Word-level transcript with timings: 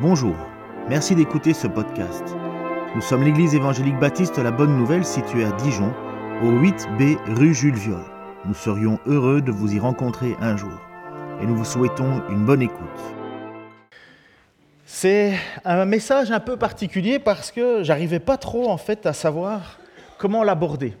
Bonjour, 0.00 0.36
merci 0.88 1.16
d'écouter 1.16 1.52
ce 1.52 1.66
podcast. 1.66 2.22
Nous 2.94 3.00
sommes 3.00 3.24
l'église 3.24 3.56
évangélique 3.56 3.98
baptiste 3.98 4.38
La 4.38 4.52
Bonne 4.52 4.76
Nouvelle 4.76 5.04
située 5.04 5.44
à 5.44 5.50
Dijon, 5.50 5.92
au 6.40 6.52
8B 6.52 7.16
rue 7.34 7.52
Jules 7.52 7.74
Viol. 7.74 8.04
Nous 8.44 8.54
serions 8.54 9.00
heureux 9.06 9.42
de 9.42 9.50
vous 9.50 9.74
y 9.74 9.80
rencontrer 9.80 10.36
un 10.40 10.56
jour 10.56 10.70
et 11.42 11.46
nous 11.46 11.56
vous 11.56 11.64
souhaitons 11.64 12.22
une 12.30 12.44
bonne 12.44 12.62
écoute. 12.62 12.78
C'est 14.86 15.34
un 15.64 15.84
message 15.84 16.30
un 16.30 16.38
peu 16.38 16.56
particulier 16.56 17.18
parce 17.18 17.50
que 17.50 17.82
j'arrivais 17.82 18.20
pas 18.20 18.36
trop 18.36 18.70
en 18.70 18.76
fait 18.76 19.04
à 19.04 19.12
savoir 19.12 19.80
comment 20.16 20.44
l'aborder, 20.44 20.96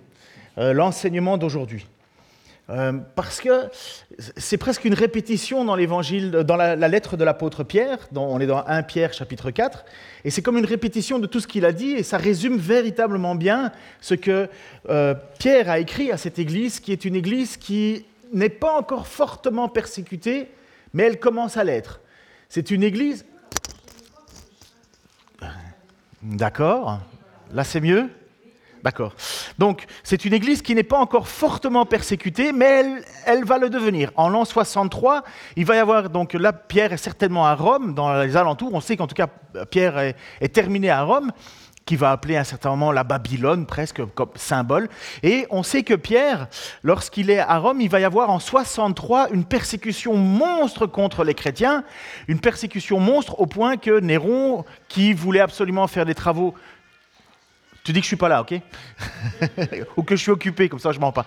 euh, 0.58 0.72
l'enseignement 0.72 1.38
d'aujourd'hui. 1.38 1.86
Euh, 2.70 2.92
parce 3.14 3.40
que 3.40 3.70
c'est 4.36 4.58
presque 4.58 4.84
une 4.84 4.92
répétition 4.92 5.64
dans 5.64 5.74
l'évangile, 5.74 6.30
dans 6.30 6.56
la, 6.56 6.76
lettre 6.76 7.16
de 7.16 7.24
l'apôtre 7.24 7.64
Pierre, 7.64 8.08
dont 8.12 8.26
on 8.26 8.40
est 8.40 8.46
dans 8.46 8.62
1 8.66 8.82
Pierre 8.82 9.14
chapitre 9.14 9.50
4, 9.50 9.86
et 10.24 10.30
c'est 10.30 10.42
comme 10.42 10.58
une 10.58 10.66
répétition 10.66 11.18
de 11.18 11.26
tout 11.26 11.40
ce 11.40 11.46
qu'il 11.46 11.64
a 11.64 11.72
dit, 11.72 11.92
et 11.92 12.02
ça 12.02 12.18
résume 12.18 12.58
véritablement 12.58 13.34
bien 13.34 13.72
ce 14.02 14.14
que 14.14 14.50
euh, 14.90 15.14
Pierre 15.38 15.70
a 15.70 15.78
écrit 15.78 16.12
à 16.12 16.18
cette 16.18 16.38
église, 16.38 16.78
qui 16.78 16.92
est 16.92 17.06
une 17.06 17.14
église 17.14 17.56
qui 17.56 18.04
n'est 18.34 18.50
pas 18.50 18.76
encore 18.76 19.06
fortement 19.06 19.68
persécutée, 19.68 20.50
mais 20.92 21.04
elle 21.04 21.18
commence 21.18 21.56
à 21.56 21.64
l'être. 21.64 22.00
C'est 22.50 22.70
une 22.70 22.82
église... 22.82 23.24
D'accord, 26.20 27.00
là 27.52 27.62
c'est 27.62 27.80
mieux 27.80 28.10
D'accord. 28.82 29.14
Donc, 29.58 29.86
c'est 30.02 30.24
une 30.24 30.32
église 30.32 30.62
qui 30.62 30.74
n'est 30.74 30.82
pas 30.82 30.98
encore 30.98 31.28
fortement 31.28 31.84
persécutée, 31.84 32.52
mais 32.52 32.84
elle, 33.26 33.44
va 33.44 33.58
le 33.58 33.70
devenir. 33.70 34.10
En 34.16 34.28
l'an 34.28 34.44
63, 34.44 35.24
il 35.56 35.64
va 35.64 35.76
y 35.76 35.78
avoir, 35.78 36.10
donc 36.10 36.34
là, 36.34 36.52
Pierre 36.52 36.92
est 36.92 36.98
certainement 36.98 37.46
à 37.46 37.54
Rome, 37.54 37.94
dans 37.94 38.22
les 38.22 38.36
alentours. 38.36 38.72
On 38.72 38.80
sait 38.80 38.96
qu'en 38.96 39.06
tout 39.06 39.14
cas, 39.14 39.28
Pierre 39.70 39.98
est, 39.98 40.16
est, 40.40 40.48
terminé 40.48 40.90
à 40.90 41.02
Rome, 41.02 41.32
qui 41.88 41.96
va 41.96 42.10
appeler 42.10 42.36
à 42.36 42.40
un 42.40 42.44
certain 42.44 42.68
moment 42.68 42.92
la 42.92 43.02
Babylone, 43.02 43.64
presque 43.64 44.04
comme 44.14 44.28
symbole. 44.34 44.90
Et 45.22 45.46
on 45.48 45.62
sait 45.62 45.82
que 45.82 45.94
Pierre, 45.94 46.48
lorsqu'il 46.82 47.30
est 47.30 47.38
à 47.38 47.56
Rome, 47.56 47.80
il 47.80 47.88
va 47.88 47.98
y 47.98 48.04
avoir 48.04 48.28
en 48.28 48.38
63 48.38 49.30
une 49.32 49.44
persécution 49.44 50.14
monstre 50.14 50.86
contre 50.86 51.24
les 51.24 51.32
chrétiens, 51.32 51.84
une 52.28 52.40
persécution 52.40 53.00
monstre 53.00 53.40
au 53.40 53.46
point 53.46 53.78
que 53.78 54.00
Néron, 54.00 54.66
qui 54.88 55.14
voulait 55.14 55.40
absolument 55.40 55.86
faire 55.86 56.04
des 56.04 56.14
travaux 56.14 56.54
tu 57.84 57.92
dis 57.92 58.00
que 58.00 58.04
je 58.04 58.08
suis 58.08 58.16
pas 58.16 58.28
là, 58.28 58.42
ok 58.42 58.60
Ou 59.96 60.02
que 60.02 60.16
je 60.16 60.22
suis 60.22 60.30
occupé, 60.30 60.68
comme 60.68 60.78
ça 60.78 60.92
je 60.92 61.00
mens 61.00 61.12
pas. 61.12 61.26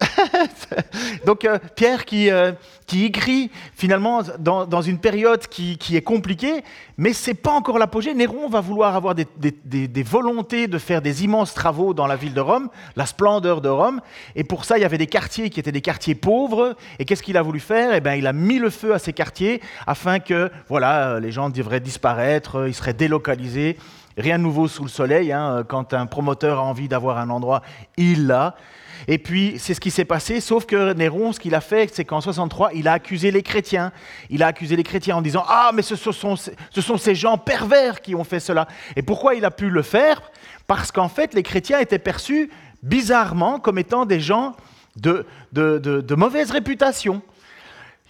Donc 1.26 1.44
euh, 1.44 1.58
Pierre 1.74 2.04
qui, 2.04 2.30
euh, 2.30 2.52
qui, 2.86 3.04
écrit 3.04 3.50
finalement 3.74 4.22
dans, 4.38 4.66
dans 4.66 4.82
une 4.82 4.98
période 4.98 5.46
qui, 5.46 5.76
qui, 5.78 5.96
est 5.96 6.02
compliquée, 6.02 6.62
mais 6.96 7.12
c'est 7.12 7.34
pas 7.34 7.50
encore 7.50 7.78
l'apogée. 7.78 8.14
Néron 8.14 8.48
va 8.48 8.60
vouloir 8.60 8.94
avoir 8.94 9.14
des, 9.14 9.26
des, 9.36 9.88
des, 9.88 10.02
volontés 10.02 10.66
de 10.66 10.78
faire 10.78 11.02
des 11.02 11.24
immenses 11.24 11.54
travaux 11.54 11.94
dans 11.94 12.06
la 12.06 12.16
ville 12.16 12.34
de 12.34 12.40
Rome, 12.40 12.68
la 12.96 13.06
splendeur 13.06 13.60
de 13.60 13.68
Rome, 13.68 14.00
et 14.36 14.44
pour 14.44 14.64
ça 14.64 14.78
il 14.78 14.82
y 14.82 14.84
avait 14.84 14.98
des 14.98 15.06
quartiers 15.06 15.50
qui 15.50 15.60
étaient 15.60 15.72
des 15.72 15.80
quartiers 15.80 16.14
pauvres. 16.14 16.76
Et 16.98 17.04
qu'est-ce 17.04 17.22
qu'il 17.22 17.36
a 17.36 17.42
voulu 17.42 17.60
faire? 17.60 17.94
Eh 17.94 18.00
bien, 18.00 18.14
il 18.14 18.26
a 18.26 18.32
mis 18.32 18.58
le 18.58 18.70
feu 18.70 18.94
à 18.94 18.98
ces 18.98 19.12
quartiers 19.12 19.60
afin 19.86 20.20
que 20.20 20.50
voilà 20.68 21.20
les 21.20 21.32
gens 21.32 21.50
devraient 21.50 21.80
disparaître, 21.80 22.66
ils 22.68 22.74
seraient 22.74 22.94
délocalisés. 22.94 23.76
Rien 24.18 24.36
de 24.36 24.42
nouveau 24.42 24.66
sous 24.66 24.82
le 24.82 24.88
soleil. 24.88 25.32
Hein. 25.32 25.64
Quand 25.68 25.94
un 25.94 26.06
promoteur 26.06 26.58
a 26.58 26.62
envie 26.62 26.88
d'avoir 26.88 27.18
un 27.18 27.30
endroit, 27.30 27.62
il 27.96 28.26
l'a. 28.26 28.56
Et 29.06 29.18
puis, 29.18 29.54
c'est 29.58 29.74
ce 29.74 29.80
qui 29.80 29.92
s'est 29.92 30.04
passé, 30.04 30.40
sauf 30.40 30.66
que 30.66 30.92
Néron, 30.92 31.32
ce 31.32 31.38
qu'il 31.38 31.54
a 31.54 31.60
fait, 31.60 31.88
c'est 31.94 32.04
qu'en 32.04 32.20
63, 32.20 32.70
il 32.74 32.88
a 32.88 32.94
accusé 32.94 33.30
les 33.30 33.44
chrétiens. 33.44 33.92
Il 34.28 34.42
a 34.42 34.48
accusé 34.48 34.74
les 34.74 34.82
chrétiens 34.82 35.16
en 35.16 35.22
disant 35.22 35.44
Ah, 35.48 35.70
mais 35.72 35.82
ce 35.82 35.94
sont, 35.94 36.34
ce 36.34 36.80
sont 36.80 36.96
ces 36.96 37.14
gens 37.14 37.38
pervers 37.38 38.00
qui 38.00 38.16
ont 38.16 38.24
fait 38.24 38.40
cela. 38.40 38.66
Et 38.96 39.02
pourquoi 39.02 39.36
il 39.36 39.44
a 39.44 39.52
pu 39.52 39.70
le 39.70 39.82
faire? 39.82 40.20
Parce 40.66 40.90
qu'en 40.90 41.08
fait, 41.08 41.32
les 41.32 41.44
chrétiens 41.44 41.78
étaient 41.78 42.00
perçus 42.00 42.50
bizarrement 42.82 43.60
comme 43.60 43.78
étant 43.78 44.04
des 44.04 44.18
gens 44.18 44.56
de, 44.96 45.26
de 45.52 46.14
mauvaise 46.16 46.50
réputation. 46.50 47.22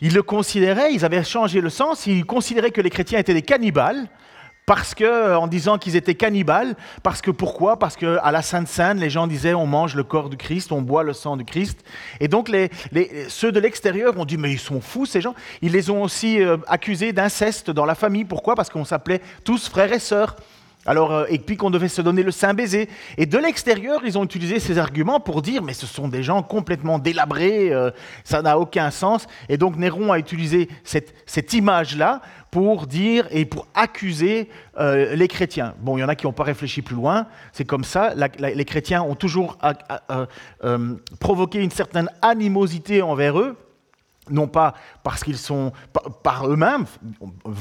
Ils 0.00 0.14
le 0.14 0.22
considéraient, 0.22 0.94
ils 0.94 1.04
avaient 1.04 1.22
changé 1.22 1.60
le 1.60 1.70
sens, 1.70 2.06
ils 2.06 2.24
considéraient 2.24 2.70
que 2.70 2.80
les 2.80 2.88
chrétiens 2.88 3.18
étaient 3.18 3.34
des 3.34 3.42
cannibales 3.42 4.08
parce 4.68 4.94
que, 4.94 5.02
euh, 5.02 5.38
en 5.38 5.46
disant 5.46 5.78
qu'ils 5.78 5.96
étaient 5.96 6.14
cannibales, 6.14 6.76
parce 7.02 7.22
que 7.22 7.30
pourquoi? 7.30 7.78
Parce 7.78 7.96
qu'à 7.96 8.30
la 8.30 8.42
Sainte 8.42 8.68
Seine, 8.68 8.98
les 8.98 9.08
gens 9.08 9.26
disaient 9.26 9.54
on 9.54 9.66
mange 9.66 9.94
le 9.94 10.04
corps 10.04 10.28
du 10.28 10.36
Christ, 10.36 10.72
on 10.72 10.82
boit 10.82 11.02
le 11.02 11.14
sang 11.14 11.38
du 11.38 11.44
Christ. 11.46 11.82
Et 12.20 12.28
donc 12.28 12.50
ceux 13.28 13.50
de 13.50 13.60
l'extérieur 13.60 14.18
ont 14.18 14.26
dit 14.26 14.36
mais 14.36 14.52
ils 14.52 14.58
sont 14.58 14.82
fous 14.82 15.06
ces 15.06 15.22
gens. 15.22 15.34
Ils 15.62 15.72
les 15.72 15.88
ont 15.88 16.02
aussi 16.02 16.42
euh, 16.42 16.58
accusés 16.66 17.14
d'inceste 17.14 17.70
dans 17.70 17.86
la 17.86 17.94
famille. 17.94 18.26
Pourquoi? 18.26 18.56
Parce 18.56 18.68
qu'on 18.68 18.84
s'appelait 18.84 19.22
tous 19.42 19.70
frères 19.70 19.90
et 19.90 19.98
sœurs. 19.98 20.36
Alors, 20.84 21.12
euh, 21.12 21.24
et 21.30 21.38
puis 21.38 21.56
qu'on 21.56 21.70
devait 21.70 21.88
se 21.88 22.02
donner 22.02 22.22
le 22.22 22.30
saint 22.30 22.52
baiser. 22.52 22.90
Et 23.16 23.24
de 23.24 23.38
l'extérieur, 23.38 24.02
ils 24.04 24.18
ont 24.18 24.24
utilisé 24.24 24.60
ces 24.60 24.76
arguments 24.76 25.18
pour 25.18 25.40
dire, 25.40 25.62
mais 25.62 25.72
ce 25.72 25.86
sont 25.86 26.08
des 26.08 26.22
gens 26.22 26.42
complètement 26.42 26.98
délabrés, 26.98 27.72
ça 28.22 28.42
n'a 28.42 28.58
aucun 28.58 28.90
sens. 28.90 29.26
Et 29.48 29.56
donc 29.56 29.76
Néron 29.76 30.12
a 30.12 30.18
utilisé 30.18 30.68
cette 30.84 31.52
image-là 31.54 32.20
pour 32.50 32.86
dire 32.86 33.26
et 33.30 33.44
pour 33.44 33.66
accuser 33.74 34.48
euh, 34.78 35.14
les 35.14 35.28
chrétiens. 35.28 35.74
Bon, 35.80 35.96
il 35.96 36.00
y 36.00 36.04
en 36.04 36.08
a 36.08 36.14
qui 36.14 36.26
n'ont 36.26 36.32
pas 36.32 36.44
réfléchi 36.44 36.82
plus 36.82 36.96
loin, 36.96 37.26
c'est 37.52 37.64
comme 37.64 37.84
ça. 37.84 38.14
les 38.38 38.64
chrétiens 38.64 39.02
ont 39.02 39.14
toujours 39.14 39.58
euh, 40.64 40.94
provoqué 41.20 41.60
une 41.60 41.70
certaine 41.70 42.08
animosité 42.22 43.02
envers 43.02 43.38
eux, 43.38 43.56
non 44.30 44.46
pas 44.46 44.74
parce 45.02 45.24
qu'ils 45.24 45.38
sont 45.38 45.72
par 46.22 46.48
eux-mêmes, 46.48 46.84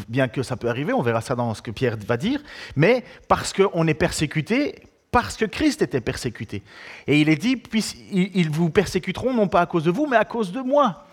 bien 0.07 0.27
que 0.27 0.43
ça 0.43 0.57
peut 0.57 0.69
arriver, 0.69 0.93
on 0.93 1.01
verra 1.01 1.21
ça 1.21 1.35
dans 1.35 1.53
ce 1.53 1.61
que 1.61 1.71
Pierre 1.71 1.97
va 2.07 2.17
dire, 2.17 2.41
mais 2.75 3.03
parce 3.27 3.53
qu'on 3.53 3.87
est 3.87 3.93
persécuté 3.93 4.75
parce 5.11 5.37
que 5.37 5.45
Christ 5.45 5.81
était 5.81 6.01
persécuté. 6.01 6.63
Et 7.07 7.21
il 7.21 7.29
est 7.29 7.37
dit, 7.37 7.61
ils 8.11 8.49
vous 8.49 8.69
persécuteront 8.69 9.33
non 9.33 9.47
pas 9.47 9.61
à 9.61 9.65
cause 9.65 9.85
de 9.85 9.91
vous, 9.91 10.05
mais 10.05 10.17
à 10.17 10.25
cause 10.25 10.51
de 10.51 10.59
moi. 10.61 11.06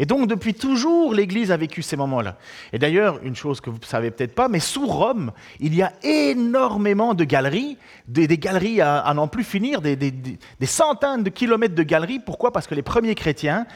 Et 0.00 0.06
donc, 0.06 0.26
depuis 0.26 0.54
toujours, 0.54 1.12
l'Église 1.12 1.52
a 1.52 1.58
vécu 1.58 1.82
ces 1.82 1.94
moments-là. 1.94 2.38
Et 2.72 2.78
d'ailleurs, 2.78 3.20
une 3.22 3.36
chose 3.36 3.60
que 3.60 3.68
vous 3.68 3.76
ne 3.76 3.84
savez 3.84 4.10
peut-être 4.10 4.34
pas, 4.34 4.48
mais 4.48 4.58
sous 4.58 4.86
Rome, 4.86 5.30
il 5.60 5.74
y 5.74 5.82
a 5.82 5.92
énormément 6.02 7.12
de 7.12 7.22
galeries, 7.24 7.76
des, 8.08 8.26
galeries 8.38 8.80
à, 8.80 9.12
n'en 9.14 9.28
plus 9.28 9.44
finir, 9.44 9.82
des, 9.82 9.96
des, 9.96 10.38
centaines 10.64 11.22
de 11.22 11.28
kilomètres 11.28 11.74
de 11.74 11.82
galeries. 11.82 12.18
Pourquoi? 12.18 12.50
Parce 12.50 12.66
que 12.66 12.74
les 12.74 12.80
premiers 12.80 13.14
chrétiens 13.14 13.66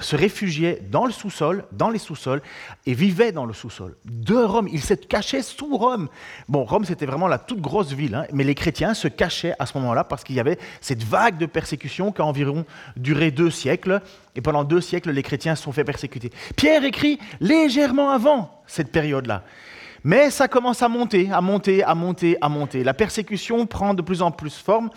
se 0.00 0.16
réfugiaient 0.16 0.82
dans 0.90 1.06
le 1.06 1.12
sous-sol, 1.12 1.64
dans 1.72 1.90
les 1.90 1.98
sous-sols, 1.98 2.42
et 2.86 2.94
vivaient 2.94 3.32
dans 3.32 3.46
le 3.46 3.52
sous-sol 3.52 3.96
de 4.04 4.36
Rome. 4.36 4.68
Ils 4.70 4.82
se 4.82 4.94
cachaient 4.94 5.42
sous 5.42 5.76
Rome. 5.76 6.08
Bon, 6.48 6.64
Rome, 6.64 6.84
c'était 6.84 7.06
vraiment 7.06 7.28
la 7.28 7.38
toute 7.38 7.60
grosse 7.60 7.92
ville, 7.92 8.14
hein, 8.14 8.26
mais 8.32 8.44
les 8.44 8.54
chrétiens 8.54 8.94
se 8.94 9.08
cachaient 9.08 9.54
à 9.58 9.66
ce 9.66 9.76
moment-là 9.78 10.04
parce 10.04 10.24
qu'il 10.24 10.36
y 10.36 10.40
avait 10.40 10.58
cette 10.80 11.02
vague 11.02 11.38
de 11.38 11.46
persécution 11.46 12.12
qui 12.12 12.22
a 12.22 12.24
environ 12.24 12.64
duré 12.96 13.30
deux 13.30 13.50
siècles, 13.50 14.02
et 14.34 14.40
pendant 14.40 14.64
deux 14.64 14.80
siècles, 14.80 15.10
les 15.10 15.22
chrétiens 15.22 15.54
se 15.54 15.64
sont 15.64 15.72
fait 15.72 15.84
persécuter. 15.84 16.30
Pierre 16.56 16.84
écrit 16.84 17.18
légèrement 17.40 18.10
avant 18.10 18.62
cette 18.66 18.92
période-là. 18.92 19.42
Mais 20.04 20.30
ça 20.30 20.46
commence 20.46 20.82
à 20.82 20.88
monter, 20.88 21.28
à 21.32 21.40
monter, 21.40 21.82
à 21.82 21.94
monter, 21.94 22.36
à 22.40 22.48
monter. 22.48 22.84
La 22.84 22.94
persécution 22.94 23.66
prend 23.66 23.94
de 23.94 24.02
plus 24.02 24.22
en 24.22 24.30
plus 24.30 24.56
forme. 24.56 24.90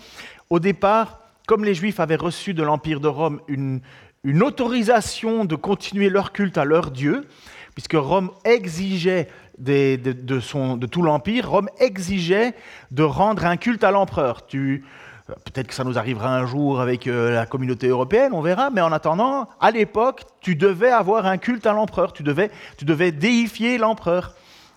Au 0.48 0.60
départ, 0.60 1.18
comme 1.46 1.64
les 1.64 1.74
Juifs 1.74 1.98
avaient 1.98 2.16
reçu 2.16 2.54
de 2.54 2.62
l'Empire 2.62 3.00
de 3.00 3.08
Rome 3.08 3.40
une, 3.48 3.80
une 4.24 4.42
autorisation 4.42 5.44
de 5.44 5.56
continuer 5.56 6.08
leur 6.08 6.32
culte 6.32 6.58
à 6.58 6.64
leur 6.64 6.90
Dieu, 6.90 7.26
puisque 7.74 7.94
Rome 7.94 8.30
exigeait 8.44 9.28
de, 9.58 10.86
tout 10.86 11.02
l'Empire, 11.02 11.50
Rome 11.50 11.68
exigeait 11.80 12.54
de 12.90 13.02
rendre 13.02 13.44
un 13.44 13.56
culte 13.56 13.82
à 13.82 13.90
l'empereur. 13.90 14.46
Peut-être 14.46 15.66
que 15.66 15.74
ça 15.74 15.84
nous 15.84 15.98
arrivera 15.98 16.36
un 16.36 16.46
jour 16.46 16.80
avec 16.80 17.06
euh, 17.06 17.32
la 17.32 17.46
communauté 17.46 17.88
européenne, 17.88 18.32
on 18.32 18.42
verra, 18.42 18.70
mais 18.70 18.80
en 18.80 18.92
attendant, 18.92 19.48
à 19.60 19.70
l'époque, 19.70 20.22
tu 20.40 20.56
devais 20.56 20.90
avoir 20.90 21.26
un 21.26 21.38
culte 21.38 21.66
à 21.66 21.72
l'empereur, 21.72 22.12
tu 22.12 22.22
devais, 22.22 22.50
tu 22.76 22.84
devais 22.84 23.12
déifier 23.12 23.78
l'empereur. 23.78 24.34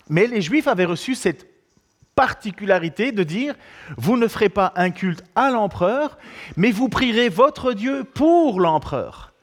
Mais 0.08 0.26
les 0.26 0.40
Juifs 0.40 0.68
avaient 0.68 0.84
reçu 0.84 1.14
cette 1.14 1.46
particularité 2.14 3.12
de 3.12 3.22
dire, 3.22 3.54
vous 3.96 4.16
ne 4.16 4.26
ferez 4.26 4.48
pas 4.48 4.72
un 4.76 4.90
culte 4.90 5.22
à 5.34 5.50
l'empereur, 5.50 6.16
mais 6.56 6.70
vous 6.70 6.88
prierez 6.88 7.28
votre 7.28 7.72
Dieu 7.72 8.04
pour 8.04 8.60
l'empereur. 8.60 9.34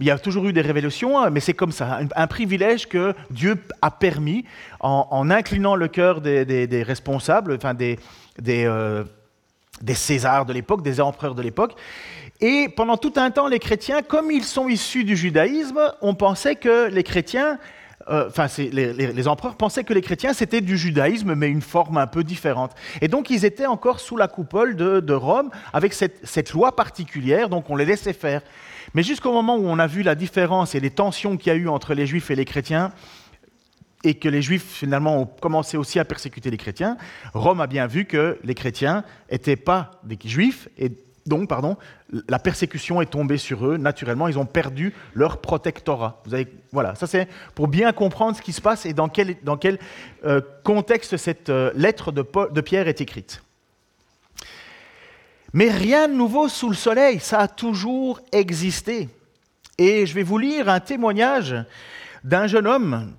Il 0.00 0.06
y 0.06 0.10
a 0.10 0.18
toujours 0.18 0.46
eu 0.46 0.52
des 0.52 0.60
révélations, 0.60 1.18
hein, 1.20 1.30
mais 1.30 1.38
c'est 1.38 1.54
comme 1.54 1.70
ça, 1.70 2.00
un, 2.16 2.26
privilège 2.26 2.88
que 2.88 3.14
Dieu 3.30 3.56
a 3.80 3.92
permis 3.92 4.44
en, 4.80 5.30
inclinant 5.30 5.76
le 5.76 5.86
cœur 5.86 6.20
des, 6.20 6.82
responsables, 6.84 7.54
enfin 7.54 7.74
des, 7.74 7.98
euh, 8.48 9.04
des, 9.82 9.94
Césars 9.94 10.46
de 10.46 10.52
l'époque, 10.52 10.82
des 10.82 11.00
empereurs 11.00 11.36
de 11.36 11.42
l'époque. 11.42 11.76
Et 12.40 12.68
pendant 12.68 12.96
tout 12.96 13.12
un 13.16 13.30
temps, 13.30 13.46
les 13.46 13.60
chrétiens, 13.60 14.02
comme 14.02 14.32
ils 14.32 14.42
sont 14.42 14.68
issus 14.68 15.04
du 15.04 15.16
judaïsme, 15.16 15.78
on 16.02 16.16
pensait 16.16 16.56
que 16.56 16.88
les 16.88 17.04
chrétiens, 17.04 17.58
euh, 18.08 18.26
enfin 18.28 18.48
les, 18.58 19.28
empereurs 19.28 19.54
pensaient 19.54 19.84
que 19.84 19.94
les 19.94 20.02
chrétiens 20.02 20.32
c'était 20.32 20.60
du 20.60 20.76
judaïsme, 20.76 21.36
mais 21.36 21.48
une 21.48 21.62
forme 21.62 21.98
un 21.98 22.08
peu 22.08 22.24
différente. 22.24 22.72
Et 23.00 23.06
donc 23.06 23.30
ils 23.30 23.44
étaient 23.44 23.66
encore 23.66 24.00
sous 24.00 24.16
la 24.16 24.26
coupole 24.26 24.74
de, 24.74 25.14
Rome 25.14 25.50
avec 25.72 25.92
cette, 25.92 26.18
cette 26.26 26.52
loi 26.52 26.74
particulière, 26.74 27.48
donc 27.48 27.70
on 27.70 27.76
les 27.76 27.84
laissait 27.84 28.12
faire. 28.12 28.42
Mais 28.94 29.02
jusqu'au 29.02 29.32
moment 29.32 29.56
où 29.56 29.66
on 29.66 29.78
a 29.78 29.86
vu 29.86 30.02
la 30.02 30.14
différence 30.14 30.74
et 30.74 30.80
les 30.80 30.90
tensions 30.90 31.36
qu'il 31.36 31.48
y 31.48 31.50
a 31.50 31.58
eu 31.58 31.68
entre 31.68 31.94
les 31.94 32.06
juifs 32.06 32.30
et 32.30 32.36
les 32.36 32.44
chrétiens, 32.44 32.92
et 34.04 34.14
que 34.14 34.28
les 34.28 34.42
Juifs 34.42 34.70
finalement 34.70 35.18
ont 35.18 35.26
commencé 35.26 35.78
aussi 35.78 35.98
à 35.98 36.04
persécuter 36.04 36.50
les 36.50 36.58
chrétiens, 36.58 36.98
Rome 37.32 37.60
a 37.60 37.66
bien 37.66 37.86
vu 37.86 38.04
que 38.04 38.38
les 38.44 38.54
chrétiens 38.54 39.02
n'étaient 39.32 39.56
pas 39.56 39.92
des 40.04 40.18
Juifs 40.22 40.68
et 40.78 40.92
donc, 41.26 41.48
pardon, 41.48 41.76
la 42.28 42.38
persécution 42.38 43.00
est 43.00 43.06
tombée 43.06 43.38
sur 43.38 43.66
eux. 43.66 43.78
Naturellement, 43.78 44.28
ils 44.28 44.38
ont 44.38 44.44
perdu 44.44 44.92
leur 45.14 45.38
protectorat. 45.40 46.22
Voilà, 46.70 46.94
ça 46.96 47.06
c'est 47.06 47.28
pour 47.54 47.68
bien 47.68 47.92
comprendre 47.92 48.36
ce 48.36 48.42
qui 48.42 48.52
se 48.52 48.60
passe 48.60 48.84
et 48.84 48.92
dans 48.92 49.08
quel, 49.08 49.78
euh, 50.24 50.40
contexte 50.64 51.16
cette 51.16 51.48
euh, 51.48 51.72
lettre 51.74 52.12
de 52.12 52.60
Pierre 52.60 52.88
est 52.88 53.00
écrite. 53.00 53.43
Mais 55.54 55.70
rien 55.70 56.08
de 56.08 56.14
nouveau 56.14 56.48
sous 56.48 56.68
le 56.68 56.74
soleil, 56.74 57.20
ça 57.20 57.38
a 57.38 57.48
toujours 57.48 58.20
existé. 58.32 59.08
Et 59.78 60.04
je 60.04 60.12
vais 60.12 60.24
vous 60.24 60.36
lire 60.36 60.68
un 60.68 60.80
témoignage 60.80 61.54
d'un 62.24 62.48
jeune 62.48 62.66
homme 62.66 63.12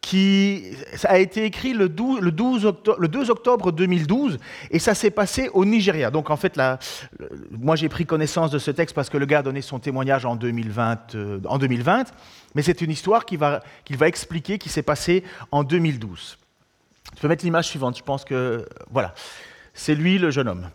qui 0.00 0.74
a 1.04 1.18
été 1.18 1.44
écrit 1.44 1.74
le 1.74 1.90
12, 1.90 2.64
octobre, 2.64 2.98
le 2.98 3.08
2 3.08 3.30
octobre 3.30 3.72
2012 3.72 4.38
et 4.70 4.78
ça 4.78 4.94
s'est 4.94 5.10
passé 5.10 5.50
au 5.52 5.66
Nigeria. 5.66 6.10
Donc 6.10 6.30
en 6.30 6.36
fait, 6.36 6.58
moi 7.50 7.76
j'ai 7.76 7.90
pris 7.90 8.06
connaissance 8.06 8.50
de 8.50 8.58
ce 8.58 8.70
texte 8.70 8.96
parce 8.96 9.10
que 9.10 9.18
le 9.18 9.26
gars 9.26 9.40
a 9.40 9.42
donné 9.42 9.60
son 9.60 9.78
témoignage 9.78 10.24
en 10.24 10.34
2020, 10.34 11.14
euh, 11.14 11.40
en 11.46 11.58
2020 11.58 12.10
mais 12.54 12.62
c'est 12.62 12.80
une 12.80 12.90
histoire 12.90 13.26
qu'il 13.26 13.38
va, 13.38 13.60
expliquer 14.00 14.58
qui 14.58 14.70
s'est 14.70 14.82
passée 14.82 15.24
en 15.50 15.62
2012. 15.62 16.38
Je 17.14 17.20
peux 17.20 17.28
mettre 17.28 17.44
l'image 17.44 17.68
suivante, 17.68 17.98
je 17.98 18.02
pense 18.02 18.24
que... 18.24 18.66
Voilà, 18.90 19.14
c'est 19.74 19.94
lui 19.94 20.18
le 20.18 20.30
jeune 20.30 20.48
homme. 20.48 20.68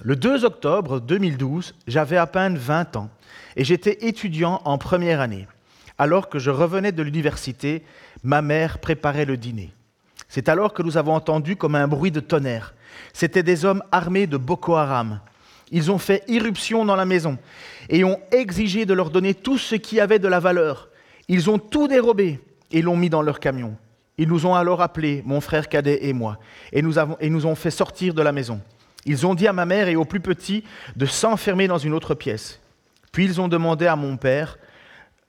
Le 0.00 0.16
2 0.16 0.44
octobre 0.44 1.00
2012, 1.00 1.74
j'avais 1.86 2.16
à 2.16 2.26
peine 2.26 2.56
20 2.56 2.96
ans 2.96 3.10
et 3.56 3.64
j'étais 3.64 4.06
étudiant 4.06 4.62
en 4.64 4.78
première 4.78 5.20
année. 5.20 5.46
Alors 5.98 6.28
que 6.28 6.38
je 6.38 6.50
revenais 6.50 6.92
de 6.92 7.02
l'université, 7.02 7.84
ma 8.24 8.40
mère 8.40 8.78
préparait 8.78 9.26
le 9.26 9.36
dîner. 9.36 9.72
C'est 10.28 10.48
alors 10.48 10.72
que 10.72 10.82
nous 10.82 10.96
avons 10.96 11.14
entendu 11.14 11.56
comme 11.56 11.74
un 11.74 11.86
bruit 11.86 12.10
de 12.10 12.20
tonnerre. 12.20 12.74
C'étaient 13.12 13.42
des 13.42 13.66
hommes 13.66 13.82
armés 13.92 14.26
de 14.26 14.38
Boko 14.38 14.76
Haram. 14.76 15.20
Ils 15.70 15.90
ont 15.90 15.98
fait 15.98 16.24
irruption 16.26 16.84
dans 16.84 16.96
la 16.96 17.04
maison 17.04 17.38
et 17.90 18.02
ont 18.02 18.18
exigé 18.32 18.86
de 18.86 18.94
leur 18.94 19.10
donner 19.10 19.34
tout 19.34 19.58
ce 19.58 19.74
qui 19.74 20.00
avait 20.00 20.18
de 20.18 20.28
la 20.28 20.40
valeur. 20.40 20.88
Ils 21.28 21.50
ont 21.50 21.58
tout 21.58 21.86
dérobé 21.86 22.40
et 22.70 22.82
l'ont 22.82 22.96
mis 22.96 23.10
dans 23.10 23.22
leur 23.22 23.40
camion. 23.40 23.76
Ils 24.18 24.28
nous 24.28 24.46
ont 24.46 24.54
alors 24.54 24.80
appelés, 24.80 25.22
mon 25.26 25.40
frère 25.40 25.68
cadet 25.68 26.06
et 26.06 26.12
moi, 26.12 26.38
et 26.72 26.82
nous, 26.82 26.98
avons, 26.98 27.16
et 27.20 27.30
nous 27.30 27.46
ont 27.46 27.54
fait 27.54 27.70
sortir 27.70 28.14
de 28.14 28.22
la 28.22 28.32
maison. 28.32 28.60
Ils 29.04 29.26
ont 29.26 29.34
dit 29.34 29.48
à 29.48 29.52
ma 29.52 29.66
mère 29.66 29.88
et 29.88 29.96
aux 29.96 30.04
plus 30.04 30.20
petits 30.20 30.64
de 30.96 31.06
s'enfermer 31.06 31.66
dans 31.66 31.78
une 31.78 31.92
autre 31.92 32.14
pièce. 32.14 32.60
Puis 33.10 33.24
ils 33.24 33.40
ont 33.40 33.48
demandé 33.48 33.86
à 33.86 33.96
mon 33.96 34.16
père 34.16 34.58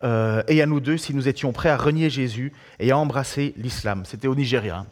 euh, 0.03 0.43
et 0.47 0.61
à 0.61 0.65
nous 0.65 0.79
deux 0.79 0.97
si 0.97 1.13
nous 1.13 1.27
étions 1.27 1.51
prêts 1.51 1.69
à 1.69 1.77
renier 1.77 2.09
Jésus 2.09 2.53
et 2.79 2.91
à 2.91 2.97
embrasser 2.97 3.53
l'islam. 3.57 4.03
C'était 4.05 4.27
au 4.27 4.35
Nigeria. 4.35 4.85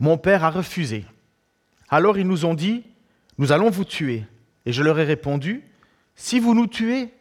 Mon 0.00 0.18
père 0.18 0.44
a 0.44 0.50
refusé. 0.50 1.04
Alors 1.88 2.18
ils 2.18 2.26
nous 2.26 2.44
ont 2.44 2.54
dit, 2.54 2.84
nous 3.38 3.52
allons 3.52 3.70
vous 3.70 3.84
tuer. 3.84 4.24
Et 4.64 4.72
je 4.72 4.82
leur 4.82 4.98
ai 4.98 5.04
répondu, 5.04 5.62
si 6.16 6.40
vous 6.40 6.54
nous 6.54 6.66
tuez, 6.66 7.12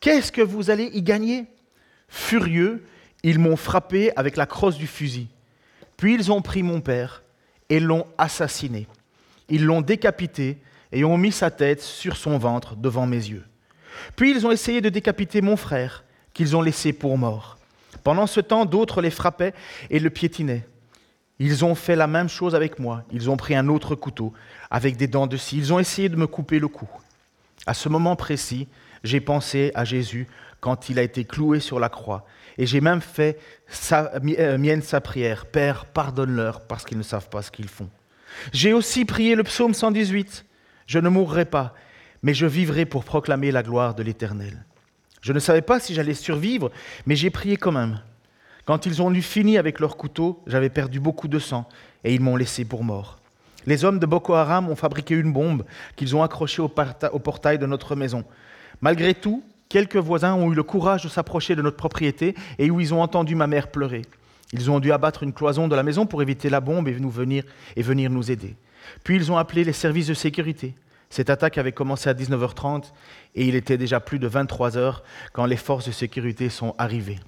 qu'est-ce 0.00 0.30
que 0.30 0.42
vous 0.42 0.70
allez 0.70 0.90
y 0.92 1.02
gagner? 1.02 1.46
Furieux, 2.08 2.86
ils 3.22 3.38
m'ont 3.38 3.56
frappé 3.56 4.12
avec 4.16 4.36
la 4.36 4.46
crosse 4.46 4.76
du 4.76 4.86
fusil. 4.86 5.28
Puis 5.96 6.14
ils 6.14 6.30
ont 6.30 6.42
pris 6.42 6.62
mon 6.62 6.80
père 6.80 7.24
et 7.68 7.80
l'ont 7.80 8.06
assassiné. 8.18 8.86
Ils 9.48 9.64
l'ont 9.64 9.80
décapité 9.80 10.58
et 10.92 11.04
ont 11.04 11.18
mis 11.18 11.32
sa 11.32 11.50
tête 11.50 11.80
sur 11.82 12.16
son 12.16 12.38
ventre 12.38 12.76
devant 12.76 13.06
mes 13.06 13.16
yeux. 13.16 13.44
Puis 14.14 14.30
ils 14.30 14.46
ont 14.46 14.50
essayé 14.50 14.80
de 14.80 14.88
décapiter 14.88 15.40
mon 15.40 15.56
frère, 15.56 16.04
qu'ils 16.34 16.56
ont 16.56 16.62
laissé 16.62 16.92
pour 16.92 17.16
mort. 17.18 17.58
Pendant 18.04 18.26
ce 18.26 18.40
temps, 18.40 18.64
d'autres 18.64 19.02
les 19.02 19.10
frappaient 19.10 19.54
et 19.90 19.98
le 19.98 20.10
piétinaient. 20.10 20.66
Ils 21.38 21.64
ont 21.64 21.74
fait 21.74 21.96
la 21.96 22.06
même 22.06 22.28
chose 22.28 22.54
avec 22.54 22.78
moi. 22.78 23.02
Ils 23.12 23.28
ont 23.30 23.36
pris 23.36 23.54
un 23.54 23.68
autre 23.68 23.94
couteau 23.94 24.32
avec 24.70 24.96
des 24.96 25.06
dents 25.06 25.26
de 25.26 25.36
scie. 25.36 25.58
Ils 25.58 25.72
ont 25.72 25.78
essayé 25.78 26.08
de 26.08 26.16
me 26.16 26.26
couper 26.26 26.58
le 26.58 26.68
cou. 26.68 26.88
À 27.66 27.74
ce 27.74 27.88
moment 27.88 28.16
précis, 28.16 28.68
j'ai 29.04 29.20
pensé 29.20 29.70
à 29.74 29.84
Jésus 29.84 30.28
quand 30.60 30.88
il 30.88 30.98
a 30.98 31.02
été 31.02 31.24
cloué 31.24 31.60
sur 31.60 31.78
la 31.78 31.88
croix. 31.88 32.24
Et 32.58 32.66
j'ai 32.66 32.80
même 32.80 33.02
fait 33.02 33.38
euh, 33.92 34.58
mienne 34.58 34.82
sa 34.82 35.00
prière. 35.00 35.46
Père, 35.46 35.84
pardonne-leur 35.84 36.66
parce 36.66 36.84
qu'ils 36.84 36.98
ne 36.98 37.02
savent 37.02 37.28
pas 37.28 37.42
ce 37.42 37.50
qu'ils 37.50 37.68
font. 37.68 37.90
J'ai 38.52 38.72
aussi 38.72 39.04
prié 39.04 39.34
le 39.34 39.44
psaume 39.44 39.74
118. 39.74 40.44
Je 40.86 40.98
ne 40.98 41.08
mourrai 41.08 41.44
pas, 41.44 41.74
mais 42.22 42.34
je 42.34 42.46
vivrai 42.46 42.86
pour 42.86 43.04
proclamer 43.04 43.50
la 43.50 43.62
gloire 43.62 43.94
de 43.94 44.02
l'Éternel. 44.02 44.64
Je 45.20 45.32
ne 45.32 45.38
savais 45.38 45.62
pas 45.62 45.80
si 45.80 45.94
j'allais 45.94 46.14
survivre, 46.14 46.70
mais 47.06 47.16
j'ai 47.16 47.30
prié 47.30 47.56
quand 47.56 47.72
même. 47.72 48.00
Quand 48.64 48.86
ils 48.86 49.02
ont 49.02 49.12
eu 49.12 49.22
fini 49.22 49.58
avec 49.58 49.80
leur 49.80 49.96
couteau, 49.96 50.42
j'avais 50.46 50.70
perdu 50.70 51.00
beaucoup 51.00 51.28
de 51.28 51.38
sang, 51.38 51.68
et 52.04 52.14
ils 52.14 52.20
m'ont 52.20 52.36
laissé 52.36 52.64
pour 52.64 52.84
mort. 52.84 53.18
Les 53.66 53.84
hommes 53.84 53.98
de 53.98 54.06
Boko 54.06 54.34
Haram 54.34 54.68
ont 54.68 54.76
fabriqué 54.76 55.14
une 55.14 55.32
bombe 55.32 55.64
qu'ils 55.96 56.14
ont 56.14 56.22
accrochée 56.22 56.62
au, 56.62 56.68
portail 56.68 57.58
de 57.58 57.66
notre 57.66 57.96
maison. 57.96 58.24
Malgré 58.80 59.14
tout, 59.14 59.42
quelques 59.68 59.96
voisins 59.96 60.34
ont 60.34 60.52
eu 60.52 60.54
le 60.54 60.62
courage 60.62 61.02
de 61.02 61.08
s'approcher 61.08 61.56
de 61.56 61.62
notre 61.62 61.76
propriété 61.76 62.34
et 62.58 62.70
où 62.70 62.80
ils 62.80 62.94
ont 62.94 63.02
entendu 63.02 63.34
ma 63.34 63.48
mère 63.48 63.70
pleurer. 63.70 64.02
Ils 64.52 64.70
ont 64.70 64.80
dû 64.80 64.92
abattre 64.92 65.22
une 65.22 65.32
cloison 65.32 65.68
de 65.68 65.74
la 65.74 65.82
maison 65.82 66.06
pour 66.06 66.22
éviter 66.22 66.48
la 66.48 66.60
bombe 66.60 66.88
et, 66.88 66.98
nous 66.98 67.10
venir, 67.10 67.44
et 67.74 67.82
venir 67.82 68.10
nous 68.10 68.30
aider. 68.30 68.56
Puis 69.04 69.16
ils 69.16 69.32
ont 69.32 69.38
appelé 69.38 69.64
les 69.64 69.72
services 69.72 70.06
de 70.06 70.14
sécurité. 70.14 70.74
Cette 71.10 71.30
attaque 71.30 71.58
avait 71.58 71.72
commencé 71.72 72.08
à 72.08 72.14
19h30 72.14 72.92
et 73.34 73.46
il 73.46 73.54
était 73.54 73.78
déjà 73.78 74.00
plus 74.00 74.18
de 74.18 74.26
23 74.26 74.76
heures 74.76 75.02
quand 75.32 75.46
les 75.46 75.56
forces 75.56 75.86
de 75.86 75.92
sécurité 75.92 76.48
sont 76.48 76.74
arrivées. 76.78 77.18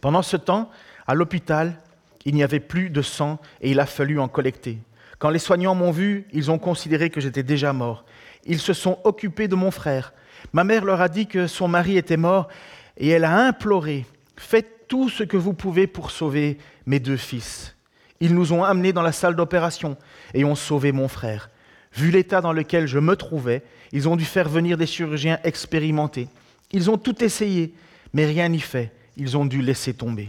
Pendant 0.00 0.22
ce 0.22 0.36
temps, 0.36 0.70
à 1.06 1.14
l'hôpital, 1.14 1.76
il 2.24 2.34
n'y 2.34 2.42
avait 2.42 2.60
plus 2.60 2.90
de 2.90 3.02
sang 3.02 3.38
et 3.60 3.70
il 3.70 3.80
a 3.80 3.86
fallu 3.86 4.18
en 4.20 4.28
collecter. 4.28 4.78
Quand 5.18 5.30
les 5.30 5.38
soignants 5.38 5.74
m'ont 5.74 5.90
vu, 5.90 6.26
ils 6.32 6.50
ont 6.50 6.58
considéré 6.58 7.10
que 7.10 7.20
j'étais 7.20 7.42
déjà 7.42 7.72
mort. 7.72 8.04
Ils 8.44 8.60
se 8.60 8.72
sont 8.72 8.98
occupés 9.04 9.48
de 9.48 9.54
mon 9.54 9.70
frère. 9.70 10.14
Ma 10.52 10.64
mère 10.64 10.84
leur 10.84 11.00
a 11.00 11.08
dit 11.08 11.26
que 11.26 11.46
son 11.46 11.68
mari 11.68 11.98
était 11.98 12.16
mort 12.16 12.48
et 12.96 13.08
elle 13.08 13.24
a 13.24 13.36
imploré 13.36 14.06
Faites 14.36 14.79
tout 14.90 15.08
ce 15.08 15.22
que 15.22 15.36
vous 15.36 15.54
pouvez 15.54 15.86
pour 15.86 16.10
sauver 16.10 16.58
mes 16.84 16.98
deux 16.98 17.16
fils. 17.16 17.76
Ils 18.18 18.34
nous 18.34 18.52
ont 18.52 18.64
amenés 18.64 18.92
dans 18.92 19.02
la 19.02 19.12
salle 19.12 19.36
d'opération 19.36 19.96
et 20.34 20.44
ont 20.44 20.56
sauvé 20.56 20.90
mon 20.90 21.06
frère. 21.06 21.48
Vu 21.94 22.10
l'état 22.10 22.40
dans 22.40 22.52
lequel 22.52 22.88
je 22.88 22.98
me 22.98 23.14
trouvais, 23.14 23.62
ils 23.92 24.08
ont 24.08 24.16
dû 24.16 24.24
faire 24.24 24.48
venir 24.48 24.76
des 24.76 24.88
chirurgiens 24.88 25.38
expérimentés. 25.44 26.26
Ils 26.72 26.90
ont 26.90 26.98
tout 26.98 27.24
essayé, 27.24 27.72
mais 28.12 28.26
rien 28.26 28.48
n'y 28.48 28.58
fait. 28.58 28.92
Ils 29.16 29.36
ont 29.36 29.46
dû 29.46 29.62
laisser 29.62 29.94
tomber. 29.94 30.28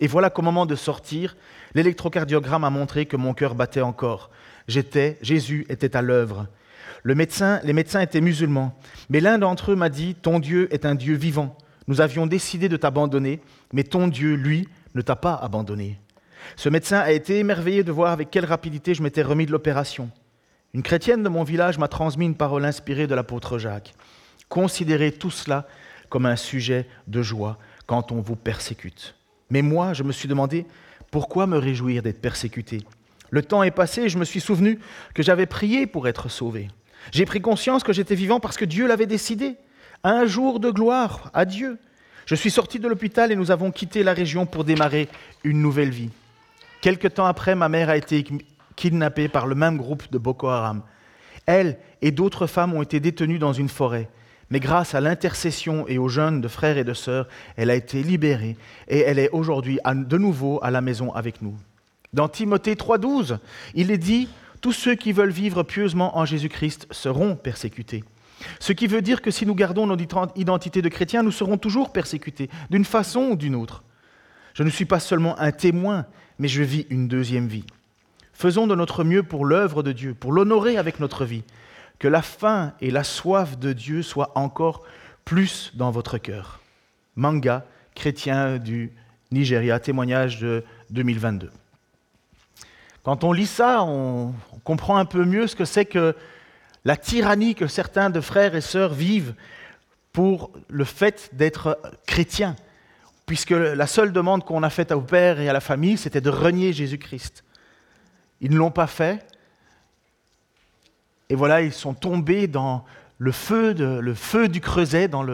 Et 0.00 0.06
voilà 0.06 0.30
qu'au 0.30 0.42
moment 0.42 0.64
de 0.64 0.76
sortir, 0.76 1.36
l'électrocardiogramme 1.74 2.62
a 2.62 2.70
montré 2.70 3.04
que 3.06 3.16
mon 3.16 3.34
cœur 3.34 3.56
battait 3.56 3.80
encore. 3.80 4.30
J'étais, 4.68 5.18
Jésus 5.22 5.66
était 5.68 5.96
à 5.96 6.02
l'œuvre. 6.02 6.46
Les 7.04 7.16
médecins 7.16 8.00
étaient 8.00 8.20
musulmans, 8.20 8.78
mais 9.10 9.18
l'un 9.18 9.38
d'entre 9.38 9.72
eux 9.72 9.76
m'a 9.76 9.88
dit 9.88 10.14
Ton 10.14 10.38
Dieu 10.38 10.72
est 10.72 10.86
un 10.86 10.94
Dieu 10.94 11.16
vivant. 11.16 11.58
Nous 11.88 12.00
avions 12.00 12.26
décidé 12.26 12.68
de 12.68 12.76
t'abandonner, 12.76 13.40
mais 13.72 13.82
ton 13.82 14.08
Dieu, 14.08 14.34
lui, 14.34 14.68
ne 14.94 15.00
t'a 15.00 15.16
pas 15.16 15.34
abandonné. 15.34 15.98
Ce 16.56 16.68
médecin 16.68 16.98
a 16.98 17.10
été 17.10 17.38
émerveillé 17.38 17.82
de 17.82 17.92
voir 17.92 18.12
avec 18.12 18.30
quelle 18.30 18.44
rapidité 18.44 18.94
je 18.94 19.02
m'étais 19.02 19.22
remis 19.22 19.46
de 19.46 19.52
l'opération. 19.52 20.10
Une 20.74 20.82
chrétienne 20.82 21.22
de 21.22 21.28
mon 21.28 21.44
village 21.44 21.78
m'a 21.78 21.88
transmis 21.88 22.26
une 22.26 22.36
parole 22.36 22.64
inspirée 22.64 23.06
de 23.06 23.14
l'apôtre 23.14 23.58
Jacques. 23.58 23.94
Considérez 24.48 25.12
tout 25.12 25.30
cela 25.30 25.66
comme 26.10 26.26
un 26.26 26.36
sujet 26.36 26.86
de 27.06 27.22
joie 27.22 27.58
quand 27.86 28.12
on 28.12 28.20
vous 28.20 28.36
persécute. 28.36 29.14
Mais 29.50 29.62
moi, 29.62 29.94
je 29.94 30.02
me 30.02 30.12
suis 30.12 30.28
demandé, 30.28 30.66
pourquoi 31.10 31.46
me 31.46 31.58
réjouir 31.58 32.02
d'être 32.02 32.20
persécuté? 32.20 32.82
Le 33.30 33.42
temps 33.42 33.62
est 33.62 33.70
passé 33.70 34.02
et 34.02 34.08
je 34.08 34.18
me 34.18 34.24
suis 34.24 34.40
souvenu 34.40 34.78
que 35.14 35.22
j'avais 35.22 35.46
prié 35.46 35.86
pour 35.86 36.06
être 36.06 36.28
sauvé. 36.28 36.68
J'ai 37.12 37.24
pris 37.24 37.40
conscience 37.40 37.82
que 37.82 37.92
j'étais 37.92 38.14
vivant 38.14 38.40
parce 38.40 38.56
que 38.56 38.64
Dieu 38.64 38.86
l'avait 38.86 39.06
décidé. 39.06 39.56
Un 40.04 40.26
jour 40.26 40.60
de 40.60 40.70
gloire 40.70 41.30
à 41.34 41.44
Dieu. 41.44 41.78
Je 42.26 42.34
suis 42.34 42.50
sorti 42.50 42.78
de 42.78 42.86
l'hôpital 42.86 43.32
et 43.32 43.36
nous 43.36 43.50
avons 43.50 43.70
quitté 43.70 44.02
la 44.02 44.12
région 44.12 44.46
pour 44.46 44.64
démarrer 44.64 45.08
une 45.44 45.60
nouvelle 45.60 45.90
vie. 45.90 46.10
Quelque 46.80 47.08
temps 47.08 47.26
après, 47.26 47.54
ma 47.54 47.68
mère 47.68 47.88
a 47.88 47.96
été 47.96 48.24
kidnappée 48.76 49.28
par 49.28 49.46
le 49.46 49.54
même 49.54 49.76
groupe 49.76 50.10
de 50.12 50.18
Boko 50.18 50.48
Haram. 50.48 50.82
Elle 51.46 51.78
et 52.02 52.12
d'autres 52.12 52.46
femmes 52.46 52.74
ont 52.74 52.82
été 52.82 53.00
détenues 53.00 53.40
dans 53.40 53.52
une 53.52 53.68
forêt. 53.68 54.08
Mais 54.50 54.60
grâce 54.60 54.94
à 54.94 55.00
l'intercession 55.00 55.86
et 55.88 55.98
aux 55.98 56.08
jeunes 56.08 56.40
de 56.40 56.48
frères 56.48 56.78
et 56.78 56.84
de 56.84 56.94
sœurs, 56.94 57.26
elle 57.56 57.70
a 57.70 57.74
été 57.74 58.02
libérée 58.02 58.56
et 58.86 59.00
elle 59.00 59.18
est 59.18 59.30
aujourd'hui 59.30 59.80
de 59.84 60.18
nouveau 60.18 60.60
à 60.62 60.70
la 60.70 60.80
maison 60.80 61.12
avec 61.12 61.42
nous. 61.42 61.56
Dans 62.12 62.28
Timothée 62.28 62.74
3.12, 62.74 63.38
il 63.74 63.90
est 63.90 63.98
dit, 63.98 64.28
Tous 64.60 64.72
ceux 64.72 64.94
qui 64.94 65.12
veulent 65.12 65.30
vivre 65.30 65.64
pieusement 65.64 66.16
en 66.16 66.24
Jésus-Christ 66.24 66.86
seront 66.90 67.34
persécutés. 67.34 68.04
Ce 68.60 68.72
qui 68.72 68.86
veut 68.86 69.02
dire 69.02 69.22
que 69.22 69.30
si 69.30 69.46
nous 69.46 69.54
gardons 69.54 69.86
notre 69.86 70.04
identité 70.36 70.82
de 70.82 70.88
chrétien, 70.88 71.22
nous 71.22 71.32
serons 71.32 71.58
toujours 71.58 71.92
persécutés, 71.92 72.48
d'une 72.70 72.84
façon 72.84 73.30
ou 73.30 73.36
d'une 73.36 73.54
autre. 73.54 73.82
Je 74.54 74.62
ne 74.62 74.70
suis 74.70 74.84
pas 74.84 75.00
seulement 75.00 75.38
un 75.38 75.52
témoin, 75.52 76.06
mais 76.38 76.48
je 76.48 76.62
vis 76.62 76.86
une 76.90 77.08
deuxième 77.08 77.46
vie. 77.46 77.64
Faisons 78.32 78.66
de 78.66 78.74
notre 78.74 79.04
mieux 79.04 79.22
pour 79.22 79.44
l'œuvre 79.44 79.82
de 79.82 79.92
Dieu, 79.92 80.14
pour 80.14 80.32
l'honorer 80.32 80.76
avec 80.76 81.00
notre 81.00 81.24
vie. 81.24 81.44
Que 81.98 82.08
la 82.08 82.22
faim 82.22 82.72
et 82.80 82.90
la 82.90 83.02
soif 83.02 83.58
de 83.58 83.72
Dieu 83.72 84.02
soient 84.02 84.32
encore 84.36 84.82
plus 85.24 85.72
dans 85.74 85.90
votre 85.90 86.18
cœur. 86.18 86.60
Manga, 87.16 87.66
chrétien 87.94 88.58
du 88.58 88.92
Nigeria, 89.32 89.80
témoignage 89.80 90.40
de 90.40 90.64
2022. 90.90 91.50
Quand 93.02 93.24
on 93.24 93.32
lit 93.32 93.46
ça, 93.46 93.82
on 93.82 94.34
comprend 94.64 94.96
un 94.98 95.04
peu 95.04 95.24
mieux 95.24 95.46
ce 95.46 95.56
que 95.56 95.64
c'est 95.64 95.84
que 95.84 96.14
la 96.84 96.96
tyrannie 96.96 97.54
que 97.54 97.66
certains 97.66 98.10
de 98.10 98.20
frères 98.20 98.54
et 98.54 98.60
sœurs 98.60 98.94
vivent 98.94 99.34
pour 100.12 100.50
le 100.68 100.84
fait 100.84 101.30
d'être 101.32 101.78
chrétien, 102.06 102.56
puisque 103.26 103.50
la 103.50 103.86
seule 103.86 104.12
demande 104.12 104.44
qu'on 104.44 104.62
a 104.62 104.70
faite 104.70 104.92
au 104.92 105.00
Père 105.00 105.40
et 105.40 105.48
à 105.48 105.52
la 105.52 105.60
famille, 105.60 105.96
c'était 105.96 106.20
de 106.20 106.30
renier 106.30 106.72
Jésus-Christ. 106.72 107.44
Ils 108.40 108.50
ne 108.52 108.56
l'ont 108.56 108.70
pas 108.70 108.86
fait, 108.86 109.24
et 111.28 111.34
voilà, 111.34 111.60
ils 111.60 111.72
sont 111.72 111.94
tombés 111.94 112.46
dans 112.46 112.84
le 113.18 113.32
feu, 113.32 113.74
le 113.74 114.14
feu 114.14 114.48
du 114.48 114.60
creuset, 114.60 115.08
dans 115.08 115.24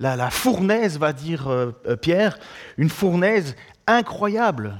la, 0.00 0.30
fournaise, 0.30 0.98
va 0.98 1.12
dire 1.12 1.48
euh, 1.48 1.72
euh, 1.86 1.96
Pierre, 1.96 2.38
une 2.78 2.88
fournaise 2.88 3.54
incroyable. 3.86 4.78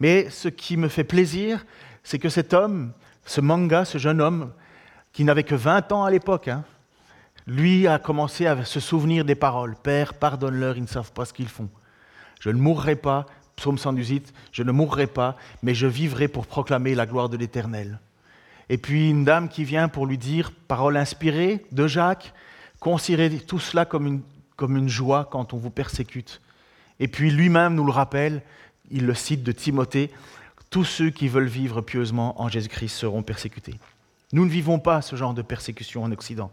Mais 0.00 0.28
ce 0.30 0.48
qui 0.48 0.76
me 0.76 0.88
fait 0.88 1.04
plaisir, 1.04 1.64
c'est 2.04 2.18
que 2.18 2.28
cet 2.28 2.52
homme, 2.54 2.92
ce 3.28 3.42
manga, 3.42 3.84
ce 3.84 3.98
jeune 3.98 4.22
homme, 4.22 4.52
qui 5.12 5.22
n'avait 5.22 5.44
que 5.44 5.54
20 5.54 5.92
ans 5.92 6.04
à 6.04 6.10
l'époque, 6.10 6.48
hein, 6.48 6.64
lui 7.46 7.86
a 7.86 7.98
commencé 7.98 8.46
à 8.46 8.64
se 8.64 8.80
souvenir 8.80 9.24
des 9.24 9.34
paroles. 9.34 9.76
Père, 9.82 10.14
pardonne-leur, 10.14 10.78
ils 10.78 10.82
ne 10.82 10.86
savent 10.86 11.12
pas 11.12 11.26
ce 11.26 11.34
qu'ils 11.34 11.48
font. 11.48 11.68
Je 12.40 12.48
ne 12.48 12.58
mourrai 12.58 12.96
pas, 12.96 13.26
psaume 13.54 13.76
118, 13.76 14.32
je 14.50 14.62
ne 14.62 14.72
mourrai 14.72 15.06
pas, 15.06 15.36
mais 15.62 15.74
je 15.74 15.86
vivrai 15.86 16.26
pour 16.26 16.46
proclamer 16.46 16.94
la 16.94 17.04
gloire 17.04 17.28
de 17.28 17.36
l'Éternel. 17.36 18.00
Et 18.70 18.78
puis 18.78 19.10
une 19.10 19.24
dame 19.24 19.50
qui 19.50 19.64
vient 19.64 19.88
pour 19.88 20.06
lui 20.06 20.16
dire, 20.16 20.50
parole 20.66 20.96
inspirée 20.96 21.66
de 21.70 21.86
Jacques, 21.86 22.32
considérez 22.80 23.40
tout 23.40 23.58
cela 23.58 23.84
comme 23.84 24.06
une, 24.06 24.22
comme 24.56 24.76
une 24.76 24.88
joie 24.88 25.28
quand 25.30 25.52
on 25.52 25.58
vous 25.58 25.70
persécute. 25.70 26.40
Et 26.98 27.08
puis 27.08 27.30
lui-même 27.30 27.74
nous 27.74 27.84
le 27.84 27.92
rappelle, 27.92 28.42
il 28.90 29.04
le 29.04 29.14
cite 29.14 29.42
de 29.42 29.52
Timothée, 29.52 30.10
tous 30.70 30.84
ceux 30.84 31.10
qui 31.10 31.28
veulent 31.28 31.46
vivre 31.46 31.80
pieusement 31.80 32.40
en 32.40 32.48
Jésus-Christ 32.48 32.94
seront 32.94 33.22
persécutés. 33.22 33.78
Nous 34.32 34.44
ne 34.44 34.50
vivons 34.50 34.78
pas 34.78 35.00
ce 35.00 35.16
genre 35.16 35.32
de 35.32 35.42
persécution 35.42 36.02
en 36.02 36.12
Occident. 36.12 36.50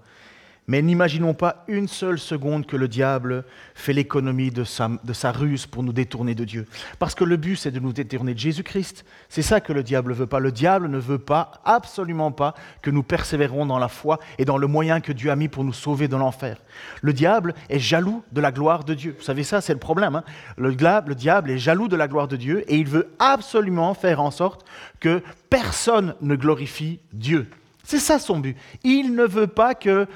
Mais 0.68 0.82
n'imaginons 0.82 1.36
pas 1.36 1.64
une 1.68 1.88
seule 1.88 2.18
seconde 2.18 2.66
que 2.66 2.76
le 2.76 2.88
diable 2.88 3.46
fait 3.76 3.94
l'économie 3.94 4.50
de 4.50 4.64
sa, 4.64 5.32
ruse 5.32 5.68
pour 5.68 5.84
nous 5.84 5.94
détourner 5.94 6.34
de 6.34 6.44
Dieu. 6.44 6.66
Parce 6.98 7.14
que 7.14 7.24
le 7.24 7.38
but, 7.38 7.56
c'est 7.56 7.72
de 7.72 7.80
nous 7.80 7.94
détourner 7.94 8.34
de 8.34 8.40
Jésus-Christ. 8.40 9.06
C'est 9.30 9.44
ça 9.44 9.62
que 9.62 9.74
le 9.74 9.84
diable 9.84 10.14
veut 10.14 10.26
pas. 10.26 10.40
Le 10.40 10.52
diable 10.52 10.88
ne 10.88 10.98
veut 10.98 11.20
pas, 11.20 11.52
absolument 11.66 12.32
pas, 12.32 12.56
que 12.82 12.90
nous 12.90 13.04
persévérons 13.04 13.68
dans 13.68 13.78
la 13.78 13.90
foi 13.90 14.20
et 14.40 14.46
dans 14.46 14.58
le 14.58 14.66
moyen 14.66 15.02
que 15.02 15.12
Dieu 15.12 15.30
a 15.30 15.36
mis 15.36 15.50
pour 15.50 15.64
nous 15.64 15.74
sauver 15.74 16.08
de 16.08 16.16
l'enfer. 16.16 16.58
Le 17.02 17.14
diable 17.14 17.54
est 17.70 17.80
jaloux 17.80 18.24
de 18.32 18.42
la 18.42 18.52
gloire 18.52 18.84
de 18.86 18.96
Dieu. 18.96 19.16
Vous 19.18 19.24
savez 19.24 19.44
ça, 19.44 19.62
c'est 19.62 19.74
le 19.74 19.80
problème. 19.80 20.16
Hein. 20.16 20.24
le 20.58 20.74
diable 20.76 21.52
est 21.52 21.58
jaloux 21.60 21.88
de 21.88 21.96
la 21.96 22.08
gloire 22.08 22.28
de 22.28 22.38
Dieu 22.38 22.64
et 22.68 22.78
il 22.78 22.88
veut 22.88 23.14
absolument 23.20 23.94
faire 23.94 24.20
en 24.20 24.32
sorte 24.32 24.66
que 25.00 25.22
personne 25.50 26.16
ne 26.22 26.36
glorifie 26.36 27.00
Dieu. 27.14 27.48
C'est 27.86 28.00
ça 28.00 28.18
son 28.18 28.40
but. 28.40 28.58
Il 28.84 29.14
ne 29.14 29.26
veut 29.26 29.48
pas 29.48 29.76
que 29.76 30.08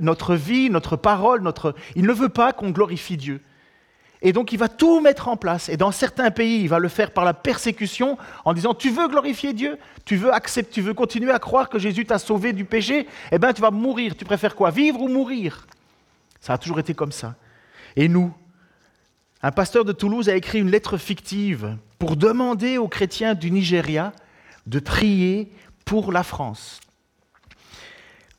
notre 0.00 0.34
vie, 0.34 0.68
notre 0.68 0.96
parole, 0.96 1.42
notre... 1.42 1.74
il 1.96 2.04
ne 2.04 2.12
veut 2.12 2.28
pas 2.28 2.52
qu'on 2.52 2.70
glorifie 2.70 3.16
Dieu. 3.16 3.40
Et 4.20 4.32
donc 4.32 4.52
il 4.52 4.58
va 4.58 4.68
tout 4.68 5.00
mettre 5.00 5.28
en 5.28 5.36
place. 5.36 5.70
Et 5.70 5.76
dans 5.76 5.90
certains 5.90 6.30
pays, 6.30 6.60
il 6.60 6.68
va 6.68 6.78
le 6.78 6.88
faire 6.88 7.12
par 7.12 7.24
la 7.24 7.32
persécution 7.34 8.18
en 8.44 8.52
disant 8.52 8.74
Tu 8.74 8.90
veux 8.90 9.08
glorifier 9.08 9.54
Dieu? 9.54 9.78
Tu 10.04 10.16
veux 10.16 10.32
accepter, 10.32 10.72
tu 10.72 10.80
veux 10.82 10.94
continuer 10.94 11.30
à 11.30 11.38
croire 11.38 11.68
que 11.70 11.78
Jésus 11.78 12.04
t'a 12.04 12.18
sauvé 12.18 12.52
du 12.52 12.66
péché? 12.66 13.06
Eh 13.32 13.38
bien, 13.38 13.52
tu 13.54 13.62
vas 13.62 13.70
mourir. 13.70 14.14
Tu 14.14 14.24
préfères 14.24 14.54
quoi? 14.54 14.70
Vivre 14.70 15.00
ou 15.00 15.08
mourir? 15.08 15.66
Ça 16.40 16.54
a 16.54 16.58
toujours 16.58 16.78
été 16.78 16.92
comme 16.92 17.12
ça. 17.12 17.36
Et 17.96 18.08
nous, 18.08 18.32
un 19.42 19.50
pasteur 19.50 19.84
de 19.84 19.92
Toulouse 19.92 20.28
a 20.28 20.36
écrit 20.36 20.60
une 20.60 20.70
lettre 20.70 20.98
fictive 20.98 21.76
pour 21.98 22.16
demander 22.16 22.76
aux 22.76 22.88
chrétiens 22.88 23.34
du 23.34 23.50
Nigeria 23.50 24.12
de 24.66 24.78
prier 24.78 25.52
pour 25.84 26.12
la 26.12 26.22
France. 26.22 26.80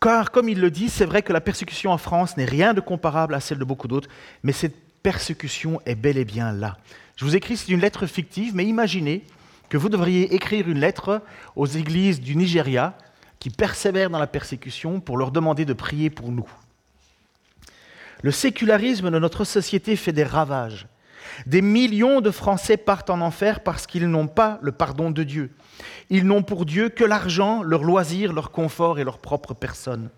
Car, 0.02 0.32
comme 0.32 0.50
il 0.50 0.60
le 0.60 0.70
dit, 0.70 0.90
c'est 0.90 1.06
vrai 1.06 1.22
que 1.22 1.34
la 1.34 1.42
persécution 1.42 1.92
en 1.92 1.98
France 1.98 2.38
n'est 2.38 2.46
rien 2.46 2.74
de 2.74 2.82
comparable 2.82 3.34
à 3.34 3.40
celle 3.40 3.58
de 3.58 3.64
beaucoup 3.64 3.88
d'autres, 3.88 4.10
mais 4.44 4.52
cette 4.52 4.76
persécution 5.02 5.82
est 5.86 5.96
bel 5.96 6.18
et 6.18 6.26
bien 6.26 6.52
là. 6.52 6.78
Je 7.16 7.26
vous 7.26 7.36
écris, 7.36 7.58
c'est 7.58 7.72
une 7.72 7.80
lettre 7.80 8.06
fictive, 8.06 8.56
mais 8.56 8.66
imaginez 8.66 9.24
que 9.70 9.78
vous 9.78 9.90
devriez 9.90 10.34
écrire 10.34 10.68
une 10.68 10.80
lettre 10.80 11.22
aux 11.56 11.66
églises 11.66 12.22
du 12.22 12.36
Nigeria 12.36 12.98
qui 13.40 13.50
persévèrent 13.50 14.10
dans 14.10 14.20
la 14.20 14.28
persécution 14.28 15.00
pour 15.00 15.18
leur 15.18 15.32
demander 15.32 15.66
de 15.66 15.74
prier 15.74 16.10
pour 16.10 16.32
nous. 16.32 16.50
Le 18.22 18.32
sécularisme 18.32 19.12
de 19.12 19.20
notre 19.20 19.44
société 19.44 19.96
fait 19.96 20.14
des 20.14 20.24
ravages. 20.24 20.88
Des 21.46 21.62
millions 21.62 22.22
de 22.22 22.32
Français 22.32 22.78
partent 22.78 23.10
en 23.10 23.22
enfer 23.22 23.62
parce 23.62 23.88
qu'ils 23.88 24.08
n'ont 24.08 24.28
pas 24.28 24.60
le 24.62 24.72
pardon 24.72 25.12
de 25.12 25.24
Dieu. 25.24 25.52
Ils 26.10 26.26
n'ont 26.26 26.44
pour 26.44 26.66
Dieu 26.66 26.90
que 26.90 27.04
l'argent, 27.04 27.64
leur 27.64 27.84
loisir, 27.84 28.34
leur 28.34 28.52
confort 28.52 29.00
et 29.00 29.04
leur 29.04 29.20
propre 29.20 29.54
personne. 29.54 30.10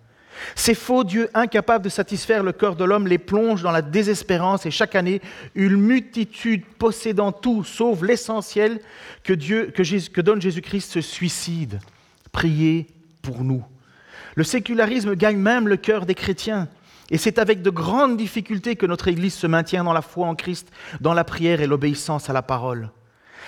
Ces 0.56 0.76
faux 0.76 1.04
dieux 1.04 1.30
incapables 1.34 1.84
de 1.84 1.90
satisfaire 1.90 2.44
le 2.44 2.52
cœur 2.52 2.76
de 2.76 2.84
l'homme 2.84 3.08
les 3.08 3.18
plongent 3.18 3.64
dans 3.64 3.72
la 3.72 3.82
désespérance 3.82 4.66
et 4.66 4.72
chaque 4.72 4.96
année, 4.96 5.22
une 5.56 5.78
multitude 5.78 6.66
possédant 6.78 7.32
tout 7.32 7.64
sauf 7.64 8.02
l'essentiel 8.02 8.80
que, 9.24 9.34
Dieu, 9.34 9.74
que 9.76 10.22
donne 10.22 10.42
Jésus-Christ 10.42 10.92
se 10.92 11.02
suicide. 11.02 11.80
Priez 12.32 12.88
pour 13.22 13.44
nous. 13.44 13.64
Le 14.36 14.44
sécularisme 14.44 15.16
gagne 15.16 15.38
même 15.38 15.68
le 15.68 15.78
cœur 15.78 16.06
des 16.06 16.16
chrétiens. 16.16 16.68
Et 17.10 17.18
c'est 17.18 17.40
avec 17.40 17.62
de 17.62 17.70
grandes 17.70 18.18
difficultés 18.18 18.76
que 18.76 18.86
notre 18.86 19.08
Église 19.08 19.34
se 19.34 19.48
maintient 19.48 19.84
dans 19.84 19.94
la 19.94 20.02
foi 20.02 20.28
en 20.28 20.36
Christ, 20.36 20.70
dans 21.00 21.14
la 21.14 21.24
prière 21.24 21.62
et 21.62 21.68
l'obéissance 21.68 22.30
à 22.30 22.34
la 22.34 22.42
parole. 22.42 22.92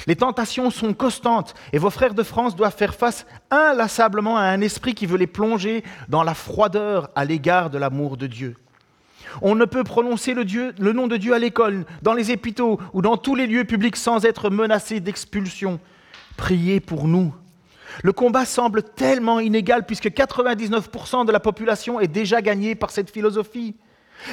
Les 0.08 0.15
tentations 0.15 0.72
sont 0.72 0.94
constantes 0.94 1.53
et 1.74 1.77
vos 1.77 1.89
frères 1.89 2.13
de 2.13 2.24
France 2.24 2.56
doivent 2.56 2.75
faire 2.75 2.96
face 2.96 3.25
inlassablement 3.51 4.38
à 4.38 4.44
un 4.44 4.62
esprit 4.62 4.96
qui 4.96 5.06
veut 5.06 5.18
les 5.18 5.27
plonger 5.27 5.84
dans 6.08 6.24
la 6.24 6.34
froideur 6.34 7.10
à 7.15 7.25
l'égard 7.25 7.70
de 7.70 7.77
l'amour 7.77 8.18
de 8.18 8.27
Dieu. 8.27 8.56
On 9.41 9.56
ne 9.56 9.65
peut 9.65 9.84
prononcer 9.84 10.34
le, 10.34 10.94
nom 10.94 11.08
de 11.08 11.18
Dieu 11.18 11.34
à 11.34 11.39
l'école, 11.39 11.86
dans 12.01 12.13
les 12.13 12.32
hôpitaux 12.32 12.79
ou 12.94 13.01
dans 13.01 13.18
tous 13.18 13.36
les 13.36 13.48
lieux 13.48 13.65
publics 13.65 13.96
sans 13.96 14.25
être 14.25 14.50
menacé 14.50 15.00
d'expulsion. 15.00 15.79
Priez 16.38 16.79
pour 16.79 17.08
nous. 17.08 17.34
Le 18.03 18.13
combat 18.13 18.46
semble 18.46 18.84
tellement 18.84 19.39
inégal 19.39 19.86
puisque 19.86 20.08
99% 20.08 21.25
de 21.25 21.32
la 21.32 21.39
population 21.39 22.00
est 22.00 22.08
déjà 22.08 22.41
gagnée 22.41 22.75
par 22.75 22.91
cette 22.91 23.12
philosophie. 23.12 23.75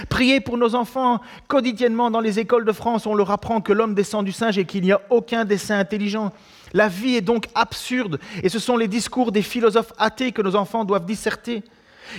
Priez 0.08 0.40
pour 0.40 0.58
nos 0.58 0.74
enfants. 0.74 1.20
Quotidiennement, 1.48 2.10
dans 2.10 2.20
les 2.20 2.38
écoles 2.38 2.64
de 2.64 2.72
France, 2.72 3.06
on 3.06 3.14
leur 3.14 3.30
apprend 3.30 3.60
que 3.60 3.72
l'homme 3.72 3.94
descend 3.94 4.24
du 4.24 4.32
singe 4.32 4.58
et 4.58 4.64
qu'il 4.64 4.82
n'y 4.82 4.92
a 4.92 5.00
aucun 5.10 5.44
dessin 5.44 5.78
intelligent. 5.78 6.32
La 6.72 6.88
vie 6.88 7.16
est 7.16 7.20
donc 7.20 7.46
absurde 7.54 8.18
et 8.42 8.48
ce 8.48 8.58
sont 8.58 8.76
les 8.76 8.88
discours 8.88 9.32
des 9.32 9.42
philosophes 9.42 9.92
athées 9.98 10.32
que 10.32 10.42
nos 10.42 10.56
enfants 10.56 10.84
doivent 10.84 11.06
disserter. 11.06 11.62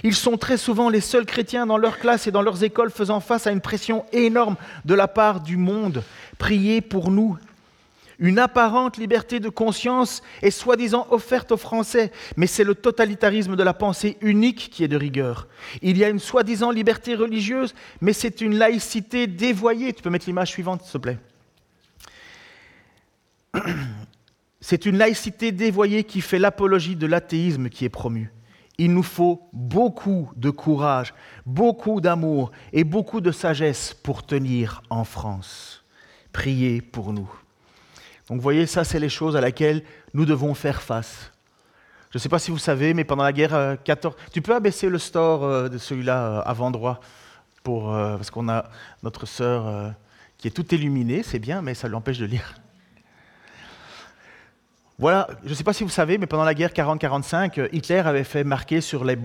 Ils 0.04 0.16
sont 0.16 0.38
très 0.38 0.58
souvent 0.58 0.90
les 0.90 1.02
seuls 1.02 1.26
chrétiens 1.26 1.66
dans 1.66 1.78
leur 1.78 2.00
classe 2.00 2.28
et 2.28 2.32
dans 2.32 2.42
leurs 2.42 2.64
écoles 2.64 2.92
faisant 2.92 3.20
face 3.20 3.48
à 3.48 3.52
une 3.52 3.62
pression 3.62 4.06
énorme 4.12 4.56
de 4.86 4.94
la 4.94 5.08
part 5.08 5.42
du 5.42 5.58
monde. 5.58 6.04
Priez 6.38 6.82
pour 6.82 7.12
nous. 7.12 7.38
Une 8.20 8.40
apparente 8.40 8.98
liberté 8.98 9.40
de 9.40 9.50
conscience 9.50 10.24
est 10.42 10.50
soi-disant 10.50 11.06
offerte 11.12 11.52
aux 11.52 11.58
Français, 11.58 12.12
mais 12.36 12.48
c'est 12.48 12.64
le 12.64 12.74
totalitarisme 12.74 13.56
de 13.56 13.64
la 13.64 13.76
pensée 13.76 14.18
unique 14.22 14.70
qui 14.72 14.84
est 14.84 14.88
de 14.88 14.98
rigueur. 14.98 15.48
Il 15.84 15.98
y 15.98 16.04
a 16.04 16.10
une 16.10 16.20
soi-disant 16.20 16.72
liberté 16.72 17.14
religieuse, 17.14 17.76
mais 18.02 18.14
c'est 18.14 18.42
une 18.42 18.56
laïcité 18.56 19.28
dévoyée. 19.28 19.94
Tu 19.94 20.02
peux 20.02 20.10
mettre 20.10 20.26
l'image 20.26 20.50
suivante, 20.50 20.82
s'il 20.82 20.94
te 20.94 20.98
plaît. 20.98 21.20
C'est 24.60 24.86
une 24.86 24.98
laïcité 24.98 25.54
dévoyée 25.54 26.04
qui 26.04 26.20
fait 26.20 26.40
l'apologie 26.40 26.98
de 26.98 27.08
l'athéisme 27.08 27.70
qui 27.70 27.86
est 27.86 27.90
promu. 27.90 28.34
Il 28.78 28.94
nous 28.94 29.04
faut 29.04 29.48
beaucoup 29.54 30.30
de 30.36 30.50
courage, 30.50 31.14
beaucoup 31.46 32.02
d'amour 32.02 32.52
et 32.74 32.84
beaucoup 32.84 33.22
de 33.22 33.32
sagesse 33.32 33.94
pour 33.94 34.26
tenir 34.26 34.82
en 34.90 35.06
France. 35.06 35.86
Priez 36.34 36.82
pour 36.82 37.14
nous. 37.14 37.30
Donc 38.28 38.38
vous 38.38 38.44
voyez, 38.44 38.66
ça, 38.66 38.84
c'est 38.84 39.00
les 39.00 39.10
choses 39.10 39.36
à 39.36 39.42
laquelle 39.42 39.84
nous 40.14 40.26
devons 40.26 40.54
faire 40.54 40.82
face. 40.82 41.32
Je 42.12 42.18
ne 42.18 42.22
sais 42.22 42.30
pas 42.30 42.40
si 42.40 42.52
vous 42.52 42.58
savez, 42.58 42.94
mais 42.94 43.04
pendant 43.04 43.24
la 43.24 43.34
guerre 43.34 43.78
14... 43.84 44.16
Euh, 44.16 44.18
tu 44.32 44.42
peux 44.42 44.56
abaisser 44.56 44.90
le 44.90 44.98
store 44.98 45.44
euh, 45.44 45.70
de 45.70 45.78
celui-là 45.78 46.26
euh, 46.26 46.42
avant 46.46 46.72
droit, 46.72 47.00
pour, 47.64 47.92
parce 47.92 48.32
qu'on 48.32 48.48
a 48.48 48.70
notre 49.04 49.26
sœur 49.26 49.94
qui 50.38 50.48
est 50.48 50.52
toute 50.52 50.72
illuminée, 50.72 51.22
c'est 51.22 51.40
bien, 51.40 51.62
mais 51.62 51.74
ça 51.74 51.90
lui 51.90 51.96
empêche 51.96 52.18
de 52.18 52.26
lire. 52.26 52.56
Voilà, 55.00 55.28
je 55.44 55.50
ne 55.50 55.54
sais 55.54 55.66
pas 55.66 55.74
si 55.74 55.84
vous 55.84 55.90
savez, 55.90 56.18
mais 56.18 56.28
pendant 56.28 56.46
la 56.46 56.54
guerre 56.54 56.72
40-45, 56.72 57.70
Hitler 57.74 58.00
avait 58.00 58.24
fait 58.24 58.46
marquer 58.46 58.80
sur 58.80 59.04
les, 59.04 59.16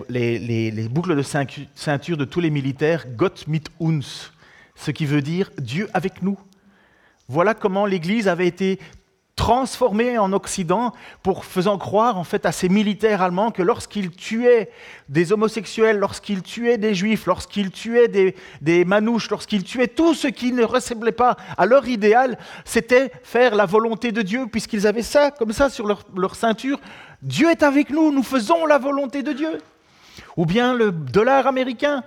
boucles 0.91 1.15
de 1.15 1.21
ceinture 1.21 2.17
de 2.17 2.25
tous 2.25 2.41
les 2.41 2.49
militaires 2.49 3.05
Gott 3.15 3.47
mit 3.47 3.63
uns, 3.79 4.29
ce 4.75 4.91
qui 4.91 5.05
veut 5.05 5.21
dire 5.21 5.49
Dieu 5.57 5.89
avec 5.93 6.21
nous. 6.21 6.37
Voilà 7.27 7.53
comment 7.53 7.85
l'Église 7.85 8.27
avait 8.27 8.47
été 8.47 8.79
transformé 9.35 10.17
en 10.19 10.31
Occident 10.31 10.93
pour 11.23 11.43
faisant 11.45 11.79
croire 11.79 12.17
en 12.17 12.23
fait 12.23 12.45
à 12.45 12.51
ces 12.51 12.69
militaires 12.69 13.21
allemands 13.21 13.49
que 13.49 13.63
lorsqu'ils 13.63 14.11
tuaient 14.11 14.69
des 15.09 15.31
homosexuels, 15.31 15.97
lorsqu'ils 15.97 16.43
tuaient 16.43 16.77
des 16.77 16.93
juifs, 16.93 17.25
lorsqu'ils 17.25 17.71
tuaient 17.71 18.35
des, 18.61 18.85
manouches, 18.85 19.29
lorsqu'ils 19.31 19.63
tuaient 19.63 19.87
tout 19.87 20.13
ce 20.13 20.27
qui 20.27 20.51
ne 20.51 20.63
ressemblait 20.63 21.11
pas 21.11 21.35
à 21.57 21.65
leur 21.65 21.87
idéal, 21.87 22.37
c'était 22.63 23.11
faire 23.23 23.55
la 23.55 23.65
volonté 23.65 24.11
de 24.11 24.21
Dieu, 24.21 24.45
puisqu'ils 24.51 24.85
avaient 24.85 25.01
ça 25.01 25.31
comme 25.31 25.51
ça 25.51 25.69
sur 25.69 25.87
leur, 25.87 26.03
leur 26.15 26.35
ceinture. 26.35 26.79
Dieu 27.23 27.49
est 27.49 27.63
avec 27.63 27.89
nous, 27.89 28.11
nous 28.11 28.23
faisons 28.23 28.67
la 28.67 28.77
volonté 28.77 29.23
de 29.23 29.33
Dieu. 29.33 29.57
Ou 30.37 30.45
bien 30.45 30.73
le 30.73 30.91
dollar 30.91 31.47
américain, 31.47 32.03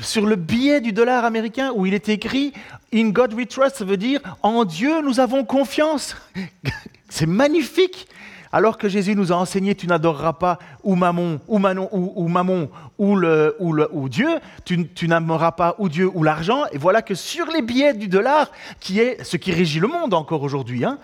sur 0.00 0.26
le 0.26 0.36
billet 0.36 0.80
du 0.80 0.92
dollar 0.92 1.24
américain 1.24 1.72
où 1.74 1.86
il 1.86 1.94
est 1.94 2.08
écrit 2.08 2.52
In 2.94 3.10
God 3.10 3.34
we 3.34 3.46
trust, 3.46 3.76
ça 3.76 3.84
veut 3.84 3.96
dire 3.96 4.20
En 4.42 4.64
Dieu 4.64 5.02
nous 5.02 5.20
avons 5.20 5.44
confiance. 5.44 6.16
C'est 7.08 7.26
magnifique. 7.26 8.08
Alors 8.50 8.78
que 8.78 8.88
Jésus 8.88 9.14
nous 9.14 9.30
a 9.30 9.36
enseigné, 9.36 9.74
tu 9.74 9.86
n'adoreras 9.86 10.32
pas 10.32 10.58
ou 10.82 10.94
Mammon, 10.94 11.38
ou 11.48 11.58
Manon, 11.58 11.88
ou, 11.92 12.28
Mammon, 12.28 12.70
ou, 12.96 13.14
le, 13.14 13.54
ou, 13.58 13.76
ou 13.92 14.08
Dieu, 14.08 14.28
tu, 14.64 14.88
tu 14.88 15.06
n'aimeras 15.06 15.52
pas 15.52 15.74
ou 15.78 15.90
Dieu 15.90 16.10
ou 16.12 16.22
l'argent. 16.22 16.64
Et 16.72 16.78
voilà 16.78 17.02
que 17.02 17.14
sur 17.14 17.46
les 17.48 17.60
billets 17.60 17.92
du 17.92 18.08
dollar, 18.08 18.50
qui 18.80 19.00
est 19.00 19.22
ce 19.22 19.36
qui 19.36 19.52
régit 19.52 19.80
le 19.80 19.88
monde 19.88 20.14
encore 20.14 20.42
aujourd'hui, 20.42 20.84
hein, 20.84 20.98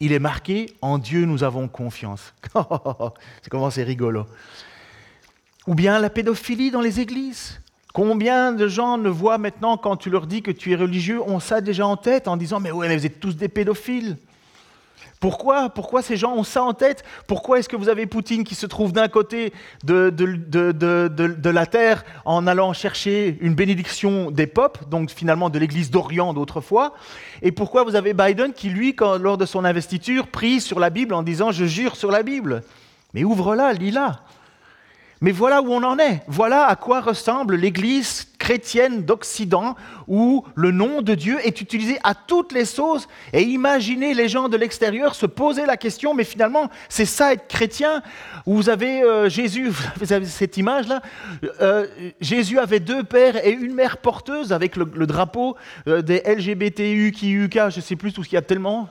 il 0.00 0.12
est 0.12 0.18
marqué 0.18 0.74
En 0.82 0.98
Dieu 0.98 1.24
nous 1.24 1.44
avons 1.44 1.66
confiance. 1.68 2.34
c'est 3.42 3.48
comment 3.48 3.70
c'est 3.70 3.84
rigolo. 3.84 4.26
Ou 5.66 5.74
bien 5.74 5.98
la 5.98 6.10
pédophilie 6.10 6.70
dans 6.70 6.80
les 6.80 7.00
églises. 7.00 7.61
Combien 7.92 8.52
de 8.52 8.68
gens 8.68 8.96
ne 8.96 9.10
voient 9.10 9.38
maintenant, 9.38 9.76
quand 9.76 9.96
tu 9.96 10.08
leur 10.08 10.26
dis 10.26 10.42
que 10.42 10.50
tu 10.50 10.72
es 10.72 10.76
religieux, 10.76 11.20
ont 11.20 11.40
ça 11.40 11.60
déjà 11.60 11.86
en 11.86 11.96
tête 11.96 12.26
en 12.26 12.36
disant 12.36 12.58
Mais 12.58 12.72
ouais, 12.72 12.88
mais 12.88 12.96
vous 12.96 13.06
êtes 13.06 13.20
tous 13.20 13.36
des 13.36 13.48
pédophiles. 13.48 14.16
Pourquoi 15.20 15.68
Pourquoi 15.68 16.02
ces 16.02 16.16
gens 16.16 16.34
ont 16.34 16.42
ça 16.42 16.64
en 16.64 16.72
tête? 16.72 17.04
Pourquoi 17.28 17.58
est-ce 17.58 17.68
que 17.68 17.76
vous 17.76 17.88
avez 17.88 18.06
Poutine 18.06 18.42
qui 18.42 18.56
se 18.56 18.66
trouve 18.66 18.92
d'un 18.92 19.06
côté 19.06 19.52
de, 19.84 20.10
de, 20.10 21.50
la 21.50 21.66
terre 21.66 22.04
en 22.24 22.46
allant 22.46 22.72
chercher 22.72 23.38
une 23.40 23.54
bénédiction 23.54 24.32
des 24.32 24.48
popes, 24.48 24.88
donc 24.88 25.10
finalement 25.10 25.48
de 25.48 25.60
l'église 25.60 25.92
d'Orient 25.92 26.32
d'autrefois? 26.32 26.94
Et 27.40 27.52
pourquoi 27.52 27.84
vous 27.84 27.94
avez 27.94 28.14
Biden 28.14 28.52
qui, 28.52 28.70
lui, 28.70 28.96
lors 29.20 29.38
de 29.38 29.46
son 29.46 29.64
investiture, 29.64 30.26
prie 30.26 30.60
sur 30.60 30.80
la 30.80 30.90
Bible 30.90 31.14
en 31.14 31.22
disant 31.22 31.52
Je 31.52 31.66
jure 31.66 31.94
sur 31.94 32.10
la 32.10 32.24
Bible? 32.24 32.64
Mais 33.14 33.22
ouvre-la, 33.22 33.74
lis-la. 33.74 34.22
Mais 35.22 35.30
voilà 35.30 35.62
où 35.62 35.72
on 35.72 35.84
en 35.84 36.00
est. 36.00 36.22
Voilà 36.26 36.66
à 36.66 36.74
quoi 36.74 37.00
ressemble 37.00 37.54
l'Église 37.54 38.26
chrétienne 38.40 39.04
d'Occident, 39.04 39.76
où 40.08 40.44
le 40.56 40.72
nom 40.72 41.00
de 41.00 41.14
Dieu 41.14 41.38
est 41.44 41.60
utilisé 41.60 41.96
à 42.02 42.16
toutes 42.16 42.50
les 42.50 42.64
sauces. 42.64 43.06
Et 43.32 43.42
imaginez 43.42 44.14
les 44.14 44.28
gens 44.28 44.48
de 44.48 44.56
l'extérieur 44.56 45.14
se 45.14 45.26
poser 45.26 45.64
la 45.64 45.76
question, 45.76 46.12
mais 46.12 46.24
finalement, 46.24 46.68
c'est 46.88 47.04
ça 47.04 47.32
être 47.32 47.46
chrétien. 47.46 48.02
Vous 48.46 48.68
avez 48.68 49.04
euh, 49.04 49.28
Jésus, 49.28 49.68
vous 50.00 50.12
avez 50.12 50.26
cette 50.26 50.56
image-là. 50.56 51.02
Euh, 51.60 51.86
Jésus 52.20 52.58
avait 52.58 52.80
deux 52.80 53.04
pères 53.04 53.46
et 53.46 53.52
une 53.52 53.74
mère 53.74 53.98
porteuse 53.98 54.52
avec 54.52 54.74
le, 54.74 55.06
drapeau 55.06 55.56
euh, 55.86 56.02
des 56.02 56.20
LGBTU, 56.26 57.14
je 57.14 57.64
ne 57.64 57.70
sais 57.80 57.94
plus 57.94 58.12
tout 58.12 58.24
ce 58.24 58.28
qu'il 58.28 58.36
y 58.36 58.38
a 58.38 58.42
tellement. 58.42 58.88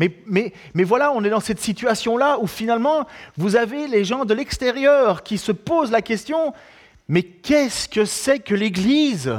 Mais, 0.00 0.84
voilà, 0.84 1.12
on 1.12 1.22
est 1.24 1.30
dans 1.30 1.40
cette 1.40 1.60
situation-là 1.60 2.38
où 2.40 2.46
finalement, 2.46 3.06
vous 3.36 3.56
avez 3.56 3.86
les 3.86 4.04
gens 4.04 4.24
de 4.24 4.32
l'extérieur 4.32 5.22
qui 5.22 5.36
se 5.36 5.52
posent 5.52 5.90
la 5.90 6.00
question, 6.00 6.54
mais 7.08 7.22
qu'est-ce 7.22 7.86
que 7.86 8.06
c'est 8.06 8.38
que 8.38 8.54
l'Église? 8.54 9.30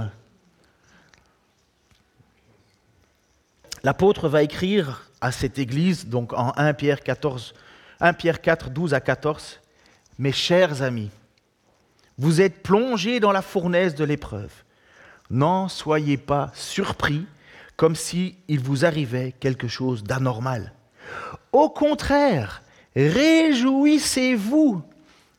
L'apôtre 3.84 4.30
va 4.30 4.44
écrire 4.44 5.10
à 5.20 5.32
cette 5.32 5.58
Église, 5.58 6.06
donc 6.06 6.34
en 6.34 6.54
1 6.56 6.74
Pierre, 6.76 7.02
14, 7.02 7.56
1 8.00 8.14
Pierre 8.14 8.42
4, 8.42 8.70
12 8.70 8.94
à 8.94 9.00
14, 9.00 9.60
Mes 10.20 10.32
chers 10.32 10.84
amis, 10.84 11.10
vous 12.20 12.40
êtes 12.40 12.62
plongés 12.62 13.20
dans 13.20 13.32
la 13.32 13.42
fournaise 13.42 13.96
de 13.96 14.04
l'épreuve. 14.04 14.52
N'en 15.32 15.68
soyez 15.70 16.18
pas 16.18 16.52
surpris 16.54 17.26
comme 17.78 17.96
s'il 17.96 18.60
vous 18.60 18.86
arrivait 18.86 19.34
quelque 19.40 19.68
chose 19.68 20.04
d'anormal. 20.04 20.74
Au 21.52 21.70
contraire, 21.70 22.62
réjouissez-vous, 22.96 24.82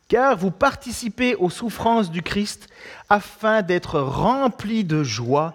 car 0.07 0.37
vous 0.37 0.51
participez 0.51 1.35
aux 1.35 1.49
souffrances 1.49 2.11
du 2.11 2.21
Christ 2.21 2.67
afin 3.09 3.61
d'être 3.61 3.99
remplis 3.99 4.83
de 4.83 5.03
joie 5.03 5.53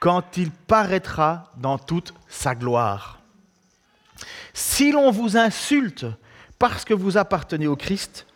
quand 0.00 0.36
il 0.36 0.50
paraîtra 0.50 1.52
dans 1.56 1.78
toute 1.78 2.14
sa 2.28 2.54
gloire. 2.54 3.20
Si 4.54 4.92
l'on 4.92 5.10
vous 5.10 5.36
insulte 5.36 6.06
parce 6.58 6.84
que 6.84 6.94
vous 6.94 7.16
appartenez 7.16 7.66
au 7.66 7.76
Christ, 7.76 8.26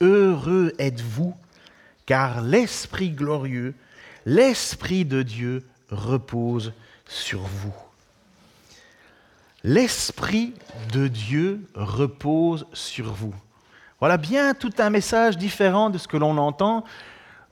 heureux 0.00 0.72
êtes-vous, 0.78 1.34
car 2.06 2.42
l'Esprit 2.42 3.10
glorieux, 3.10 3.74
l'Esprit 4.26 5.04
de 5.04 5.22
Dieu 5.22 5.66
repose 5.90 6.72
sur 7.10 7.40
vous. 7.40 7.74
L'Esprit 9.64 10.54
de 10.92 11.08
Dieu 11.08 11.66
repose 11.74 12.66
sur 12.72 13.12
vous. 13.12 13.34
Voilà 13.98 14.16
bien 14.16 14.54
tout 14.54 14.72
un 14.78 14.88
message 14.88 15.36
différent 15.36 15.90
de 15.90 15.98
ce 15.98 16.08
que 16.08 16.16
l'on 16.16 16.38
entend 16.38 16.84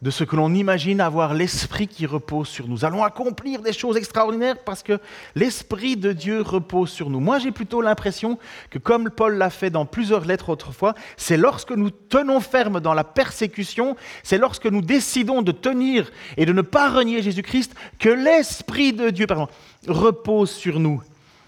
de 0.01 0.11
ce 0.11 0.23
que 0.23 0.37
l'on 0.37 0.55
imagine 0.55 1.01
avoir 1.01 1.35
l'Esprit 1.35 1.89
qui 1.89 2.07
repose 2.07 2.47
sur 2.47 2.69
nous. 2.69 2.85
Allons 2.85 3.03
accomplir 3.03 3.63
des 3.63 3.73
choses 3.73 3.97
extraordinaires 3.97 4.59
parce 4.65 4.85
que 4.85 5.01
l'Esprit 5.35 5.97
de 5.97 6.13
Dieu 6.13 6.41
repose 6.41 6.91
sur 6.91 7.11
nous. 7.11 7.19
Moi, 7.19 7.41
j'ai 7.41 7.51
plutôt 7.51 7.83
l'impression 7.83 8.39
que, 8.71 8.79
comme 8.79 9.11
Paul 9.11 9.37
l'a 9.37 9.51
fait 9.51 9.71
dans 9.71 9.87
plusieurs 9.87 10.25
lettres 10.25 10.51
autrefois, 10.51 10.95
c'est 11.17 11.37
lorsque 11.37 11.73
nous 11.73 11.91
tenons 11.91 12.39
ferme 12.39 12.79
dans 12.79 12.95
la 12.95 13.03
persécution, 13.03 13.97
c'est 14.23 14.39
lorsque 14.39 14.67
nous 14.67 14.83
décidons 14.83 15.43
de 15.43 15.51
tenir 15.51 16.13
et 16.37 16.47
de 16.47 16.53
ne 16.53 16.63
pas 16.63 16.91
renier 16.91 17.21
Jésus-Christ, 17.21 17.75
que 17.99 18.09
l'Esprit 18.09 18.93
de 18.93 19.11
Dieu 19.11 19.27
pardon, 19.27 19.49
repose 19.89 20.51
sur 20.51 20.79
nous. 20.79 21.03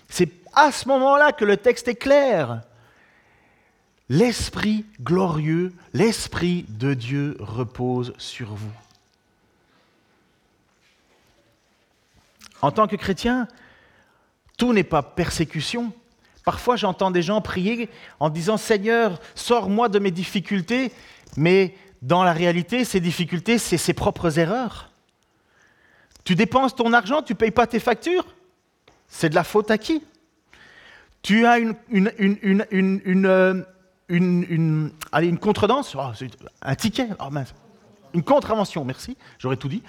C'est 0.08 0.32
à 0.54 0.72
ce 0.72 0.88
moment-là 0.88 1.30
que 1.30 1.44
le 1.44 1.56
texte 1.56 1.86
est 1.86 1.94
clair 1.94 2.62
l'Esprit 4.10 4.84
glorieux, 5.00 5.72
l'Esprit 5.94 6.66
de 6.68 6.94
Dieu 6.94 7.36
repose 7.38 8.12
sur 8.18 8.52
vous. 8.52 8.72
En 12.60 12.72
tant 12.72 12.88
que 12.88 12.96
chrétien, 12.96 13.46
tout 14.58 14.72
n'est 14.72 14.82
pas 14.82 15.02
persécution. 15.02 15.92
Parfois, 16.44 16.74
j'entends 16.74 17.12
des 17.12 17.22
gens 17.22 17.40
prier 17.40 17.88
en 18.18 18.30
disant 18.30 18.56
Seigneur, 18.56 19.20
sors-moi 19.36 19.88
de 19.88 20.00
mes 20.00 20.10
difficultés, 20.10 20.92
mais 21.36 21.76
dans 22.02 22.24
la 22.24 22.32
réalité, 22.32 22.84
ces 22.84 23.00
difficultés, 23.00 23.58
c'est 23.58 23.78
ses 23.78 23.94
propres 23.94 24.40
erreurs. 24.40 24.90
Tu 26.24 26.34
dépenses 26.34 26.74
ton 26.74 26.92
argent, 26.92 27.22
tu 27.22 27.34
ne 27.34 27.38
payes 27.38 27.52
pas 27.52 27.68
tes 27.68 27.78
factures, 27.78 28.26
c'est 29.06 29.30
de 29.30 29.36
la 29.36 29.44
faute 29.44 29.70
à 29.70 29.78
qui? 29.78 30.02
Tu 31.22 31.46
as 31.46 31.58
une, 31.58 31.76
une 31.90 32.08
euh, 32.08 32.64
une, 32.72 33.64
une, 34.10 34.90
allez, 35.12 35.28
une 35.28 35.38
contredanse, 35.38 35.94
oh, 35.94 36.00
un 36.62 36.74
ticket, 36.74 37.08
oh, 37.20 37.28
une 38.12 38.22
contravention, 38.22 38.84
merci, 38.84 39.16
j'aurais 39.38 39.56
tout 39.56 39.68
dit. 39.68 39.82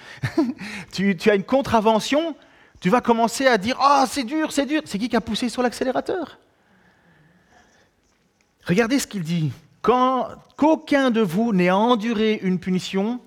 tu, 0.93 1.17
as 1.29 1.35
une 1.35 1.43
contravention, 1.43 2.35
tu 2.79 2.89
vas 2.89 3.01
commencer 3.01 3.47
à 3.47 3.57
dire 3.57 3.77
Ah, 3.79 4.05
c'est 4.07 4.23
dur, 4.23 4.51
c'est 4.51 4.65
dur. 4.65 4.81
C'est 4.85 4.99
qui 4.99 5.09
qui 5.09 5.15
a 5.15 5.21
poussé 5.21 5.49
sur 5.49 5.61
l'accélérateur? 5.61 6.37
Regardez 8.65 8.99
ce 8.99 9.07
qu'il 9.07 9.23
dit. 9.23 9.51
Quand 9.81 10.27
qu'aucun 10.57 11.09
de 11.09 11.21
vous 11.21 11.53
n'ait 11.53 11.71
enduré 11.71 12.39
une 12.43 12.59
punition 12.59 13.19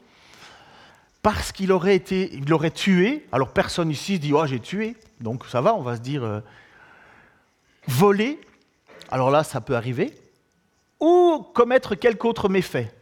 parce 1.22 1.50
qu'il 1.50 1.72
aurait 1.72 1.96
été, 1.96 2.32
il 2.34 2.52
aurait 2.52 2.70
tué. 2.70 3.26
Alors 3.32 3.52
personne 3.52 3.90
ici 3.90 4.16
se 4.16 4.20
dit 4.20 4.32
oh 4.32 4.46
j'ai 4.46 4.60
tué, 4.60 4.96
donc 5.20 5.44
ça 5.46 5.60
va, 5.60 5.74
on 5.74 5.82
va 5.82 5.96
se 5.96 6.00
dire 6.00 6.22
euh, 6.22 6.40
voler. 7.88 8.40
Alors 9.10 9.32
là, 9.32 9.42
ça 9.42 9.60
peut 9.60 9.74
arriver 9.74 10.14
ou 11.00 11.44
commettre 11.54 11.94
quelque 11.94 12.26
autre 12.26 12.48
méfait, 12.48 12.94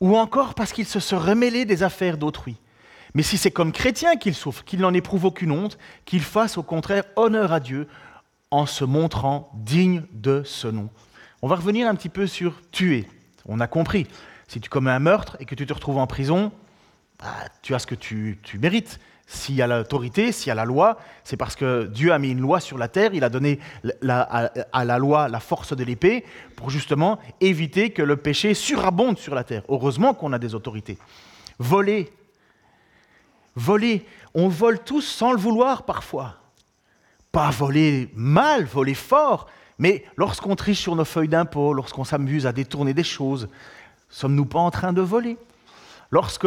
ou 0.00 0.16
encore 0.16 0.54
parce 0.54 0.72
qu'il 0.72 0.86
se 0.86 1.00
serait 1.00 1.34
mêlé 1.34 1.64
des 1.64 1.82
affaires 1.82 2.18
d'autrui. 2.18 2.56
Mais 3.14 3.22
si 3.22 3.38
c'est 3.38 3.50
comme 3.50 3.72
chrétien 3.72 4.16
qu'il 4.16 4.34
souffre, 4.34 4.64
qu'il 4.64 4.80
n'en 4.80 4.92
éprouve 4.92 5.24
aucune 5.24 5.50
honte, 5.50 5.78
qu'il 6.04 6.22
fasse 6.22 6.58
au 6.58 6.62
contraire 6.62 7.04
honneur 7.16 7.52
à 7.52 7.60
Dieu 7.60 7.88
en 8.50 8.66
se 8.66 8.84
montrant 8.84 9.50
digne 9.54 10.04
de 10.12 10.42
ce 10.44 10.68
nom. 10.68 10.90
On 11.42 11.48
va 11.48 11.56
revenir 11.56 11.88
un 11.88 11.94
petit 11.94 12.08
peu 12.08 12.26
sur 12.26 12.60
tuer. 12.70 13.08
On 13.46 13.60
a 13.60 13.66
compris. 13.66 14.06
Si 14.48 14.60
tu 14.60 14.68
commets 14.68 14.90
un 14.90 14.98
meurtre 14.98 15.36
et 15.40 15.44
que 15.44 15.54
tu 15.54 15.66
te 15.66 15.72
retrouves 15.72 15.98
en 15.98 16.06
prison, 16.06 16.52
bah, 17.18 17.32
tu 17.62 17.74
as 17.74 17.78
ce 17.78 17.86
que 17.86 17.94
tu 17.94 18.38
mérites. 18.60 19.00
S'il 19.28 19.56
y 19.56 19.62
a 19.62 19.66
l'autorité, 19.66 20.30
s'il 20.30 20.48
y 20.48 20.50
a 20.52 20.54
la 20.54 20.64
loi, 20.64 20.98
c'est 21.24 21.36
parce 21.36 21.56
que 21.56 21.86
Dieu 21.86 22.12
a 22.12 22.18
mis 22.18 22.30
une 22.30 22.40
loi 22.40 22.60
sur 22.60 22.78
la 22.78 22.86
terre, 22.86 23.12
il 23.12 23.24
a 23.24 23.28
donné 23.28 23.58
à, 24.08 24.84
la 24.84 24.98
loi 24.98 25.28
la 25.28 25.40
force 25.40 25.76
de 25.76 25.82
l'épée 25.82 26.24
pour 26.54 26.70
justement 26.70 27.18
éviter 27.40 27.90
que 27.90 28.02
le 28.02 28.16
péché 28.16 28.54
surabonde 28.54 29.18
sur 29.18 29.34
la 29.34 29.42
terre. 29.42 29.62
Heureusement 29.68 30.14
qu'on 30.14 30.32
a 30.32 30.38
des 30.38 30.54
autorités. 30.54 30.96
Voler. 31.58 32.12
Voler. 33.56 34.06
On 34.32 34.46
vole 34.46 34.78
tous 34.78 35.02
sans 35.02 35.32
le 35.32 35.38
vouloir 35.38 35.82
parfois. 35.82 36.36
Pas 37.32 37.50
voler 37.50 38.08
mal, 38.14 38.64
voler 38.64 38.94
fort, 38.94 39.48
Mais 39.78 40.04
lorsqu'on 40.16 40.54
triche 40.54 40.80
sur 40.80 40.94
nos 40.94 41.04
feuilles 41.04 41.28
d'impôt, 41.28 41.74
lorsqu'on 41.74 42.04
s'amuse 42.04 42.46
à 42.46 42.52
détourner 42.52 42.94
des 42.94 43.04
choses, 43.04 43.48
sommes-nous 44.08 44.46
pas 44.46 44.60
en 44.60 44.70
train 44.70 44.92
de 44.92 45.02
voler? 45.02 45.36
Lorsque 46.10 46.46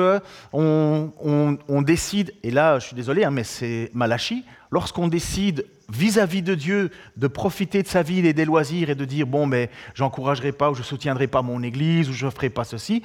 on, 0.54 1.82
décide, 1.82 2.34
et 2.43 2.52
là 2.52 2.80
je 2.80 2.88
suis 2.88 2.95
désolé, 2.95 3.24
hein, 3.24 3.32
mais 3.32 3.43
c'est 3.43 3.91
Malachi, 3.93 4.45
lorsqu'on 4.72 5.08
décide 5.08 5.65
vis-à-vis 5.91 6.41
de 6.41 6.56
Dieu 6.56 6.91
de 7.17 7.28
profiter 7.28 7.82
de 7.82 7.88
sa 7.88 8.04
vie 8.04 8.26
et 8.26 8.34
des 8.34 8.45
loisirs 8.45 8.89
et 8.89 8.95
de 8.95 9.06
dire 9.06 9.26
bon 9.26 9.48
mais 9.48 9.69
j'encouragerai 9.95 10.52
pas 10.52 10.69
ou 10.69 10.76
je 10.76 10.84
soutiendrai 10.84 11.28
pas 11.28 11.41
mon 11.41 11.63
église 11.63 12.10
ou 12.10 12.13
je 12.13 12.30
ferai 12.30 12.50
pas 12.50 12.63
ceci, 12.63 13.02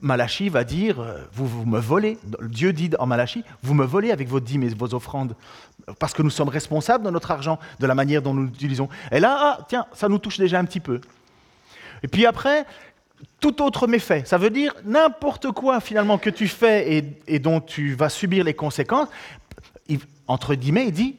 Malachi 0.00 0.48
va 0.48 0.64
dire 0.64 1.00
euh, 1.00 1.18
vous, 1.32 1.66
me 1.66 1.80
volez. 1.80 2.18
Dieu 2.42 2.72
dit 2.72 2.90
en 2.98 3.06
Malachi 3.06 3.44
vous 3.62 3.74
me 3.74 3.84
volez 3.84 4.12
avec 4.12 4.28
vos 4.28 4.40
dîmes 4.40 4.62
et 4.62 4.68
vos 4.68 4.94
offrandes 4.94 5.34
parce 5.98 6.12
que 6.12 6.22
nous 6.22 6.30
sommes 6.30 6.48
responsables 6.48 7.04
de 7.04 7.10
notre 7.10 7.30
argent, 7.30 7.58
de 7.80 7.86
la 7.86 7.94
manière 7.94 8.22
dont 8.22 8.34
nous 8.34 8.44
l'utilisons. 8.44 8.88
Et 9.10 9.20
là 9.20 9.36
ah, 9.38 9.58
tiens 9.68 9.86
ça 9.92 10.08
nous 10.08 10.18
touche 10.18 10.38
déjà 10.38 10.58
un 10.58 10.64
petit 10.64 10.80
peu. 10.80 11.00
Et 12.02 12.08
puis 12.08 12.26
après 12.26 12.64
tout 13.40 13.62
autre 13.62 13.86
méfait. 13.86 14.22
Ça 14.24 14.38
veut 14.38 14.50
dire 14.50 14.74
n'importe 14.84 15.50
quoi 15.52 15.80
finalement 15.80 16.18
que 16.18 16.30
tu 16.30 16.48
fais 16.48 17.04
et, 17.26 17.38
dont 17.38 17.60
tu 17.60 17.94
vas 17.94 18.08
subir 18.08 18.44
les 18.44 18.54
conséquences. 18.54 19.08
entre 20.26 20.54
guillemets, 20.54 20.86
il 20.86 20.92
dit, 20.92 21.16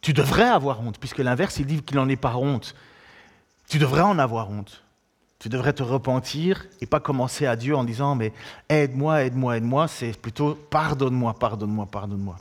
tu 0.00 0.12
devrais 0.12 0.48
avoir 0.48 0.80
honte, 0.80 0.98
puisque 0.98 1.18
l'inverse, 1.18 1.58
il 1.58 1.66
dit 1.66 1.82
qu'il 1.82 1.96
n'en 1.96 2.08
est 2.08 2.16
pas 2.16 2.36
honte. 2.36 2.74
Tu 3.68 3.78
devrais 3.78 4.02
en 4.02 4.18
avoir 4.18 4.50
honte. 4.50 4.82
Tu 5.38 5.48
devrais 5.48 5.72
te 5.72 5.82
repentir 5.82 6.66
et 6.80 6.86
pas 6.86 7.00
commencer 7.00 7.46
à 7.46 7.56
Dieu 7.56 7.76
en 7.76 7.84
disant, 7.84 8.14
mais 8.14 8.32
aide-moi, 8.68 9.24
aide-moi, 9.24 9.56
aide-moi. 9.56 9.88
C'est 9.88 10.18
plutôt 10.18 10.54
pardonne-moi, 10.54 11.34
pardonne-moi, 11.34 11.86
pardonne-moi. 11.86 12.36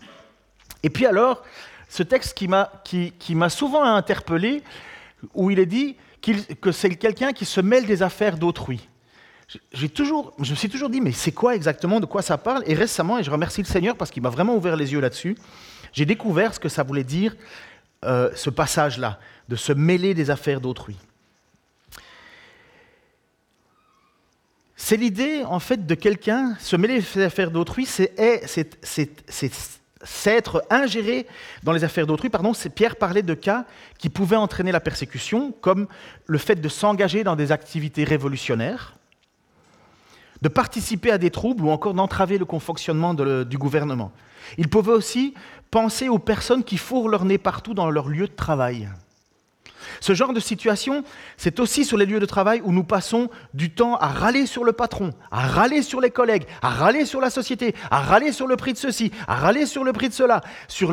Et 0.83 0.89
puis 0.89 1.05
alors, 1.05 1.43
ce 1.89 2.03
texte 2.03 2.37
qui 2.37 2.47
m'a 2.47 2.71
qui, 2.83 3.13
souvent 3.49 3.83
interpellé, 3.83 4.63
où 5.33 5.51
il 5.51 5.59
est 5.59 5.65
dit, 5.65 5.95
que 6.61 6.71
c'est 6.71 6.95
quelqu'un 6.95 7.33
qui 7.33 7.45
se 7.45 7.61
mêle 7.61 7.85
des 7.85 8.01
affaires 8.01 8.37
d'autrui. 8.37 8.87
J'ai 9.73 9.89
toujours, 9.89 10.33
je 10.39 10.51
me 10.51 10.55
suis 10.55 10.69
toujours 10.69 10.89
dit, 10.89 11.01
mais 11.01 11.11
c'est 11.11 11.31
quoi 11.31 11.55
exactement, 11.55 11.99
de 11.99 12.05
quoi 12.05 12.21
ça 12.21 12.37
parle? 12.37 12.63
Et 12.65 12.73
récemment, 12.73 13.19
et 13.19 13.23
je 13.23 13.29
remercie 13.29 13.61
le 13.61 13.67
Seigneur 13.67 13.95
parce 13.97 14.09
qu'il 14.09 14.23
m'a 14.23 14.29
vraiment 14.29 14.55
ouvert 14.55 14.75
les 14.75 14.93
yeux 14.93 15.01
là-dessus, 15.01 15.37
j'ai 15.91 16.05
découvert 16.05 16.53
ce 16.53 16.59
que 16.59 16.69
ça 16.69 16.83
voulait 16.83 17.03
dire, 17.03 17.35
euh, 18.05 18.31
ce 18.35 18.49
passage-là, 18.49 19.19
de 19.49 19.55
se 19.55 19.73
mêler 19.73 20.13
des 20.13 20.29
affaires 20.29 20.61
d'autrui. 20.61 20.97
C'est 24.75 24.97
l'idée, 24.97 25.43
en 25.45 25.59
fait, 25.59 25.85
de 25.85 25.95
quelqu'un, 25.95 26.55
se 26.59 26.75
mêler 26.75 27.01
des 27.01 27.21
affaires 27.21 27.51
d'autrui, 27.51 27.85
c'est 27.85 28.13
s'être 30.03 30.63
ingéré 30.69 31.27
dans 31.63 31.71
les 31.71 31.83
affaires 31.83 32.07
d'autrui, 32.07 32.29
pardon, 32.29 32.51
Pierre 32.75 32.95
parlait 32.95 33.21
de 33.23 33.33
cas 33.33 33.65
qui 33.97 34.09
pouvaient 34.09 34.35
entraîner 34.35 34.71
la 34.71 34.79
persécution, 34.79 35.53
comme 35.61 35.87
le 36.25 36.37
fait 36.37 36.55
de 36.55 36.69
s'engager 36.69 37.23
dans 37.23 37.35
des 37.35 37.51
activités 37.51 38.03
révolutionnaires, 38.03 38.95
de 40.41 40.49
participer 40.49 41.11
à 41.11 41.17
des 41.17 41.31
troubles 41.31 41.63
ou 41.63 41.69
encore 41.69 41.93
d'entraver 41.93 42.37
le 42.37 42.45
fonctionnement 42.59 43.13
du 43.13 43.57
gouvernement. 43.57 44.11
Il 44.57 44.69
pouvait 44.69 44.91
aussi 44.91 45.33
penser 45.71 46.09
aux 46.09 46.19
personnes 46.19 46.63
qui 46.63 46.77
fourrent 46.77 47.07
leur 47.07 47.25
nez 47.25 47.37
partout 47.37 47.73
dans 47.73 47.89
leur 47.89 48.09
lieu 48.09 48.27
de 48.27 48.33
travail. 48.33 48.89
Ce 49.99 50.13
genre 50.13 50.33
de 50.33 50.39
situation, 50.39 51.03
c'est 51.37 51.59
aussi 51.59 51.85
sur 51.85 51.97
les 51.97 52.05
lieux 52.05 52.19
de 52.19 52.25
travail 52.25 52.61
où 52.63 52.71
nous 52.71 52.83
passons 52.83 53.29
du 53.53 53.71
temps 53.71 53.95
à 53.97 54.07
râler 54.07 54.45
sur 54.45 54.63
le 54.63 54.73
patron, 54.73 55.11
à 55.31 55.47
râler 55.47 55.81
sur 55.81 56.01
les 56.01 56.11
collègues, 56.11 56.45
à 56.61 56.69
râler 56.69 57.05
sur 57.05 57.21
la 57.21 57.29
société, 57.29 57.75
à 57.91 58.01
râler 58.01 58.31
sur 58.31 58.47
le 58.47 58.55
prix 58.55 58.73
de 58.73 58.77
ceci, 58.77 59.11
à 59.27 59.35
râler 59.35 59.65
sur 59.65 59.83
le 59.83 59.93
prix 59.93 60.09
de 60.09 60.13
cela, 60.13 60.41
sur 60.67 60.91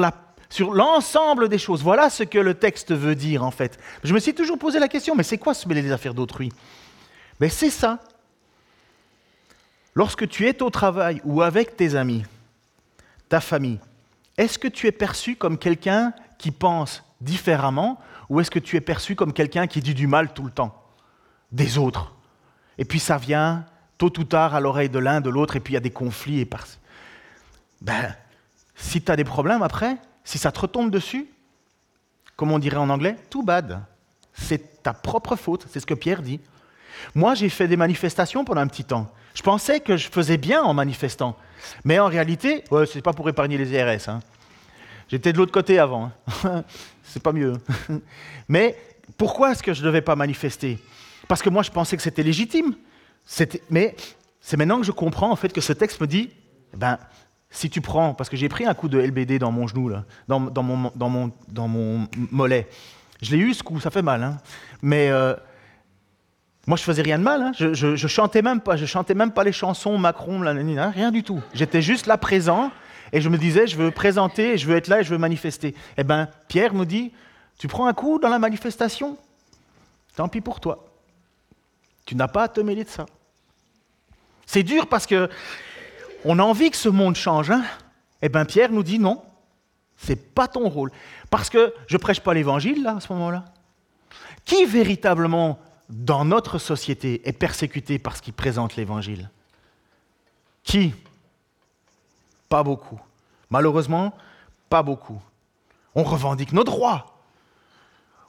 l'ensemble 0.73 1.49
des 1.49 1.59
choses. 1.59 1.83
Voilà 1.83 2.11
ce 2.11 2.23
que 2.25 2.39
le 2.39 2.55
texte 2.55 2.93
veut 2.95 3.15
dire 3.15 3.45
en 3.45 3.51
fait. 3.51 3.79
Je 4.05 4.15
me 4.15 4.19
suis 4.19 4.35
toujours 4.35 4.59
posé 4.59 4.79
la 4.79 4.89
question, 4.89 5.15
mais 5.15 5.23
c'est 5.23 5.39
quoi 5.39 5.55
se 5.55 5.69
mêler 5.69 5.83
des 5.83 5.93
affaires 5.93 6.15
d'autrui? 6.15 6.53
Mais 7.39 7.49
c'est 7.49 7.71
ça. 7.71 8.01
Lorsque 9.95 10.29
tu 10.29 10.47
es 10.47 10.63
au 10.63 10.71
travail 10.71 11.21
ou 11.25 11.43
avec 11.43 11.77
tes 11.77 11.95
amis, 11.97 12.25
ta 13.29 13.41
famille, 13.41 13.81
est-ce 14.39 14.59
que 14.59 14.69
tu 14.69 14.87
es 14.87 14.93
perçu 14.93 15.37
comme 15.37 15.59
quelqu'un 15.59 16.13
qui 16.39 16.51
pense 16.51 17.03
différemment 17.21 18.01
ou 18.31 18.41
est-ce 18.41 18.51
que 18.51 18.61
tu 18.61 18.77
es 18.77 18.81
perçu 18.81 19.17
comme 19.17 19.33
quelqu'un 19.33 19.67
qui 19.67 19.81
dit 19.81 19.93
du 19.93 20.07
mal 20.07 20.33
tout 20.33 20.45
le 20.45 20.51
temps 20.51 20.83
des 21.53 21.77
autres? 21.77 22.15
Et 22.79 22.87
puis 22.87 23.01
ça 23.01 23.19
vient 23.19 23.67
tôt 23.99 24.13
ou 24.19 24.25
tard 24.25 24.55
à 24.55 24.61
l'oreille 24.61 24.89
de 24.89 24.99
l'un, 24.99 25.21
de 25.21 25.29
l'autre, 25.29 25.57
et 25.57 25.61
puis 25.61 25.73
il 25.73 25.75
y 25.75 25.77
a 25.77 25.81
des 25.81 25.91
conflits. 25.91 26.39
Et 26.41 26.47
par... 26.47 26.65
Ben, 27.83 28.15
si 28.77 29.03
tu 29.03 29.13
as 29.13 29.17
des 29.17 29.25
problèmes 29.25 29.63
après, 29.63 29.97
si 30.25 30.39
ça 30.39 30.53
te 30.53 30.61
retombe 30.61 30.91
dessus, 30.91 31.29
comme 32.37 32.53
on 32.53 32.59
dirait 32.59 32.79
en 32.79 32.89
anglais, 32.89 33.17
too 33.29 33.43
bad. 33.43 33.83
C'est 34.33 34.83
ta 34.83 34.95
propre 34.95 35.37
faute, 35.37 35.67
c'est 35.69 35.81
ce 35.81 35.87
que 35.87 35.93
Pierre 35.93 36.23
dit. 36.23 36.41
Moi, 37.15 37.35
j'ai 37.35 37.49
fait 37.49 37.69
des 37.69 37.77
manifestations 37.77 38.45
pendant 38.45 38.61
un 38.61 38.67
petit 38.67 38.85
temps. 38.85 39.13
Je 39.35 39.43
pensais 39.43 39.81
que 39.81 39.97
je 39.97 40.09
faisais 40.09 40.39
bien 40.39 40.63
en 40.63 40.73
manifestant. 40.73 41.37
Mais 41.85 41.99
en 41.99 42.07
réalité, 42.07 42.65
ouais, 42.71 42.87
ce 42.87 42.97
n'est 42.97 43.03
pas 43.03 43.13
pour 43.13 43.29
épargner 43.29 43.59
les 43.59 43.73
IRS. 43.73 44.21
J'étais 45.11 45.33
de 45.33 45.39
l'autre 45.39 45.53
côté 45.53 45.79
avant. 45.79 46.13
Hein. 46.45 46.65
c'est 47.03 47.23
pas 47.23 47.33
mieux. 47.33 47.55
Mais 48.49 48.77
pourquoi 49.19 49.53
est-ce 49.53 49.63
que 49.63 49.75
je 49.75 49.81
ne 49.81 49.87
devais 49.87 50.03
pas 50.03 50.15
manifester? 50.15 50.79
Parce 51.27 51.43
que 51.43 51.51
moi, 51.51 51.63
je 51.63 51.71
pensais 51.71 51.97
que 51.97 52.03
c'était 52.03 52.23
légitime. 52.23 52.75
Mais 53.71 53.97
c'est 54.41 54.57
maintenant 54.57 54.79
que 54.79 54.87
je 54.87 54.93
comprends 54.93 55.31
en 55.31 55.37
fait 55.37 55.53
que 55.53 55.61
ce 55.61 55.73
texte 55.73 56.01
me 56.01 56.07
dit, 56.07 56.31
eh 56.73 56.77
ben, 56.77 56.99
si 57.51 57.69
tu 57.69 57.81
prends, 57.81 58.15
parce 58.15 58.31
que 58.31 58.37
j'ai 58.37 58.49
pris 58.49 58.67
un 58.67 58.75
coup 58.75 58.89
de 58.89 58.99
LBD 58.99 59.39
dans 59.41 59.51
mon 59.51 59.67
genou, 59.67 59.89
là, 59.89 60.05
dans, 60.29 60.39
mon, 60.39 60.93
dans, 60.95 61.09
mon, 61.09 61.33
dans 61.49 61.69
mon 61.69 62.07
mollet. 62.31 62.69
Je 63.21 63.33
l'ai 63.33 63.39
eu 63.39 63.53
ce 63.53 63.63
coup, 63.63 63.81
ça 63.81 63.91
fait 63.91 64.03
mal. 64.03 64.23
Hein. 64.23 64.39
Mais 64.81 65.11
euh, 65.11 65.35
moi, 66.69 66.77
je 66.77 66.85
faisais 66.85 67.03
rien 67.03 67.19
de 67.19 67.25
mal. 67.25 67.43
Hein. 67.43 67.53
Je, 67.59 67.75
je, 67.75 68.07
chantais 68.07 68.43
même 68.43 68.61
pas. 68.61 68.77
Je 68.77 68.87
chantais 68.87 69.15
même 69.15 69.33
pas 69.33 69.43
les 69.43 69.53
chansons 69.53 69.99
Macron, 69.99 70.41
rien 70.41 71.11
du 71.11 71.25
tout. 71.25 71.41
J'étais 71.53 71.83
juste 71.83 72.07
là 72.07 72.17
présent 72.17 72.71
et 73.13 73.21
je 73.21 73.29
me 73.29 73.39
disais, 73.39 73.67
je 73.67 73.77
veux 73.77 73.91
présenter, 73.91 74.57
je 74.57 74.67
veux 74.67 74.77
être 74.77 74.89
là 74.89 75.01
et 75.01 75.05
je 75.05 75.11
veux 75.11 75.19
manifester. 75.19 75.75
Eh 75.97 76.05
bien, 76.05 76.29
Pierre 76.49 76.75
me 76.75 76.85
dit, 76.85 77.13
tu 77.59 77.69
prends 77.69 77.87
un 77.87 77.93
coup 77.93 78.19
dans 78.19 78.29
la 78.29 78.39
manifestation, 78.39 79.19
tant 80.17 80.29
pis 80.29 80.41
pour 80.41 80.61
toi. 80.61 80.87
Tu 82.07 82.15
n'as 82.15 82.29
pas 82.29 82.45
à 82.45 82.49
te 82.49 82.61
mêler 82.61 82.85
de 82.85 82.89
ça. 82.89 83.07
C'est 84.47 84.63
dur 84.63 84.87
parce 84.89 85.07
que 85.07 85.29
on 86.25 86.39
a 86.39 86.43
envie 86.43 86.71
que 86.71 86.77
ce 86.77 86.89
monde 86.89 87.17
change. 87.17 87.51
Hein 87.51 87.65
eh 88.23 88.29
bien, 88.29 88.45
Pierre 88.45 88.73
nous 88.73 88.83
dit 88.83 88.99
non, 88.99 89.23
c'est 89.97 90.35
pas 90.35 90.49
ton 90.49 90.69
rôle. 90.69 90.91
Parce 91.31 91.51
que 91.51 91.73
je 91.87 91.97
prêche 91.97 92.21
pas 92.21 92.35
l'évangile 92.35 92.83
là 92.83 92.97
à 92.97 93.01
ce 93.01 93.13
moment-là. 93.13 93.45
Qui 94.45 94.65
véritablement 94.65 95.59
dans 95.89 96.25
notre 96.25 96.59
société 96.59 97.27
est 97.29 97.33
persécuté 97.33 97.99
parce 97.99 98.21
qu'il 98.21 98.33
présente 98.33 98.77
l'évangile? 98.77 99.31
Qui? 100.63 100.95
Pas 102.51 102.63
beaucoup. 102.63 103.01
Malheureusement, 103.49 104.13
pas 104.69 104.83
beaucoup. 104.83 105.23
On 105.95 106.03
revendique 106.03 106.53
nos 106.53 106.65
droits. 106.65 107.23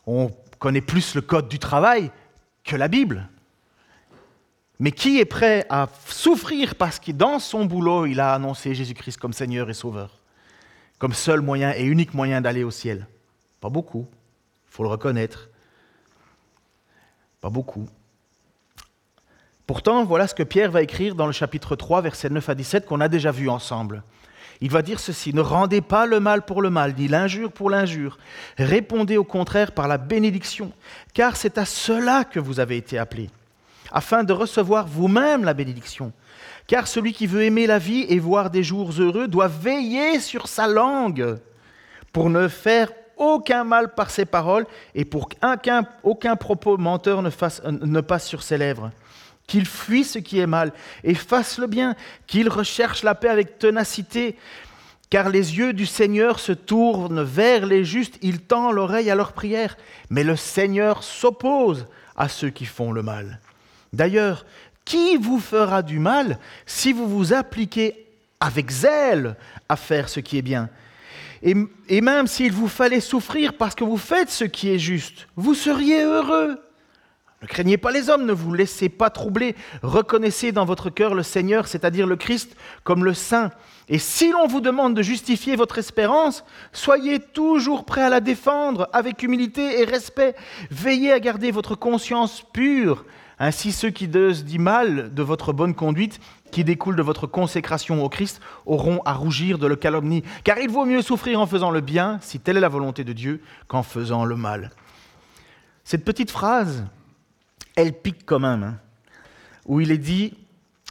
On 0.08 0.32
connaît 0.60 0.82
plus 0.82 1.16
le 1.16 1.22
code 1.22 1.50
du 1.50 1.60
travail 1.60 2.12
que 2.64 2.78
la 2.78 2.88
Bible. 2.88 3.28
Mais 4.80 4.92
qui 4.92 5.20
est 5.20 5.26
prêt 5.26 5.66
à 5.70 5.88
souffrir 6.08 6.76
parce 6.76 7.00
que 7.00 7.12
dans 7.12 7.40
son 7.40 7.66
boulot, 7.66 8.06
il 8.06 8.20
a 8.20 8.34
annoncé 8.34 8.74
Jésus-Christ 8.74 9.18
comme 9.18 9.34
Seigneur 9.34 9.70
et 9.70 9.74
Sauveur, 9.74 10.18
comme 10.98 11.14
seul 11.14 11.42
moyen 11.42 11.74
et 11.76 11.84
unique 11.84 12.14
moyen 12.14 12.42
d'aller 12.42 12.64
au 12.64 12.72
ciel? 12.72 13.08
Pas 13.60 13.70
beaucoup, 13.70 14.08
il 14.68 14.74
faut 14.74 14.84
le 14.84 14.90
reconnaître. 14.90 15.50
Pas 17.42 17.50
beaucoup. 17.50 17.88
Pourtant, 19.72 20.04
voilà 20.04 20.28
ce 20.28 20.36
que 20.36 20.44
Pierre 20.44 20.70
va 20.70 20.82
écrire 20.82 21.16
dans 21.16 21.28
le 21.28 21.32
chapitre 21.32 21.78
3, 21.78 22.02
versets 22.02 22.30
9 22.30 22.50
à 22.50 22.56
17, 22.56 22.86
qu'on 22.86 23.00
a 23.00 23.08
déjà 23.08 23.32
vu 23.32 23.48
ensemble. 23.48 24.04
Il 24.60 24.70
va 24.70 24.82
dire 24.82 25.00
ceci, 25.00 25.34
ne 25.34 25.40
rendez 25.40 25.80
pas 25.80 26.06
le 26.06 26.20
mal 26.20 26.42
pour 26.42 26.62
le 26.62 26.70
mal, 26.70 26.94
ni 26.98 27.08
l'injure 27.08 27.54
pour 27.54 27.70
l'injure. 27.70 28.18
Répondez 28.58 29.16
au 29.16 29.24
contraire 29.24 29.72
par 29.72 29.88
la 29.88 29.98
bénédiction, 29.98 30.74
car 31.14 31.38
c'est 31.38 31.58
à 31.58 31.64
cela 31.64 32.26
que 32.26 32.38
vous 32.42 32.60
avez 32.60 32.76
été 32.76 32.98
appelés, 32.98 33.30
afin 33.94 34.26
de 34.26 34.34
recevoir 34.34 34.88
vous-même 34.88 35.46
la 35.46 35.54
bénédiction. 35.54 36.12
Car 36.68 36.86
celui 36.86 37.14
qui 37.14 37.26
veut 37.26 37.44
aimer 37.44 37.66
la 37.66 37.80
vie 37.80 38.06
et 38.10 38.20
voir 38.20 38.50
des 38.50 38.64
jours 38.64 38.92
heureux 39.00 39.30
doit 39.30 39.48
veiller 39.48 40.20
sur 40.20 40.50
sa 40.50 40.68
langue 40.68 41.38
pour 42.12 42.30
ne 42.30 42.50
faire 42.50 42.92
aucun 43.16 43.64
mal 43.64 43.94
par 43.94 44.10
ses 44.10 44.26
paroles 44.26 44.66
et 44.96 45.06
pour 45.06 45.30
qu'aucun 45.30 45.86
aucun 46.04 46.36
propos 46.36 46.76
menteur 46.78 47.22
ne, 47.22 48.02
passe 48.02 48.28
sur 48.28 48.44
ses 48.44 48.58
lèvres 48.58 48.92
qu'il 49.52 49.66
fuit 49.66 50.06
ce 50.06 50.18
qui 50.18 50.40
est 50.40 50.48
mal 50.48 50.72
et 51.04 51.14
fasse 51.14 51.58
le 51.58 51.68
bien, 51.68 51.96
qu'il 52.26 52.48
recherche 52.48 53.04
la 53.04 53.16
paix 53.16 53.28
avec 53.28 53.60
ténacité, 53.60 54.38
car 55.10 55.28
les 55.28 55.58
yeux 55.58 55.74
du 55.74 55.86
Seigneur 55.86 56.40
se 56.40 56.54
tournent 56.54 57.22
vers 57.22 57.66
les 57.66 57.84
justes, 57.84 58.18
il 58.22 58.40
tend 58.40 58.72
l'oreille 58.72 59.12
à 59.12 59.16
leurs 59.16 59.34
prières, 59.34 59.76
mais 60.10 60.24
le 60.24 60.38
Seigneur 60.38 61.04
s'oppose 61.04 61.86
à 62.16 62.30
ceux 62.30 62.50
qui 62.50 62.64
font 62.64 62.94
le 62.94 63.04
mal. 63.04 63.42
D'ailleurs, 63.92 64.46
qui 64.86 65.18
vous 65.18 65.42
fera 65.42 65.82
du 65.82 66.00
mal 66.00 66.40
si 66.66 66.94
vous 66.94 67.10
vous 67.10 67.34
appliquez 67.34 68.06
avec 68.40 68.72
zèle 68.72 69.36
à 69.68 69.76
faire 69.76 70.08
ce 70.08 70.22
qui 70.22 70.38
est 70.38 70.42
bien? 70.42 70.70
Et 71.44 72.02
même 72.02 72.28
s'il 72.28 72.54
vous 72.54 72.70
fallait 72.70 73.02
souffrir 73.02 73.52
parce 73.58 73.76
que 73.76 73.84
vous 73.84 73.98
faites 73.98 74.30
ce 74.30 74.46
qui 74.46 74.70
est 74.70 74.80
juste, 74.80 75.28
vous 75.36 75.56
seriez 75.56 76.04
heureux. 76.04 76.58
Ne 77.42 77.48
craignez 77.48 77.78
pas 77.78 77.92
les 77.92 78.10
hommes, 78.10 78.28
ne 78.28 78.34
vous 78.34 78.54
laissez 78.54 78.88
pas 78.88 79.10
troubler. 79.10 79.56
Reconnaissez 79.82 80.52
dans 80.52 80.66
votre 80.66 80.92
cœur 80.92 81.16
le 81.16 81.24
Seigneur, 81.24 81.68
c'est-à-dire 81.68 82.06
le 82.06 82.16
Christ, 82.16 82.56
comme 82.84 83.04
le 83.04 83.16
Saint. 83.16 83.50
Et 83.90 83.98
si 83.98 84.32
l'on 84.32 84.46
vous 84.46 84.62
demande 84.62 84.94
de 84.94 85.02
justifier 85.02 85.56
votre 85.56 85.80
espérance, 85.80 86.44
soyez 86.72 87.20
toujours 87.20 87.84
prêt 87.84 88.04
à 88.04 88.10
la 88.10 88.20
défendre 88.20 88.88
avec 88.94 89.24
humilité 89.24 89.82
et 89.82 89.86
respect. 89.86 90.36
Veillez 90.70 91.12
à 91.12 91.20
garder 91.20 91.50
votre 91.50 91.76
conscience 91.76 92.44
pure. 92.54 93.06
Ainsi 93.40 93.72
ceux 93.72 93.90
qui 93.90 94.08
disent 94.08 94.46
mal 94.60 95.12
de 95.12 95.24
votre 95.24 95.52
bonne 95.52 95.74
conduite, 95.74 96.20
qui 96.52 96.64
découle 96.64 96.96
de 96.96 97.02
votre 97.02 97.26
consécration 97.26 98.06
au 98.06 98.10
Christ, 98.10 98.40
auront 98.68 99.02
à 99.04 99.14
rougir 99.14 99.58
de 99.58 99.66
le 99.66 99.76
calomnie. 99.76 100.22
Car 100.44 100.60
il 100.60 100.70
vaut 100.70 100.86
mieux 100.86 101.02
souffrir 101.02 101.42
en 101.42 101.48
faisant 101.48 101.72
le 101.72 101.82
bien, 101.82 102.20
si 102.22 102.40
telle 102.40 102.58
est 102.58 102.62
la 102.62 102.70
volonté 102.70 103.04
de 103.04 103.14
Dieu, 103.14 103.42
qu'en 103.68 103.82
faisant 103.82 104.26
le 104.26 104.36
mal. 104.36 104.70
Cette 105.84 106.06
petite 106.06 106.30
phrase, 106.30 106.86
elle 107.76 107.94
pique 107.94 108.26
quand 108.26 108.40
même, 108.40 108.78
où 109.66 109.80
il 109.80 109.92
est 109.92 109.98
dit 109.98 110.34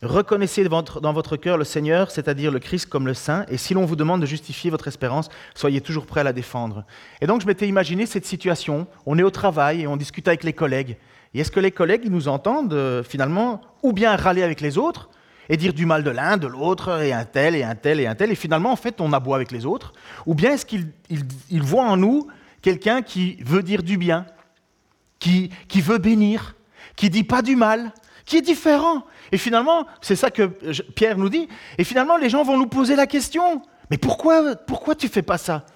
Reconnaissez 0.02 0.66
dans 0.66 1.12
votre 1.12 1.36
cœur 1.36 1.58
le 1.58 1.64
Seigneur, 1.64 2.10
c'est-à-dire 2.10 2.50
le 2.50 2.58
Christ 2.58 2.86
comme 2.86 3.06
le 3.06 3.12
Saint, 3.12 3.44
et 3.48 3.58
si 3.58 3.74
l'on 3.74 3.84
vous 3.84 3.96
demande 3.96 4.22
de 4.22 4.26
justifier 4.26 4.70
votre 4.70 4.88
espérance, 4.88 5.28
soyez 5.54 5.82
toujours 5.82 6.06
prêt 6.06 6.20
à 6.20 6.24
la 6.24 6.32
défendre. 6.32 6.86
Et 7.20 7.26
donc 7.26 7.42
je 7.42 7.46
m'étais 7.46 7.68
imaginé 7.68 8.06
cette 8.06 8.24
situation, 8.24 8.86
on 9.04 9.18
est 9.18 9.22
au 9.22 9.30
travail 9.30 9.82
et 9.82 9.86
on 9.86 9.98
discute 9.98 10.26
avec 10.26 10.42
les 10.42 10.54
collègues. 10.54 10.96
Et 11.34 11.40
est-ce 11.40 11.50
que 11.50 11.60
les 11.60 11.70
collègues 11.70 12.08
nous 12.10 12.28
entendent 12.28 12.72
euh, 12.72 13.02
finalement 13.02 13.60
ou 13.82 13.92
bien 13.92 14.16
râler 14.16 14.42
avec 14.42 14.62
les 14.62 14.78
autres 14.78 15.10
et 15.50 15.58
dire 15.58 15.74
du 15.74 15.84
mal 15.84 16.02
de 16.02 16.10
l'un, 16.10 16.38
de 16.38 16.46
l'autre, 16.46 17.02
et 17.02 17.12
un 17.12 17.26
tel, 17.26 17.54
et 17.54 17.62
un 17.62 17.74
tel, 17.74 18.00
et 18.00 18.06
un 18.06 18.14
tel, 18.14 18.30
et 18.30 18.36
finalement 18.36 18.72
en 18.72 18.76
fait 18.76 19.02
on 19.02 19.12
aboie 19.12 19.36
avec 19.36 19.52
les 19.52 19.66
autres? 19.66 19.92
Ou 20.24 20.34
bien 20.34 20.52
est-ce 20.52 20.64
qu'ils 20.64 21.62
voient 21.62 21.84
en 21.84 21.98
nous 21.98 22.26
quelqu'un 22.62 23.02
qui 23.02 23.36
veut 23.42 23.62
dire 23.62 23.82
du 23.82 23.98
bien, 23.98 24.24
qui 25.18 25.50
veut 25.74 25.98
bénir, 25.98 26.54
qui 27.00 27.08
dit 27.08 27.24
pas 27.24 27.40
du 27.40 27.56
mal, 27.56 27.92
qui 28.26 28.36
est 28.36 28.42
différent. 28.42 29.06
Et 29.32 29.38
finalement, 29.38 29.86
c'est 30.02 30.16
ça 30.16 30.30
que 30.30 30.42
Pierre 30.94 31.16
nous 31.16 31.30
dit. 31.30 31.48
Et 31.78 31.84
finalement, 31.84 32.18
les 32.18 32.28
gens 32.28 32.42
vont 32.42 32.58
nous 32.58 32.66
poser 32.66 32.94
la 32.94 33.06
question 33.06 33.62
mais 33.90 33.98
pourquoi, 33.98 34.54
pourquoi 34.54 34.94
tu 34.94 35.08
fais 35.08 35.22
pas 35.22 35.36
ça? 35.36 35.66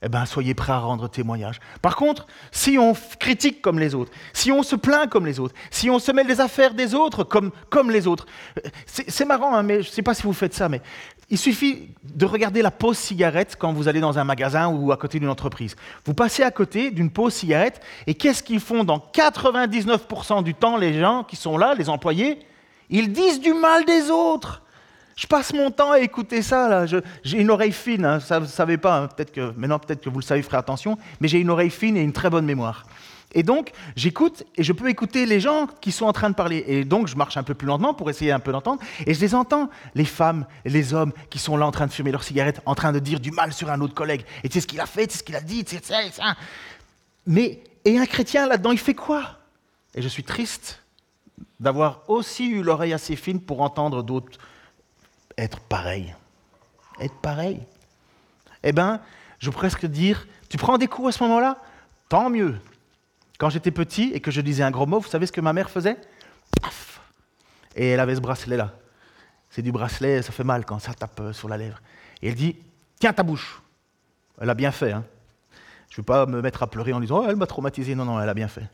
Eh 0.00 0.08
bien, 0.08 0.24
soyez 0.26 0.54
prêts 0.54 0.72
à 0.72 0.78
rendre 0.78 1.08
témoignage. 1.08 1.58
Par 1.82 1.96
contre, 1.96 2.26
si 2.52 2.78
on 2.78 2.94
critique 3.18 3.60
comme 3.60 3.78
les 3.80 3.94
autres, 3.94 4.12
si 4.32 4.52
on 4.52 4.62
se 4.62 4.76
plaint 4.76 5.10
comme 5.10 5.26
les 5.26 5.40
autres, 5.40 5.54
si 5.70 5.90
on 5.90 5.98
se 5.98 6.12
mêle 6.12 6.28
des 6.28 6.40
affaires 6.40 6.72
des 6.72 6.94
autres 6.94 7.24
comme, 7.24 7.50
comme 7.68 7.90
les 7.90 8.06
autres, 8.06 8.26
euh, 8.64 8.70
c'est 8.86 9.24
marrant, 9.24 9.54
hein, 9.54 9.64
mais 9.64 9.82
je 9.82 9.88
ne 9.88 9.92
sais 9.92 10.02
pas 10.02 10.14
si 10.14 10.22
vous 10.22 10.32
faites 10.32 10.54
ça, 10.54 10.68
mais 10.68 10.80
il 11.30 11.38
suffit 11.38 11.88
de 12.02 12.24
regarder 12.24 12.62
la 12.62 12.70
pause 12.70 12.96
cigarette 12.96 13.56
quand 13.58 13.72
vous 13.72 13.86
allez 13.86 14.00
dans 14.00 14.18
un 14.18 14.24
magasin 14.24 14.68
ou 14.68 14.92
à 14.92 14.96
côté 14.96 15.18
d'une 15.18 15.28
entreprise. 15.28 15.76
Vous 16.06 16.14
passez 16.14 16.42
à 16.42 16.50
côté 16.50 16.90
d'une 16.90 17.10
pause 17.10 17.34
cigarette 17.34 17.80
et 18.06 18.14
qu'est-ce 18.14 18.42
qu'ils 18.42 18.60
font 18.60 18.82
dans 18.82 18.98
99% 18.98 20.42
du 20.42 20.54
temps, 20.54 20.78
les 20.78 20.98
gens 20.98 21.24
qui 21.24 21.36
sont 21.36 21.58
là, 21.58 21.74
les 21.74 21.90
employés? 21.90 22.38
Ils 22.88 23.12
disent 23.12 23.40
du 23.40 23.52
mal 23.52 23.84
des 23.84 24.10
autres. 24.10 24.62
Je 25.16 25.26
passe 25.26 25.52
mon 25.52 25.70
temps 25.70 25.90
à 25.90 25.98
écouter 25.98 26.42
ça. 26.42 26.86
J'ai 26.86 27.40
une 27.40 27.50
oreille 27.50 27.72
fine, 27.72 28.04
hein. 28.04 28.20
ça, 28.20 28.38
vous 28.38 28.46
ne 28.46 28.50
savez 28.50 28.78
pas, 28.78 28.98
hein. 28.98 29.08
peut-être 29.08 29.32
que, 29.32 29.52
maintenant 29.56 29.78
peut-être 29.78 30.00
que 30.00 30.08
vous 30.08 30.20
le 30.20 30.24
savez, 30.24 30.42
ferez 30.42 30.56
attention, 30.56 30.96
mais 31.20 31.28
j'ai 31.28 31.40
une 31.40 31.50
oreille 31.50 31.70
fine 31.70 31.96
et 31.96 32.02
une 32.02 32.12
très 32.12 32.30
bonne 32.30 32.46
mémoire. 32.46 32.84
Et 33.34 33.42
donc, 33.42 33.72
j'écoute 33.94 34.44
et 34.56 34.62
je 34.62 34.72
peux 34.72 34.88
écouter 34.88 35.26
les 35.26 35.38
gens 35.38 35.66
qui 35.80 35.92
sont 35.92 36.06
en 36.06 36.12
train 36.12 36.30
de 36.30 36.34
parler. 36.34 36.64
Et 36.66 36.84
donc, 36.84 37.08
je 37.08 37.16
marche 37.16 37.36
un 37.36 37.42
peu 37.42 37.54
plus 37.54 37.66
lentement 37.66 37.92
pour 37.92 38.08
essayer 38.08 38.32
un 38.32 38.40
peu 38.40 38.52
d'entendre. 38.52 38.80
Et 39.06 39.12
je 39.12 39.20
les 39.20 39.34
entends, 39.34 39.68
les 39.94 40.06
femmes 40.06 40.46
les 40.64 40.94
hommes 40.94 41.12
qui 41.28 41.38
sont 41.38 41.56
là 41.56 41.66
en 41.66 41.70
train 41.70 41.86
de 41.86 41.92
fumer 41.92 42.10
leur 42.10 42.24
cigarette, 42.24 42.60
en 42.64 42.74
train 42.74 42.92
de 42.92 42.98
dire 42.98 43.20
du 43.20 43.30
mal 43.30 43.52
sur 43.52 43.70
un 43.70 43.80
autre 43.80 43.94
collègue. 43.94 44.24
Et 44.42 44.48
tu 44.48 44.54
sais 44.54 44.60
ce 44.62 44.66
qu'il 44.66 44.80
a 44.80 44.86
fait, 44.86 45.06
tu 45.06 45.12
sais 45.12 45.18
ce 45.18 45.24
qu'il 45.24 45.36
a 45.36 45.40
dit, 45.42 45.64
tu 45.64 45.76
sais 45.76 46.10
ça. 46.10 46.36
Mais, 47.26 47.62
et 47.84 47.98
un 47.98 48.06
chrétien 48.06 48.46
là-dedans, 48.46 48.72
il 48.72 48.78
fait 48.78 48.94
quoi? 48.94 49.38
Et 49.94 50.00
je 50.00 50.08
suis 50.08 50.24
triste 50.24 50.82
d'avoir 51.60 52.08
aussi 52.08 52.48
eu 52.48 52.62
l'oreille 52.62 52.92
assez 52.94 53.16
fine 53.16 53.40
pour 53.40 53.60
entendre 53.60 54.02
d'autres 54.02 54.38
être 55.36 55.60
pareil. 55.60 56.14
Être 57.00 57.14
pareil. 57.16 57.60
Eh 58.62 58.72
bien, 58.72 59.00
je 59.38 59.50
pourrais 59.50 59.68
presque 59.68 59.86
dire, 59.86 60.26
tu 60.48 60.56
prends 60.56 60.78
des 60.78 60.88
coups 60.88 61.08
à 61.08 61.12
ce 61.12 61.22
moment-là? 61.24 61.58
Tant 62.08 62.30
mieux. 62.30 62.56
Quand 63.38 63.50
j'étais 63.50 63.70
petit 63.70 64.10
et 64.12 64.20
que 64.20 64.30
je 64.30 64.40
disais 64.40 64.64
un 64.64 64.70
gros 64.70 64.86
mot, 64.86 64.98
vous 64.98 65.08
savez 65.08 65.26
ce 65.26 65.32
que 65.32 65.40
ma 65.40 65.52
mère 65.52 65.70
faisait? 65.70 65.96
Paf 66.60 67.00
Et 67.76 67.90
elle 67.90 68.00
avait 68.00 68.16
ce 68.16 68.20
bracelet-là. 68.20 68.74
C'est 69.48 69.62
du 69.62 69.72
bracelet, 69.72 70.22
ça 70.22 70.32
fait 70.32 70.44
mal 70.44 70.64
quand 70.66 70.80
ça 70.80 70.92
tape 70.92 71.20
euh, 71.20 71.32
sur 71.32 71.48
la 71.48 71.56
lèvre. 71.56 71.80
Et 72.20 72.28
elle 72.28 72.34
dit, 72.34 72.56
tiens 72.98 73.12
ta 73.12 73.22
bouche. 73.22 73.62
Elle 74.40 74.50
a 74.50 74.54
bien 74.54 74.72
fait. 74.72 74.92
Hein. 74.92 75.04
Je 75.88 75.94
ne 75.94 76.02
vais 76.02 76.06
pas 76.06 76.26
me 76.26 76.42
mettre 76.42 76.62
à 76.62 76.66
pleurer 76.66 76.92
en 76.92 77.00
disant, 77.00 77.22
oh, 77.22 77.26
elle 77.28 77.36
m'a 77.36 77.46
traumatisé. 77.46 77.94
Non, 77.94 78.04
non, 78.04 78.20
elle 78.20 78.28
a 78.28 78.34
bien 78.34 78.48
fait. 78.48 78.68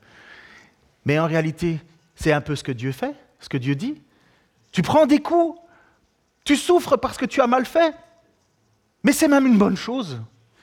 Mais 1.05 1.19
en 1.19 1.27
réalité, 1.27 1.81
c'est 2.17 2.33
un 2.33 2.41
peu 2.41 2.57
ce 2.57 2.65
que 2.65 2.73
Dieu 2.73 2.93
fait, 2.93 3.15
ce 3.41 3.49
que 3.49 3.59
Dieu 3.59 3.75
dit. 3.75 4.03
Tu 4.73 4.83
prends 4.83 5.07
des 5.07 5.21
coups, 5.21 5.61
tu 6.45 6.57
souffres 6.57 6.97
parce 6.97 7.17
que 7.17 7.27
tu 7.27 7.41
as 7.41 7.47
mal 7.47 7.67
fait. 7.67 7.95
Mais 9.03 9.13
c'est 9.13 9.29
même 9.29 9.47
une 9.47 9.59
bonne 9.59 9.77
chose. 9.77 10.21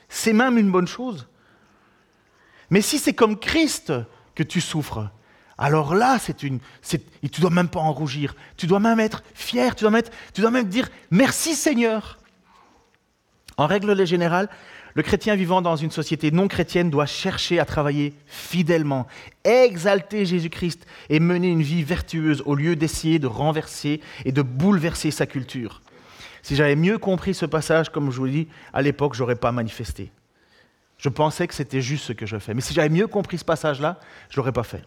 C'est 0.08 0.32
même 0.32 0.58
une 0.58 0.70
bonne 0.70 0.88
chose. 0.88 1.28
Mais 2.72 2.80
si 2.80 2.98
c'est 2.98 3.12
comme 3.12 3.38
Christ 3.38 3.92
que 4.34 4.42
tu 4.42 4.62
souffres, 4.62 5.10
alors 5.58 5.94
là, 5.94 6.18
c'est 6.18 6.42
une, 6.42 6.58
et 7.22 7.28
tu 7.28 7.42
dois 7.42 7.50
même 7.50 7.68
pas 7.68 7.80
en 7.80 7.92
rougir. 7.92 8.34
Tu 8.56 8.66
dois 8.66 8.80
même 8.80 8.98
être 8.98 9.22
fier. 9.34 9.76
Tu 9.76 9.84
dois, 9.84 10.50
même 10.50 10.64
dire 10.64 10.88
merci 11.10 11.54
Seigneur. 11.54 12.18
En 13.58 13.66
règle 13.66 14.06
générale, 14.06 14.48
le 14.94 15.02
chrétien 15.02 15.36
vivant 15.36 15.60
dans 15.60 15.76
une 15.76 15.90
société 15.90 16.30
non 16.30 16.48
chrétienne 16.48 16.88
doit 16.88 17.04
chercher 17.04 17.60
à 17.60 17.66
travailler 17.66 18.14
fidèlement, 18.24 19.06
exalter 19.44 20.24
Jésus-Christ 20.24 20.86
et 21.10 21.20
mener 21.20 21.48
une 21.48 21.62
vie 21.62 21.82
vertueuse 21.82 22.42
au 22.46 22.54
lieu 22.54 22.74
d'essayer 22.74 23.18
de 23.18 23.26
renverser 23.26 24.00
et 24.24 24.32
de 24.32 24.40
bouleverser 24.40 25.10
sa 25.10 25.26
culture. 25.26 25.82
Si 26.42 26.56
j'avais 26.56 26.76
mieux 26.76 26.96
compris 26.96 27.34
ce 27.34 27.44
passage, 27.44 27.90
comme 27.90 28.10
je 28.10 28.16
vous 28.16 28.24
l'ai 28.24 28.32
dit, 28.32 28.48
à 28.72 28.80
l'époque, 28.80 29.14
je 29.14 29.20
n'aurais 29.20 29.36
pas 29.36 29.52
manifesté. 29.52 30.10
Je 31.02 31.08
pensais 31.08 31.48
que 31.48 31.54
c'était 31.54 31.80
juste 31.80 32.04
ce 32.04 32.12
que 32.12 32.26
je 32.26 32.38
fais. 32.38 32.54
Mais 32.54 32.60
si 32.60 32.72
j'avais 32.72 32.88
mieux 32.88 33.08
compris 33.08 33.36
ce 33.36 33.44
passage-là, 33.44 33.98
je 34.30 34.34
ne 34.34 34.36
l'aurais 34.36 34.52
pas 34.52 34.62
fait. 34.62 34.84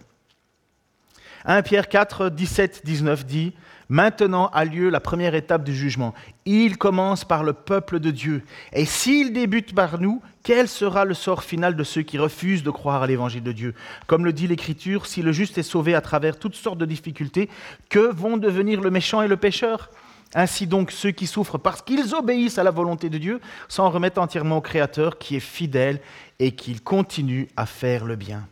1 1.44 1.62
Pierre 1.62 1.90
4, 1.90 2.30
17, 2.30 2.84
19 2.86 3.26
dit 3.26 3.54
Maintenant 3.90 4.48
a 4.48 4.64
lieu 4.64 4.90
la 4.90 5.02
première 5.02 5.36
étape 5.36 5.66
du 5.66 5.76
jugement. 5.76 6.14
Il 6.46 6.78
commence 6.78 7.26
par 7.26 7.44
le 7.44 7.52
peuple 7.52 8.00
de 8.00 8.12
Dieu. 8.12 8.44
Et 8.72 8.86
s'il 8.86 9.34
débute 9.34 9.76
par 9.76 10.00
nous, 10.00 10.22
quel 10.42 10.70
sera 10.70 11.04
le 11.04 11.14
sort 11.14 11.44
final 11.44 11.76
de 11.76 11.84
ceux 11.84 12.02
qui 12.02 12.18
refusent 12.18 12.64
de 12.64 12.72
croire 12.72 13.04
à 13.04 13.08
l'évangile 13.08 13.44
de 13.44 13.52
Dieu? 13.52 13.76
Comme 14.08 14.24
le 14.24 14.32
dit 14.32 14.48
l'Écriture, 14.48 15.06
si 15.08 15.22
le 15.22 15.34
juste 15.34 15.58
est 15.58 15.64
sauvé 15.64 15.96
à 15.96 16.02
travers 16.02 16.40
toutes 16.40 16.56
sortes 16.56 16.78
de 16.78 16.86
difficultés, 16.86 17.50
que 17.90 18.12
vont 18.12 18.38
devenir 18.38 18.80
le 18.80 18.90
méchant 18.90 19.22
et 19.22 19.28
le 19.28 19.38
pécheur? 19.38 19.90
Ainsi 20.36 20.68
donc, 20.68 20.92
ceux 20.92 21.12
qui 21.12 21.28
souffrent 21.28 21.58
parce 21.58 21.82
qu'ils 21.82 22.14
obéissent 22.14 22.58
à 22.58 22.64
la 22.64 22.72
volonté 22.72 23.10
de 23.10 23.18
Dieu 23.18 23.40
s'en 23.70 23.90
remettent 23.90 24.18
entièrement 24.18 24.58
au 24.58 24.62
Créateur 24.62 25.18
qui 25.18 25.38
est 25.38 25.40
fidèle 25.40 26.02
et 26.40 26.52
qui 26.52 26.80
continue 26.80 27.48
à 27.56 27.66
faire 27.66 28.04
le 28.04 28.18
bien. 28.18 28.46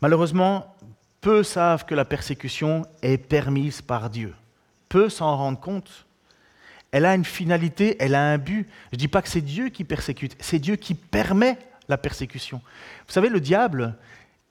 Malheureusement, 0.00 0.74
peu 1.20 1.44
savent 1.44 1.86
que 1.86 1.94
la 1.94 2.04
persécution 2.04 2.84
est 3.00 3.16
permise 3.16 3.80
par 3.80 4.10
Dieu. 4.10 4.34
Peu 4.88 5.08
s'en 5.08 5.36
rendent 5.36 5.60
compte. 5.60 6.04
Elle 6.90 7.06
a 7.06 7.14
une 7.14 7.24
finalité, 7.24 7.96
elle 8.00 8.14
a 8.16 8.22
un 8.22 8.38
but. 8.38 8.68
Je 8.90 8.96
ne 8.96 8.98
dis 8.98 9.08
pas 9.08 9.22
que 9.22 9.28
c'est 9.28 9.40
Dieu 9.40 9.68
qui 9.68 9.84
persécute, 9.84 10.36
c'est 10.40 10.58
Dieu 10.58 10.76
qui 10.76 10.94
permet 10.94 11.58
la 11.88 11.96
persécution. 11.96 12.60
Vous 13.06 13.12
savez, 13.12 13.28
le 13.28 13.40
diable, 13.40 13.96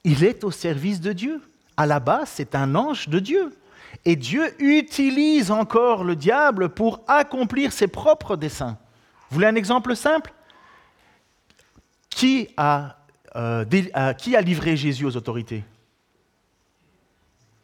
il 0.05 0.23
est 0.23 0.43
au 0.43 0.51
service 0.51 1.01
de 1.01 1.11
Dieu. 1.11 1.41
À 1.75 1.85
la 1.85 1.99
base, 1.99 2.29
c'est 2.33 2.55
un 2.55 2.75
ange 2.75 3.09
de 3.09 3.19
Dieu. 3.19 3.53
Et 4.05 4.15
Dieu 4.15 4.53
utilise 4.61 5.51
encore 5.51 6.03
le 6.03 6.15
diable 6.15 6.69
pour 6.69 7.01
accomplir 7.07 7.71
ses 7.71 7.87
propres 7.87 8.35
desseins. 8.35 8.77
Vous 9.29 9.35
voulez 9.35 9.47
un 9.47 9.55
exemple 9.55 9.95
simple? 9.95 10.33
Qui 12.09 12.49
a, 12.57 12.97
euh, 13.35 13.65
qui 14.13 14.35
a 14.35 14.41
livré 14.41 14.77
Jésus 14.77 15.05
aux 15.05 15.17
autorités? 15.17 15.63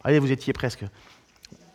Allez, 0.04 0.20
vous 0.20 0.32
étiez 0.32 0.54
presque. 0.54 0.86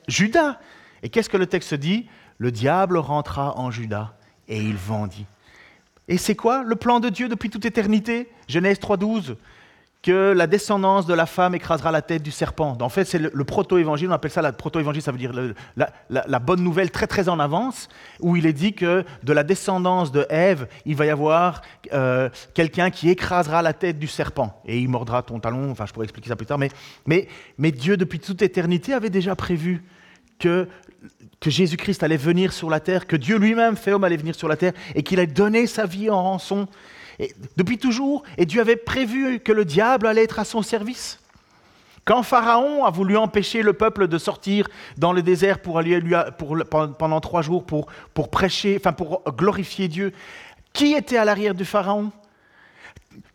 Judas. 0.08 0.58
Et 1.02 1.08
qu'est-ce 1.08 1.28
que 1.28 1.36
le 1.36 1.46
texte 1.46 1.74
dit? 1.74 2.08
Le 2.38 2.50
diable 2.50 2.96
rentra 2.96 3.58
en 3.58 3.70
Judas 3.70 4.14
et 4.48 4.58
il 4.60 4.76
vendit. 4.76 5.26
Et 6.08 6.18
c'est 6.18 6.34
quoi 6.34 6.62
le 6.62 6.76
plan 6.76 7.00
de 7.00 7.08
Dieu 7.08 7.28
depuis 7.28 7.50
toute 7.50 7.64
éternité? 7.64 8.30
Genèse 8.48 8.78
3.12 8.78 9.36
que 10.04 10.34
la 10.36 10.46
descendance 10.46 11.06
de 11.06 11.14
la 11.14 11.24
femme 11.24 11.54
écrasera 11.54 11.90
la 11.90 12.02
tête 12.02 12.22
du 12.22 12.30
serpent. 12.30 12.76
En 12.78 12.90
fait, 12.90 13.06
c'est 13.06 13.18
le, 13.18 13.44
proto-évangile, 13.44 14.10
on 14.10 14.12
appelle 14.12 14.30
ça 14.30 14.42
la 14.42 14.52
proto-évangile, 14.52 15.00
ça 15.00 15.12
veut 15.12 15.18
dire 15.18 15.32
la, 15.76 16.38
bonne 16.40 16.62
nouvelle 16.62 16.90
très 16.90 17.06
très 17.06 17.30
en 17.30 17.40
avance, 17.40 17.88
où 18.20 18.36
il 18.36 18.44
est 18.44 18.52
dit 18.52 18.74
que 18.74 19.02
de 19.22 19.32
la 19.32 19.42
descendance 19.44 20.12
de 20.12 20.26
Ève, 20.28 20.68
il 20.84 20.94
va 20.94 21.06
y 21.06 21.10
avoir 21.10 21.62
euh, 21.94 22.28
quelqu'un 22.52 22.90
qui 22.90 23.08
écrasera 23.08 23.62
la 23.62 23.72
tête 23.72 23.98
du 23.98 24.06
serpent, 24.06 24.60
et 24.66 24.78
il 24.78 24.90
mordra 24.90 25.22
ton 25.22 25.40
talon, 25.40 25.70
enfin 25.70 25.86
je 25.86 25.94
pourrais 25.94 26.04
expliquer 26.04 26.28
ça 26.28 26.36
plus 26.36 26.44
tard, 26.44 26.58
mais, 26.58 26.68
mais, 27.06 27.72
Dieu, 27.72 27.96
depuis 27.96 28.20
toute 28.20 28.42
éternité, 28.42 28.92
avait 28.92 29.08
déjà 29.08 29.34
prévu 29.34 29.84
que, 30.38 30.68
que 31.40 31.48
Jésus-Christ 31.48 32.02
allait 32.02 32.18
venir 32.18 32.52
sur 32.52 32.68
la 32.68 32.80
terre, 32.80 33.06
que 33.06 33.16
Dieu 33.16 33.38
lui-même, 33.38 33.74
fait 33.74 33.92
homme, 33.92 34.04
allait 34.04 34.18
venir 34.18 34.34
sur 34.34 34.48
la 34.48 34.56
terre, 34.58 34.74
et 34.94 35.02
qu'il 35.02 35.18
allait 35.18 35.32
donner 35.32 35.66
sa 35.66 35.86
vie 35.86 36.10
en 36.10 36.22
rançon. 36.22 36.68
Depuis 37.56 37.78
toujours, 37.78 38.22
et 38.38 38.46
Dieu 38.46 38.60
avait 38.60 38.76
prévu 38.76 39.40
que 39.40 39.52
le 39.52 39.64
diable 39.64 40.06
allait 40.06 40.24
être 40.24 40.38
à 40.38 40.44
son 40.44 40.62
service. 40.62 41.20
Quand 42.04 42.22
Pharaon 42.22 42.84
a 42.84 42.90
voulu 42.90 43.16
empêcher 43.16 43.62
le 43.62 43.72
peuple 43.72 44.08
de 44.08 44.18
sortir 44.18 44.68
dans 44.98 45.12
le 45.12 45.22
désert 45.22 45.58
pendant 45.60 47.20
trois 47.20 47.40
jours 47.40 47.64
pour, 47.64 47.86
prêcher, 48.30 48.76
enfin 48.78 48.92
pour 48.92 49.22
glorifier 49.36 49.88
Dieu, 49.88 50.12
qui 50.74 50.92
était 50.92 51.16
à 51.16 51.24
l'arrière 51.24 51.54
du 51.54 51.64
Pharaon? 51.64 52.10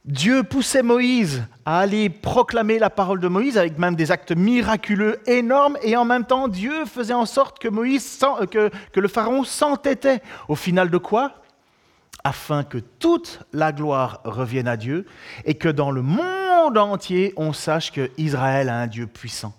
Dieu 0.06 0.44
poussait 0.44 0.82
Moïse 0.82 1.44
à 1.65 1.80
aller 1.80 2.10
proclamer 2.10 2.80
la 2.80 2.89
parole 2.89 3.20
de 3.20 3.28
Moïse 3.28 3.58
avec 3.58 3.78
même 3.78 3.96
des 3.96 4.12
actes 4.12 4.32
miraculeux 4.32 5.20
énormes 5.28 5.78
et 5.84 5.96
en 5.98 6.06
même 6.06 6.26
temps 6.26 6.48
Dieu 6.48 6.86
faisait 6.86 7.13
en 7.13 7.26
sorte 7.26 7.60
que, 7.60 7.68
euh, 7.70 8.70
le 8.96 9.08
Pharaon 9.08 9.44
s'entêtait. 9.44 10.22
Au 10.48 10.56
final 10.56 10.89
de 10.89 10.98
quoi? 10.98 11.38
Afin 12.30 12.63
que 12.63 12.78
toute 12.78 13.39
la 13.54 13.72
gloire 13.72 14.22
revienne 14.24 14.68
à 14.68 14.78
Dieu 14.78 15.08
et 15.46 15.56
que 15.56 15.68
dans 15.68 15.89
le 15.89 16.04
monde 16.04 16.78
entier 16.78 17.34
on 17.38 17.54
sache 17.54 17.92
que 17.92 18.12
Israël 18.20 18.70
a 18.70 18.80
un 18.80 18.86
Dieu 18.86 19.08
puissant. 19.08 19.56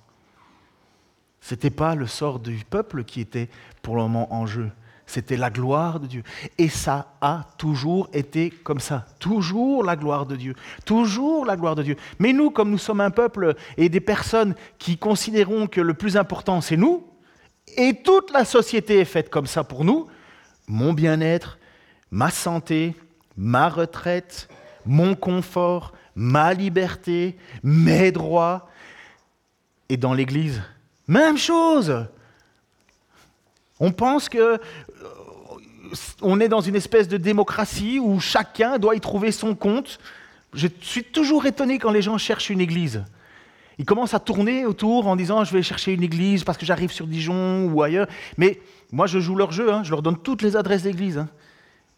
Ce 1.41 1.55
n'était 1.55 1.71
pas 1.71 1.97
le 1.97 2.07
sort 2.07 2.39
du 2.39 2.65
peuple 2.71 3.03
qui 3.03 3.21
était 3.21 3.49
pour 3.83 3.97
le 3.97 4.03
moment 4.03 4.33
en 4.33 4.47
jeu, 4.47 4.71
c'était 5.05 5.37
la 5.37 5.51
gloire 5.51 5.99
de 5.99 6.07
Dieu. 6.07 6.23
Et 6.59 6.69
ça 6.69 7.15
a 7.21 7.45
toujours 7.59 8.09
été 8.13 8.51
comme 8.51 8.79
ça. 8.79 9.07
Toujours 9.19 9.83
la 9.83 9.97
gloire 9.97 10.25
de 10.25 10.37
Dieu. 10.37 10.55
Toujours 10.85 11.45
la 11.45 11.57
gloire 11.57 11.75
de 11.75 11.83
Dieu. 11.83 11.97
Mais 12.21 12.33
nous, 12.33 12.51
comme 12.51 12.71
nous 12.71 12.79
sommes 12.79 13.01
un 13.01 13.11
peuple 13.11 13.57
et 13.77 13.89
des 13.89 14.01
personnes 14.01 14.55
qui 14.79 14.97
considérons 14.97 15.67
que 15.67 15.81
le 15.81 15.95
plus 15.95 16.17
important, 16.17 16.61
c'est 16.61 16.77
nous, 16.77 17.05
et 17.77 18.03
toute 18.05 18.31
la 18.31 18.45
société 18.45 19.01
est 19.01 19.05
faite 19.05 19.31
comme 19.31 19.49
ça 19.49 19.65
pour 19.65 19.85
nous, 19.85 20.07
mon 20.69 20.93
bien-être, 20.93 21.59
ma 22.11 22.31
santé, 22.31 22.95
ma 23.37 23.69
retraite, 23.69 24.49
mon 24.87 25.15
confort, 25.15 25.93
ma 26.15 26.55
liberté, 26.55 27.37
mes 27.63 28.13
droits. 28.13 28.69
Et 29.89 29.97
dans 29.97 30.15
l'Église, 30.15 30.63
même 31.09 31.37
chose. 31.37 32.07
On 33.81 33.93
pense 33.93 34.29
que 34.29 34.61
on 36.23 36.39
est 36.39 36.49
dans 36.49 36.61
une 36.61 36.77
espèce 36.77 37.09
de 37.09 37.17
démocratie 37.17 37.99
où 37.99 38.21
chacun 38.21 38.79
doit 38.79 38.95
y 38.95 39.01
trouver 39.01 39.33
son 39.33 39.55
compte. 39.57 39.99
Je 40.55 40.69
suis 40.81 41.03
toujours 41.03 41.47
étonné 41.47 41.79
quand 41.79 41.91
les 41.91 42.03
gens 42.03 42.19
cherchent 42.19 42.51
une 42.51 42.61
église. 42.61 43.03
Ils 43.79 43.85
commencent 43.85 44.15
à 44.15 44.21
tourner 44.21 44.67
autour 44.67 45.07
en 45.07 45.17
disant 45.17 45.43
je 45.43 45.53
vais 45.53 45.63
chercher 45.63 45.93
une 45.93 46.03
église 46.03 46.45
parce 46.45 46.59
que 46.59 46.67
j'arrive 46.67 46.93
sur 46.93 47.07
Dijon 47.07 47.65
ou 47.65 47.83
ailleurs. 47.83 48.07
Mais 48.37 48.61
moi, 48.93 49.07
je 49.07 49.19
joue 49.19 49.35
leur 49.35 49.53
jeu, 49.53 49.73
hein. 49.73 49.83
je 49.83 49.91
leur 49.91 50.03
donne 50.03 50.19
toutes 50.19 50.43
les 50.43 50.55
adresses 50.55 50.83
d'église. 50.83 51.19
Hein. 51.19 51.29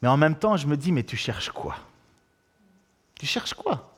Mais 0.03 0.09
en 0.09 0.17
même 0.17 0.35
temps, 0.35 0.57
je 0.57 0.67
me 0.67 0.77
dis 0.77 0.93
mais 0.93 1.05
tu 1.05 1.17
cherches 1.17 1.51
quoi? 1.51 1.77
Tu 3.19 3.25
cherches 3.27 3.55
quoi? 3.55 3.89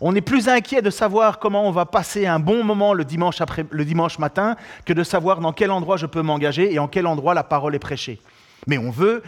On 0.00 0.14
est 0.14 0.20
plus 0.20 0.48
inquiet 0.48 0.82
de 0.82 0.90
savoir 0.90 1.38
comment 1.38 1.66
on 1.66 1.70
va 1.70 1.86
passer 1.86 2.26
un 2.26 2.38
bon 2.38 2.62
moment 2.62 2.92
le 2.92 3.04
dimanche, 3.04 4.18
matin 4.18 4.56
que 4.84 4.92
de 4.92 5.02
savoir 5.02 5.40
dans 5.40 5.52
quel 5.52 5.70
endroit 5.70 5.96
je 5.96 6.04
peux 6.04 6.20
m'engager 6.20 6.74
et 6.74 6.78
en 6.78 6.88
quel 6.88 7.06
endroit 7.06 7.32
la 7.32 7.44
parole 7.44 7.74
est 7.74 7.78
prêchée. 7.78 8.20
Mais 8.66 8.76
on 8.76 8.90
veut, 8.90 9.22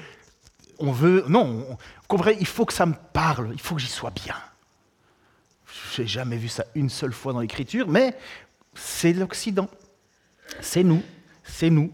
on 0.79 0.93
veut, 0.93 1.25
non, 1.29 1.79
il 2.39 2.47
faut 2.47 2.67
que 2.67 2.75
ça 2.75 2.85
me 2.85 2.95
parle, 3.13 3.51
il 3.55 3.61
faut 3.61 3.77
que 3.77 3.81
j'y 3.81 3.89
sois 3.89 4.11
bien. 4.11 4.35
Je 5.95 6.03
n'ai 6.03 6.09
jamais 6.09 6.37
vu 6.37 6.49
ça 6.49 6.65
une 6.75 6.91
seule 6.91 7.13
fois 7.13 7.33
dans 7.33 7.41
l'Écriture, 7.41 7.89
mais 7.89 8.15
c'est 8.75 9.15
l'Occident. 9.15 9.71
C'est 10.61 10.83
nous, 10.83 11.03
c'est 11.45 11.71
nous. 11.71 11.93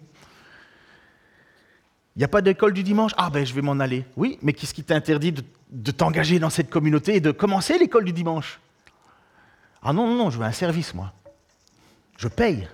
Il 2.17 2.19
n'y 2.19 2.25
a 2.25 2.29
pas 2.29 2.43
d'école 2.43 2.75
du 2.75 2.83
dimanche? 2.83 3.13
Ah 3.17 3.31
ben 3.31 3.45
je 3.45 3.55
vais 3.55 3.63
m'en 3.63 3.79
aller. 3.81 4.05
Oui, 4.17 4.39
mais 4.43 4.53
qu'est-ce 4.53 4.75
qui 4.75 4.85
t'interdit 4.85 5.33
de, 5.71 5.91
t'engager 5.91 6.39
dans 6.39 6.51
cette 6.51 6.69
communauté 6.69 7.17
et 7.17 7.21
de 7.21 7.31
commencer 7.31 7.79
l'école 7.79 8.05
du 8.05 8.13
dimanche? 8.13 8.61
Ah 9.83 9.93
non, 9.93 10.07
non, 10.07 10.17
non, 10.17 10.31
je 10.31 10.39
veux 10.39 10.45
un 10.45 10.53
service, 10.53 10.95
moi. 10.95 11.13
Je 12.19 12.29
paye. 12.29 12.69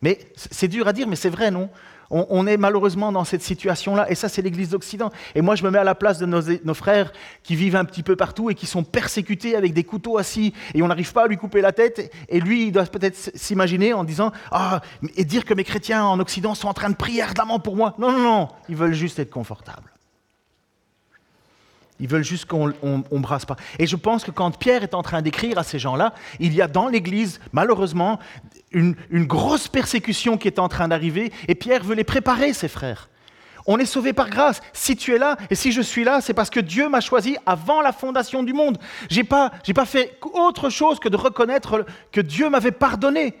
Mais 0.00 0.18
c'est 0.34 0.68
dur 0.68 0.88
à 0.88 0.92
dire, 0.92 1.06
mais 1.06 1.16
c'est 1.16 1.28
vrai, 1.30 1.50
non? 1.50 1.68
On, 2.10 2.46
est 2.46 2.56
malheureusement 2.56 3.12
dans 3.12 3.24
cette 3.24 3.42
situation-là, 3.42 4.10
et 4.10 4.14
ça 4.14 4.28
c'est 4.28 4.42
l'Église 4.42 4.70
d'Occident. 4.70 5.10
Et 5.34 5.42
moi 5.42 5.56
je 5.56 5.64
me 5.64 5.70
mets 5.70 5.78
à 5.78 5.84
la 5.84 5.94
place 5.94 6.18
de 6.18 6.26
nos, 6.26 6.74
frères 6.74 7.12
qui 7.42 7.56
vivent 7.56 7.76
un 7.76 7.84
petit 7.84 8.02
peu 8.02 8.16
partout 8.16 8.50
et 8.50 8.54
qui 8.54 8.66
sont 8.66 8.84
persécutés 8.84 9.56
avec 9.56 9.72
des 9.72 9.84
couteaux 9.84 10.18
assis, 10.18 10.52
et 10.74 10.82
on 10.82 10.88
n'arrive 10.88 11.12
pas 11.12 11.24
à 11.24 11.26
lui 11.26 11.36
couper 11.36 11.60
la 11.60 11.72
tête, 11.72 12.12
et 12.28 12.40
lui 12.40 12.66
il 12.66 12.72
doit 12.72 12.84
peut-être 12.84 13.16
s'imaginer 13.34 13.92
en 13.92 14.04
disant 14.04 14.32
Ah, 14.50 14.80
et 15.16 15.24
dire 15.24 15.44
que 15.44 15.54
mes 15.54 15.64
chrétiens 15.64 16.04
en 16.04 16.20
Occident 16.20 16.54
sont 16.54 16.68
en 16.68 16.74
train 16.74 16.90
de 16.90 16.96
prier 16.96 17.22
ardemment 17.22 17.58
pour 17.58 17.76
moi? 17.76 17.94
Non, 17.98 18.12
non, 18.12 18.22
non, 18.22 18.48
ils 18.68 18.76
veulent 18.76 18.94
juste 18.94 19.18
être 19.18 19.30
confortables. 19.30 19.93
Ils 22.00 22.08
veulent 22.08 22.24
juste 22.24 22.46
qu'on 22.46 22.68
ne 22.68 23.18
brasse 23.18 23.44
pas. 23.44 23.56
Et 23.78 23.86
je 23.86 23.96
pense 23.96 24.24
que 24.24 24.30
quand 24.30 24.56
Pierre 24.58 24.82
est 24.82 24.94
en 24.94 25.02
train 25.02 25.22
d'écrire 25.22 25.58
à 25.58 25.62
ces 25.62 25.78
gens-là, 25.78 26.12
il 26.40 26.52
y 26.52 26.60
a 26.60 26.66
dans 26.66 26.88
l'Église, 26.88 27.40
malheureusement, 27.52 28.18
une, 28.72 28.96
grosse 29.12 29.68
persécution 29.68 30.36
qui 30.36 30.48
est 30.48 30.58
en 30.58 30.68
train 30.68 30.88
d'arriver, 30.88 31.32
et 31.46 31.54
Pierre 31.54 31.84
veut 31.84 31.94
les 31.94 32.04
préparer, 32.04 32.52
ses 32.52 32.68
frères. 32.68 33.08
On 33.66 33.78
est 33.78 33.86
sauvé 33.86 34.12
par 34.12 34.28
grâce. 34.28 34.60
Si 34.72 34.96
tu 34.96 35.14
es 35.14 35.18
là, 35.18 35.36
et 35.48 35.54
si 35.54 35.72
je 35.72 35.80
suis 35.80 36.04
là, 36.04 36.20
c'est 36.20 36.34
parce 36.34 36.50
que 36.50 36.60
Dieu 36.60 36.88
m'a 36.88 37.00
choisi 37.00 37.36
avant 37.46 37.80
la 37.80 37.92
fondation 37.92 38.42
du 38.42 38.52
monde. 38.52 38.78
Je 39.10 39.16
n'ai 39.16 39.24
pas, 39.24 39.52
pas 39.74 39.86
fait 39.86 40.18
autre 40.34 40.68
chose 40.68 40.98
que 40.98 41.08
de 41.08 41.16
reconnaître 41.16 41.86
que 42.12 42.20
Dieu 42.20 42.50
m'avait 42.50 42.72
pardonné. 42.72 43.34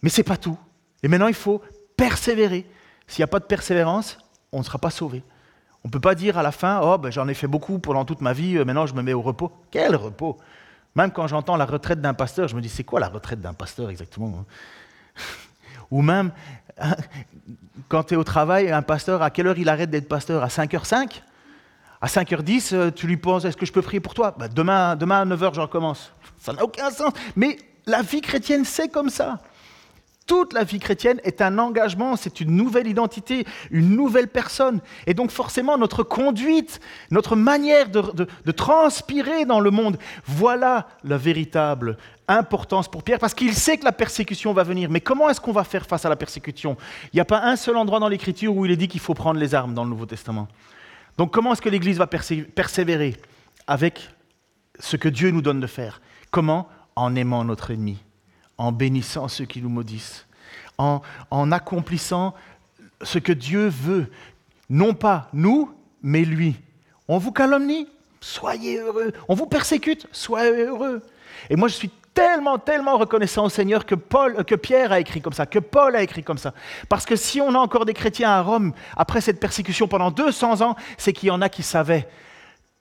Mais 0.00 0.08
ce 0.08 0.18
n'est 0.18 0.24
pas 0.24 0.38
tout. 0.38 0.56
Et 1.02 1.08
maintenant, 1.08 1.28
il 1.28 1.34
faut 1.34 1.60
persévérer. 1.96 2.66
S'il 3.06 3.20
n'y 3.20 3.24
a 3.24 3.26
pas 3.26 3.40
de 3.40 3.44
persévérance, 3.44 4.16
on 4.52 4.60
ne 4.60 4.64
sera 4.64 4.78
pas 4.78 4.90
sauvé. 4.90 5.22
On 5.84 5.88
ne 5.88 5.92
peut 5.92 6.00
pas 6.00 6.14
dire 6.14 6.36
à 6.36 6.42
la 6.42 6.52
fin, 6.52 6.80
oh, 6.82 6.98
ben, 6.98 7.10
j'en 7.10 7.26
ai 7.28 7.34
fait 7.34 7.46
beaucoup 7.46 7.78
pendant 7.78 8.04
toute 8.04 8.20
ma 8.20 8.32
vie, 8.32 8.56
euh, 8.56 8.64
maintenant 8.64 8.86
je 8.86 8.94
me 8.94 9.02
mets 9.02 9.14
au 9.14 9.22
repos. 9.22 9.50
Quel 9.70 9.96
repos? 9.96 10.38
Même 10.94 11.10
quand 11.10 11.26
j'entends 11.26 11.56
la 11.56 11.64
retraite 11.64 12.00
d'un 12.00 12.14
pasteur, 12.14 12.48
je 12.48 12.56
me 12.56 12.60
dis, 12.60 12.68
c'est 12.68 12.84
quoi 12.84 13.00
la 13.00 13.08
retraite 13.08 13.40
d'un 13.40 13.54
pasteur 13.54 13.90
exactement 13.90 14.40
hein? 14.40 14.44
Ou 15.90 16.02
même, 16.02 16.32
hein, 16.78 16.94
quand 17.88 18.04
tu 18.04 18.14
es 18.14 18.16
au 18.16 18.24
travail, 18.24 18.70
un 18.70 18.82
pasteur, 18.82 19.22
à 19.22 19.30
quelle 19.30 19.46
heure 19.46 19.58
il 19.58 19.68
arrête 19.68 19.90
d'être 19.90 20.08
pasteur? 20.08 20.42
À 20.42 20.48
5h05 20.48 21.22
À 22.00 22.06
5h10, 22.06 22.74
euh, 22.74 22.90
tu 22.90 23.06
lui 23.06 23.16
poses, 23.16 23.46
est-ce 23.46 23.56
que 23.56 23.66
je 23.66 23.72
peux 23.72 23.82
prier 23.82 24.00
pour 24.00 24.14
toi? 24.14 24.34
Ben, 24.38 24.48
demain, 24.48 24.96
demain 24.96 25.22
à 25.22 25.24
9h, 25.24 25.54
je 25.54 25.60
recommence. 25.60 26.12
Ça 26.38 26.52
n'a 26.52 26.62
aucun 26.62 26.90
sens. 26.90 27.12
Mais 27.34 27.58
la 27.86 28.02
vie 28.02 28.20
chrétienne, 28.20 28.64
c'est 28.64 28.88
comme 28.88 29.10
ça. 29.10 29.40
Toute 30.30 30.52
la 30.52 30.62
vie 30.62 30.78
chrétienne 30.78 31.20
est 31.24 31.42
un 31.42 31.58
engagement, 31.58 32.14
c'est 32.14 32.40
une 32.40 32.54
nouvelle 32.54 32.86
identité, 32.86 33.44
une 33.72 33.96
nouvelle 33.96 34.28
personne. 34.28 34.80
Et 35.08 35.12
donc 35.12 35.32
forcément, 35.32 35.76
notre 35.76 36.04
conduite, 36.04 36.78
notre 37.10 37.34
manière 37.34 37.88
de, 37.88 38.52
transpirer 38.52 39.44
dans 39.44 39.58
le 39.58 39.72
monde, 39.72 39.98
voilà 40.24 40.86
la 41.02 41.16
véritable 41.16 41.96
importance 42.28 42.86
pour 42.86 43.02
Pierre, 43.02 43.18
parce 43.18 43.34
qu'il 43.34 43.54
sait 43.54 43.76
que 43.76 43.84
la 43.84 43.90
persécution 43.90 44.52
va 44.52 44.62
venir. 44.62 44.88
Mais 44.88 45.00
comment 45.00 45.28
est-ce 45.28 45.40
qu'on 45.40 45.50
va 45.50 45.64
faire 45.64 45.84
face 45.84 46.04
à 46.04 46.08
la 46.08 46.14
persécution? 46.14 46.76
Il 47.06 47.16
n'y 47.16 47.20
a 47.20 47.24
pas 47.24 47.42
un 47.42 47.56
seul 47.56 47.76
endroit 47.76 47.98
dans 47.98 48.08
l'Écriture 48.08 48.56
où 48.56 48.64
il 48.64 48.70
est 48.70 48.76
dit 48.76 48.86
qu'il 48.86 49.00
faut 49.00 49.14
prendre 49.14 49.40
les 49.40 49.56
armes 49.56 49.74
dans 49.74 49.82
le 49.82 49.90
Nouveau 49.90 50.06
Testament. 50.06 50.46
Donc 51.18 51.32
comment 51.32 51.54
est-ce 51.54 51.62
que 51.62 51.70
l'Église 51.70 51.98
va 51.98 52.06
persévérer 52.06 53.16
avec 53.66 54.08
ce 54.78 54.96
que 54.96 55.08
Dieu 55.08 55.32
nous 55.32 55.42
donne 55.42 55.58
de 55.58 55.66
faire? 55.66 56.00
Comment? 56.30 56.68
En 56.94 57.16
aimant 57.16 57.42
notre 57.42 57.72
ennemi 57.72 57.98
en 58.60 58.72
bénissant 58.72 59.26
ceux 59.26 59.46
qui 59.46 59.62
nous 59.62 59.70
maudissent, 59.70 60.26
en, 60.76 61.00
accomplissant 61.50 62.34
ce 63.00 63.18
que 63.18 63.32
Dieu 63.32 63.68
veut, 63.68 64.10
non 64.68 64.92
pas 64.92 65.28
nous, 65.32 65.72
mais 66.02 66.26
lui. 66.26 66.56
On 67.08 67.16
vous 67.16 67.32
calomnie, 67.32 67.88
soyez 68.20 68.78
heureux. 68.78 69.14
On 69.28 69.34
vous 69.34 69.46
persécute, 69.46 70.06
soyez 70.12 70.66
heureux. 70.66 71.02
Et 71.48 71.56
moi, 71.56 71.68
je 71.68 71.74
suis 71.74 71.90
tellement, 72.12 72.58
tellement 72.58 72.98
reconnaissant 72.98 73.46
au 73.46 73.48
Seigneur 73.48 73.86
que, 73.86 73.94
Paul, 73.94 74.44
que 74.44 74.56
Pierre 74.56 74.92
a 74.92 75.00
écrit 75.00 75.22
comme 75.22 75.32
ça, 75.32 75.46
que 75.46 75.58
Paul 75.58 75.96
a 75.96 76.02
écrit 76.02 76.22
comme 76.22 76.36
ça. 76.36 76.52
Parce 76.90 77.06
que 77.06 77.16
si 77.16 77.40
on 77.40 77.54
a 77.54 77.58
encore 77.58 77.86
des 77.86 77.94
chrétiens 77.94 78.30
à 78.30 78.42
Rome, 78.42 78.74
après 78.94 79.22
cette 79.22 79.40
persécution 79.40 79.88
pendant 79.88 80.10
200 80.10 80.60
ans, 80.60 80.76
c'est 80.98 81.14
qu'il 81.14 81.28
y 81.28 81.32
en 81.32 81.40
a 81.40 81.48
qui 81.48 81.62
savaient 81.62 82.06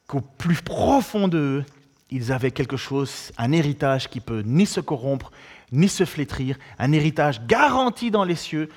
qu'au 0.07 0.19
plus 0.19 0.61
profond 0.61 1.29
d'eux, 1.29 1.63
ils 2.11 2.33
avaient 2.33 2.51
quelque 2.51 2.75
chose, 2.75 3.31
un 3.37 3.53
héritage 3.53 4.09
qui 4.09 4.19
peut 4.19 4.41
ni 4.45 4.65
se 4.65 4.81
corrompre, 4.81 5.31
ni 5.71 5.87
se 5.87 6.05
flétrir, 6.05 6.57
un 6.77 6.91
héritage 6.91 7.41
garanti 7.45 8.11
dans 8.11 8.23
les 8.23 8.35
cieux 8.35 8.69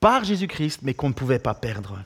par 0.00 0.24
Jésus-Christ, 0.24 0.80
mais 0.82 0.94
qu'on 0.94 1.08
ne 1.08 1.14
pouvait 1.14 1.38
pas 1.38 1.54
perdre. 1.54 1.98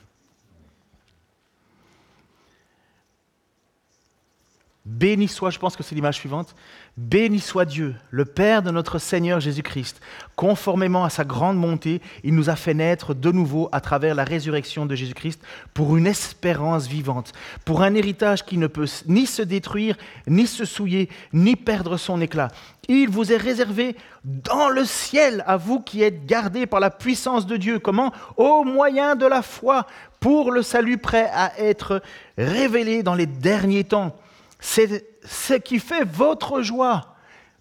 Béni 4.89 5.29
soit, 5.29 5.51
je 5.51 5.59
pense 5.59 5.77
que 5.77 5.83
c'est 5.83 5.95
l'image 5.95 6.15
suivante, 6.15 6.55
béni 6.97 7.41
soit 7.41 7.67
Dieu, 7.67 7.95
le 8.11 8.25
Père 8.25 8.63
de 8.63 8.71
notre 8.71 8.99
Seigneur 8.99 9.39
Jésus-Christ. 9.39 10.01
Conformément 10.35 11.05
à 11.05 11.11
sa 11.11 11.25
grande 11.25 11.59
montée, 11.59 12.01
il 12.25 12.35
nous 12.35 12.49
a 12.49 12.57
fait 12.57 12.73
naître 12.73 13.13
de 13.13 13.31
nouveau 13.31 13.69
à 13.71 13.83
travers 13.83 14.15
la 14.15 14.25
résurrection 14.25 14.87
de 14.87 14.95
Jésus-Christ 14.95 15.43
pour 15.75 15.99
une 15.99 16.07
espérance 16.07 16.87
vivante, 16.87 17.35
pour 17.67 17.83
un 17.83 17.93
héritage 17.93 18.47
qui 18.47 18.57
ne 18.57 18.67
peut 18.67 18.87
ni 19.07 19.27
se 19.27 19.43
détruire, 19.43 19.99
ni 20.27 20.47
se 20.47 20.65
souiller, 20.65 21.11
ni 21.35 21.55
perdre 21.55 21.99
son 21.99 22.23
éclat. 22.23 22.49
Il 22.89 23.11
vous 23.11 23.31
est 23.31 23.37
réservé 23.37 23.95
dans 24.25 24.71
le 24.71 24.87
ciel, 24.87 25.45
à 25.47 25.59
vous 25.59 25.81
qui 25.81 26.03
êtes 26.03 26.25
gardés 26.25 26.65
par 26.65 26.81
la 26.81 26.89
puissance 26.89 27.47
de 27.47 27.59
Dieu. 27.59 27.79
Comment? 27.79 28.11
Au 28.39 28.65
moyen 28.65 29.17
de 29.17 29.27
la 29.27 29.43
foi, 29.43 29.87
pour 30.19 30.51
le 30.51 30.63
salut 30.63 30.97
prêt 30.97 31.31
à 31.35 31.61
être 31.61 32.01
révélé 32.39 33.03
dans 33.03 33.15
les 33.15 33.27
derniers 33.27 33.85
temps. 33.85 34.17
C'est 34.59 35.07
ce 35.25 35.55
qui 35.55 35.79
fait 35.79 36.05
votre 36.05 36.63
joie. 36.63 37.15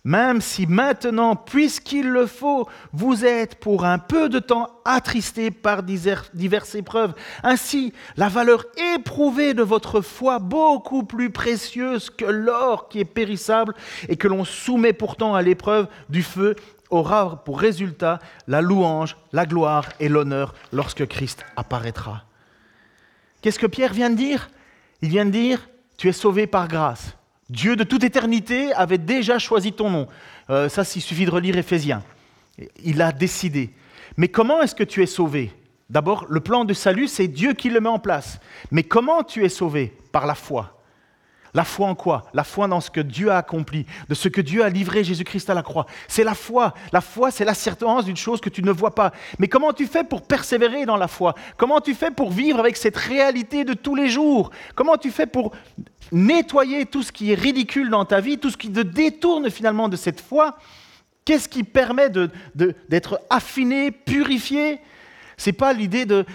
Même 0.04 0.40
si 0.40 0.68
maintenant, 0.68 1.36
puisqu'il 1.36 2.08
le 2.08 2.28
faut, 2.28 2.70
vous 2.94 3.26
êtes 3.26 3.56
pour 3.56 3.84
un 3.84 4.00
peu 4.00 4.30
de 4.30 4.40
temps 4.40 4.80
attristés 4.86 5.52
par 5.52 5.84
diverses 5.84 6.76
épreuves, 6.76 7.14
ainsi 7.44 7.92
la 8.16 8.30
valeur 8.30 8.66
éprouvée 8.96 9.54
de 9.54 9.64
votre 9.64 10.00
foi, 10.00 10.40
beaucoup 10.40 11.04
plus 11.04 11.30
précieuse 11.30 12.10
que 12.10 12.24
l'or 12.24 12.88
qui 12.88 13.02
est 13.02 13.06
périssable 13.06 13.74
et 14.08 14.16
que 14.16 14.30
l'on 14.30 14.46
soumet 14.46 14.94
pourtant 14.94 15.36
à 15.36 15.42
l'épreuve 15.42 15.88
du 16.08 16.24
feu, 16.24 16.56
aura 16.90 17.44
pour 17.44 17.60
résultat 17.60 18.20
la 18.48 18.62
louange, 18.62 19.18
la 19.34 19.46
gloire 19.46 19.90
et 20.00 20.08
l'honneur 20.08 20.54
lorsque 20.72 21.06
Christ 21.06 21.44
apparaîtra. 21.58 22.24
Qu'est-ce 23.42 23.60
que 23.60 23.68
Pierre 23.68 23.92
vient 23.92 24.10
de 24.10 24.16
dire? 24.16 24.50
Il 25.02 25.10
vient 25.10 25.26
de 25.26 25.32
dire, 25.32 25.68
tu 25.98 26.08
es 26.08 26.14
sauvé 26.14 26.48
par 26.48 26.68
grâce. 26.68 27.16
Dieu 27.50 27.76
de 27.76 27.84
toute 27.84 28.04
éternité 28.04 28.74
avait 28.74 28.98
déjà 28.98 29.40
choisi 29.40 29.74
ton 29.74 29.90
nom. 29.90 30.08
Euh, 30.50 30.70
ça, 30.70 30.84
il 30.96 31.02
suffit 31.02 31.26
de 31.26 31.32
relire 31.32 31.58
Éphésiens. 31.58 32.04
Il 32.84 33.02
a 33.02 33.12
décidé. 33.12 33.72
Mais 34.16 34.28
comment 34.28 34.62
est-ce 34.62 34.76
que 34.76 34.84
tu 34.84 35.02
es 35.02 35.06
sauvé? 35.06 35.52
D'abord, 35.90 36.26
le 36.30 36.40
plan 36.40 36.66
de 36.66 36.74
salut, 36.74 37.08
c'est 37.08 37.28
Dieu 37.28 37.54
qui 37.54 37.70
le 37.70 37.80
met 37.80 37.90
en 37.90 38.00
place. 38.00 38.40
Mais 38.72 38.84
comment 38.84 39.24
tu 39.24 39.46
es 39.46 39.50
sauvé? 39.50 39.94
Par 40.12 40.26
la 40.26 40.36
foi. 40.36 40.77
La 41.54 41.64
foi 41.64 41.88
en 41.88 41.96
quoi? 41.96 42.30
La 42.34 42.44
foi 42.44 42.68
dans 42.68 42.82
ce 42.82 42.92
que 42.92 43.00
Dieu 43.00 43.32
a 43.32 43.38
accompli, 43.38 43.86
de 44.10 44.14
ce 44.14 44.28
que 44.28 44.42
Dieu 44.42 44.64
a 44.64 44.70
livré 44.70 45.04
Jésus-Christ 45.04 45.50
à 45.50 45.54
la 45.54 45.64
croix. 45.64 45.86
C'est 46.08 46.24
la 46.24 46.34
foi. 46.34 46.74
La 46.92 47.02
foi, 47.02 47.32
c'est 47.32 47.46
l'assurance 47.46 48.06
d'une 48.06 48.18
chose 48.18 48.42
que 48.42 48.50
tu 48.50 48.62
ne 48.62 48.72
vois 48.72 48.94
pas. 48.94 49.12
Mais 49.40 49.48
comment 49.48 49.74
tu 49.74 49.88
fais 49.88 50.04
pour 50.04 50.22
persévérer 50.22 50.86
dans 50.86 50.98
la 50.98 51.08
foi? 51.08 51.36
Comment 51.56 51.82
tu 51.82 51.96
fais 51.96 52.12
pour 52.12 52.32
vivre 52.32 52.60
avec 52.60 52.78
cette 52.78 52.98
réalité 52.98 53.64
de 53.64 53.74
tous 53.74 53.96
les 53.96 54.10
jours? 54.10 54.52
Comment 54.76 54.98
tu 54.98 55.10
fais 55.10 55.26
pour 55.26 55.56
nettoyer 56.12 56.86
tout 56.86 57.04
ce 57.04 57.12
qui 57.12 57.32
est 57.32 57.36
ridicule 57.36 57.90
dans 57.90 58.06
ta 58.06 58.20
vie, 58.20 58.38
tout 58.38 58.50
ce 58.50 58.58
qui 58.58 58.72
te 58.72 58.82
détourne 58.82 59.50
finalement 59.50 59.90
de 59.90 59.96
cette 59.96 60.22
foi? 60.22 60.58
Qu'est-ce 61.26 61.50
qui 61.50 61.64
permet 61.64 62.10
d'être 62.56 63.20
affiné, 63.30 63.92
purifié? 63.92 64.80
C'est 65.36 65.54
pas 65.54 65.74
l'idée 65.74 66.06
de 66.06 66.26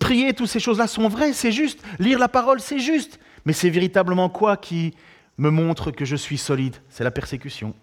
prier, 0.00 0.32
toutes 0.32 0.48
ces 0.48 0.60
choses-là 0.60 0.86
sont 0.86 1.08
vraies, 1.08 1.32
c'est 1.32 1.52
juste. 1.52 1.80
Lire 1.98 2.18
la 2.18 2.28
parole, 2.28 2.60
c'est 2.60 2.78
juste. 2.78 3.18
Mais 3.46 3.54
c'est 3.54 3.70
véritablement 3.70 4.28
quoi 4.28 4.58
qui 4.58 4.94
me 5.38 5.50
montre 5.50 5.90
que 5.90 6.04
je 6.04 6.16
suis 6.16 6.36
solide? 6.36 6.76
C'est 6.90 7.04
la 7.04 7.10
persécution. 7.10 7.74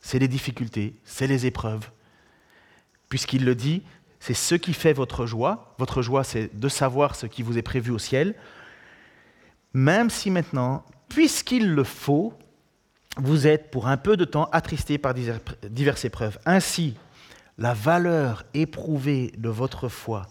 C'est 0.00 0.18
les 0.18 0.28
difficultés, 0.28 0.94
c'est 1.04 1.26
les 1.26 1.46
épreuves. 1.46 1.90
Puisqu'il 3.08 3.44
le 3.44 3.54
dit, 3.54 3.82
c'est 4.18 4.34
ce 4.34 4.54
qui 4.54 4.72
fait 4.72 4.94
votre 4.94 5.26
joie. 5.26 5.74
Votre 5.78 6.02
joie, 6.02 6.24
c'est 6.24 6.58
de 6.58 6.68
savoir 6.68 7.14
ce 7.14 7.26
qui 7.26 7.42
vous 7.42 7.58
est 7.58 7.62
prévu 7.62 7.90
au 7.90 7.98
ciel. 7.98 8.34
Même 9.74 10.08
si 10.08 10.30
maintenant, 10.30 10.84
puisqu'il 11.08 11.70
le 11.70 11.84
faut, 11.84 12.32
vous 13.16 13.46
êtes 13.46 13.70
pour 13.70 13.86
un 13.88 13.96
peu 13.96 14.16
de 14.16 14.24
temps 14.24 14.48
attristé 14.52 14.98
par 14.98 15.14
diverses 15.14 16.04
épreuves. 16.04 16.38
Ainsi, 16.46 16.96
la 17.58 17.74
valeur 17.74 18.44
éprouvée 18.54 19.32
de 19.36 19.48
votre 19.48 19.88
foi, 19.88 20.22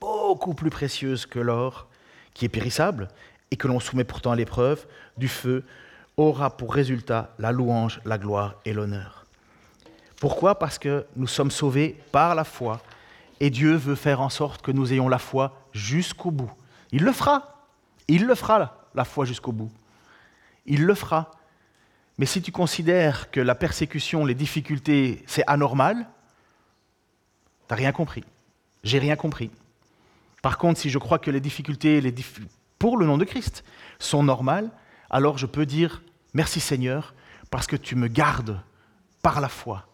beaucoup 0.00 0.54
plus 0.54 0.70
précieuse 0.70 1.26
que 1.26 1.38
l'or, 1.38 1.88
qui 2.34 2.44
est 2.44 2.50
périssable 2.50 3.08
et 3.50 3.56
que 3.56 3.68
l'on 3.68 3.80
soumet 3.80 4.04
pourtant 4.04 4.32
à 4.32 4.36
l'épreuve 4.36 4.86
du 5.16 5.28
feu, 5.28 5.64
aura 6.16 6.56
pour 6.56 6.74
résultat 6.74 7.34
la 7.38 7.52
louange, 7.52 8.00
la 8.04 8.18
gloire 8.18 8.56
et 8.64 8.72
l'honneur. 8.72 9.26
Pourquoi? 10.20 10.58
Parce 10.58 10.78
que 10.78 11.06
nous 11.16 11.26
sommes 11.26 11.50
sauvés 11.50 11.98
par 12.12 12.34
la 12.34 12.44
foi 12.44 12.80
et 13.40 13.50
Dieu 13.50 13.74
veut 13.74 13.94
faire 13.94 14.20
en 14.20 14.28
sorte 14.28 14.62
que 14.62 14.70
nous 14.70 14.92
ayons 14.92 15.08
la 15.08 15.18
foi 15.18 15.66
jusqu'au 15.72 16.30
bout. 16.30 16.52
Il 16.92 17.02
le 17.02 17.12
fera. 17.12 17.66
Il 18.06 18.26
le 18.26 18.34
fera, 18.34 18.86
la 18.94 19.04
foi 19.04 19.24
jusqu'au 19.24 19.52
bout. 19.52 19.72
Il 20.66 20.84
le 20.84 20.94
fera. 20.94 21.30
Mais 22.18 22.26
si 22.26 22.42
tu 22.42 22.52
considères 22.52 23.30
que 23.30 23.40
la 23.40 23.54
persécution, 23.54 24.24
les 24.24 24.34
difficultés, 24.34 25.24
c'est 25.26 25.44
anormal, 25.46 25.96
tu 25.96 26.04
n'as 27.70 27.76
rien 27.76 27.92
compris. 27.92 28.24
J'ai 28.84 28.98
rien 28.98 29.16
compris. 29.16 29.50
Par 30.44 30.58
contre, 30.58 30.78
si 30.78 30.90
je 30.90 30.98
crois 30.98 31.18
que 31.18 31.30
les 31.30 31.40
difficultés 31.40 32.02
pour 32.78 32.98
le 32.98 33.06
nom 33.06 33.16
de 33.16 33.24
Christ 33.24 33.64
sont 33.98 34.22
normales, 34.22 34.70
alors 35.08 35.38
je 35.38 35.46
peux 35.46 35.64
dire 35.64 36.02
merci 36.34 36.60
Seigneur 36.60 37.14
parce 37.50 37.66
que 37.66 37.76
tu 37.76 37.96
me 37.96 38.08
gardes 38.08 38.60
par 39.22 39.40
la 39.40 39.48
foi 39.48 39.86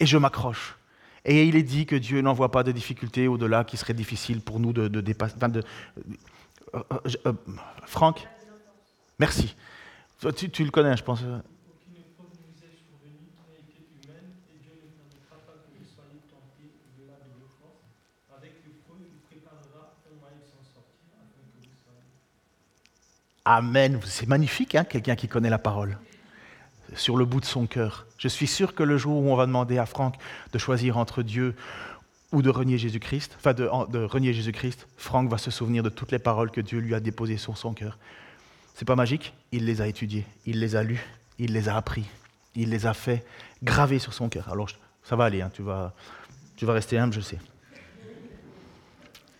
et 0.00 0.06
je 0.06 0.18
m'accroche. 0.18 0.76
Et 1.24 1.44
il 1.44 1.54
est 1.54 1.62
dit 1.62 1.86
que 1.86 1.94
Dieu 1.94 2.20
n'envoie 2.20 2.50
pas 2.50 2.64
de 2.64 2.72
difficultés 2.72 3.28
au-delà 3.28 3.62
qui 3.62 3.76
seraient 3.76 3.94
difficiles 3.94 4.40
pour 4.40 4.58
nous 4.58 4.72
de, 4.72 4.88
dépasser. 4.88 5.36
Euh, 5.40 5.62
euh, 6.74 6.82
euh, 7.26 7.32
Franck? 7.86 8.26
Merci. 9.20 9.54
Tu, 10.34 10.64
le 10.64 10.72
connais, 10.72 10.96
je 10.96 11.04
pense. 11.04 11.22
Amen. 23.44 23.98
C'est 24.04 24.28
magnifique, 24.28 24.74
hein, 24.74 24.84
quelqu'un 24.84 25.16
qui 25.16 25.28
connaît 25.28 25.50
la 25.50 25.58
parole 25.58 25.98
sur 26.94 27.16
le 27.16 27.24
bout 27.24 27.40
de 27.40 27.44
son 27.46 27.66
cœur. 27.66 28.06
Je 28.18 28.28
suis 28.28 28.46
sûr 28.46 28.74
que 28.74 28.82
le 28.82 28.98
jour 28.98 29.22
où 29.22 29.30
on 29.30 29.36
va 29.36 29.46
demander 29.46 29.78
à 29.78 29.86
Franck 29.86 30.16
de 30.52 30.58
choisir 30.58 30.98
entre 30.98 31.22
Dieu 31.22 31.54
ou 32.32 32.42
de 32.42 32.50
renier 32.50 32.78
Jésus-Christ, 32.78 33.36
enfin 33.36 33.52
de, 33.52 34.04
renier 34.04 34.32
Jésus-Christ, 34.32 34.86
Franck 34.96 35.28
va 35.30 35.38
se 35.38 35.50
souvenir 35.50 35.82
de 35.82 35.88
toutes 35.88 36.12
les 36.12 36.18
paroles 36.18 36.50
que 36.50 36.60
Dieu 36.60 36.78
lui 36.78 36.94
a 36.94 37.00
déposées 37.00 37.36
sur 37.36 37.58
son 37.58 37.74
cœur. 37.74 37.98
C'est 38.74 38.86
pas 38.86 38.96
magique? 38.96 39.34
Il 39.52 39.66
les 39.66 39.80
a 39.80 39.86
étudiées, 39.86 40.24
il 40.46 40.60
les 40.60 40.76
a 40.76 40.82
lues, 40.82 41.04
il 41.38 41.52
les 41.52 41.68
a 41.68 41.76
appris, 41.76 42.04
il 42.54 42.70
les 42.70 42.86
a 42.86 42.94
fait 42.94 43.24
graver 43.62 43.98
sur 43.98 44.14
son 44.14 44.28
cœur. 44.28 44.48
Alors 44.50 44.68
ça 45.02 45.16
va 45.16 45.24
aller, 45.24 45.42
hein, 45.42 45.50
tu, 45.52 45.62
vas, 45.62 45.94
tu 46.56 46.64
vas 46.64 46.72
rester 46.72 46.98
humble, 46.98 47.12
je 47.12 47.20
sais. 47.20 47.38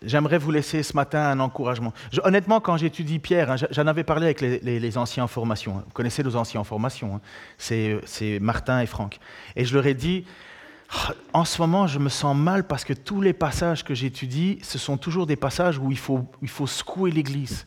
J'aimerais 0.04 0.38
vous 0.38 0.50
laisser 0.50 0.82
ce 0.82 0.94
matin 0.94 1.20
un 1.20 1.40
encouragement. 1.40 1.92
honnêtement, 2.24 2.60
quand 2.60 2.76
j'étudie 2.76 3.18
Pierre, 3.18 3.50
hein, 3.50 3.56
j'en 3.70 3.86
avais 3.86 4.04
parlé 4.04 4.26
avec 4.26 4.40
les, 4.40 4.98
anciens 4.98 5.24
en 5.24 5.28
formation. 5.28 5.78
Hein. 5.78 5.84
Vous 5.86 5.92
connaissez 5.92 6.22
nos 6.22 6.36
anciens 6.36 6.60
en 6.60 6.64
formation, 6.64 7.16
hein. 7.16 7.20
c'est 7.58 8.38
Martin 8.40 8.80
et 8.80 8.86
Franck. 8.86 9.18
Et 9.56 9.64
je 9.64 9.74
leur 9.74 9.86
ai 9.86 9.94
dit, 9.94 10.24
oh, 10.94 11.12
en 11.32 11.44
ce 11.44 11.60
moment, 11.60 11.86
je 11.86 11.98
me 11.98 12.08
sens 12.08 12.36
mal 12.36 12.64
parce 12.64 12.84
que 12.84 12.92
tous 12.92 13.20
les 13.20 13.32
passages 13.32 13.84
que 13.84 13.94
j'étudie, 13.94 14.58
ce 14.62 14.78
sont 14.78 14.96
toujours 14.96 15.26
des 15.26 15.36
passages 15.36 15.78
où 15.78 15.90
il 15.90 15.98
faut, 15.98 16.26
il 16.42 16.48
faut 16.48 16.66
secouer 16.66 17.10
l'Église. 17.10 17.66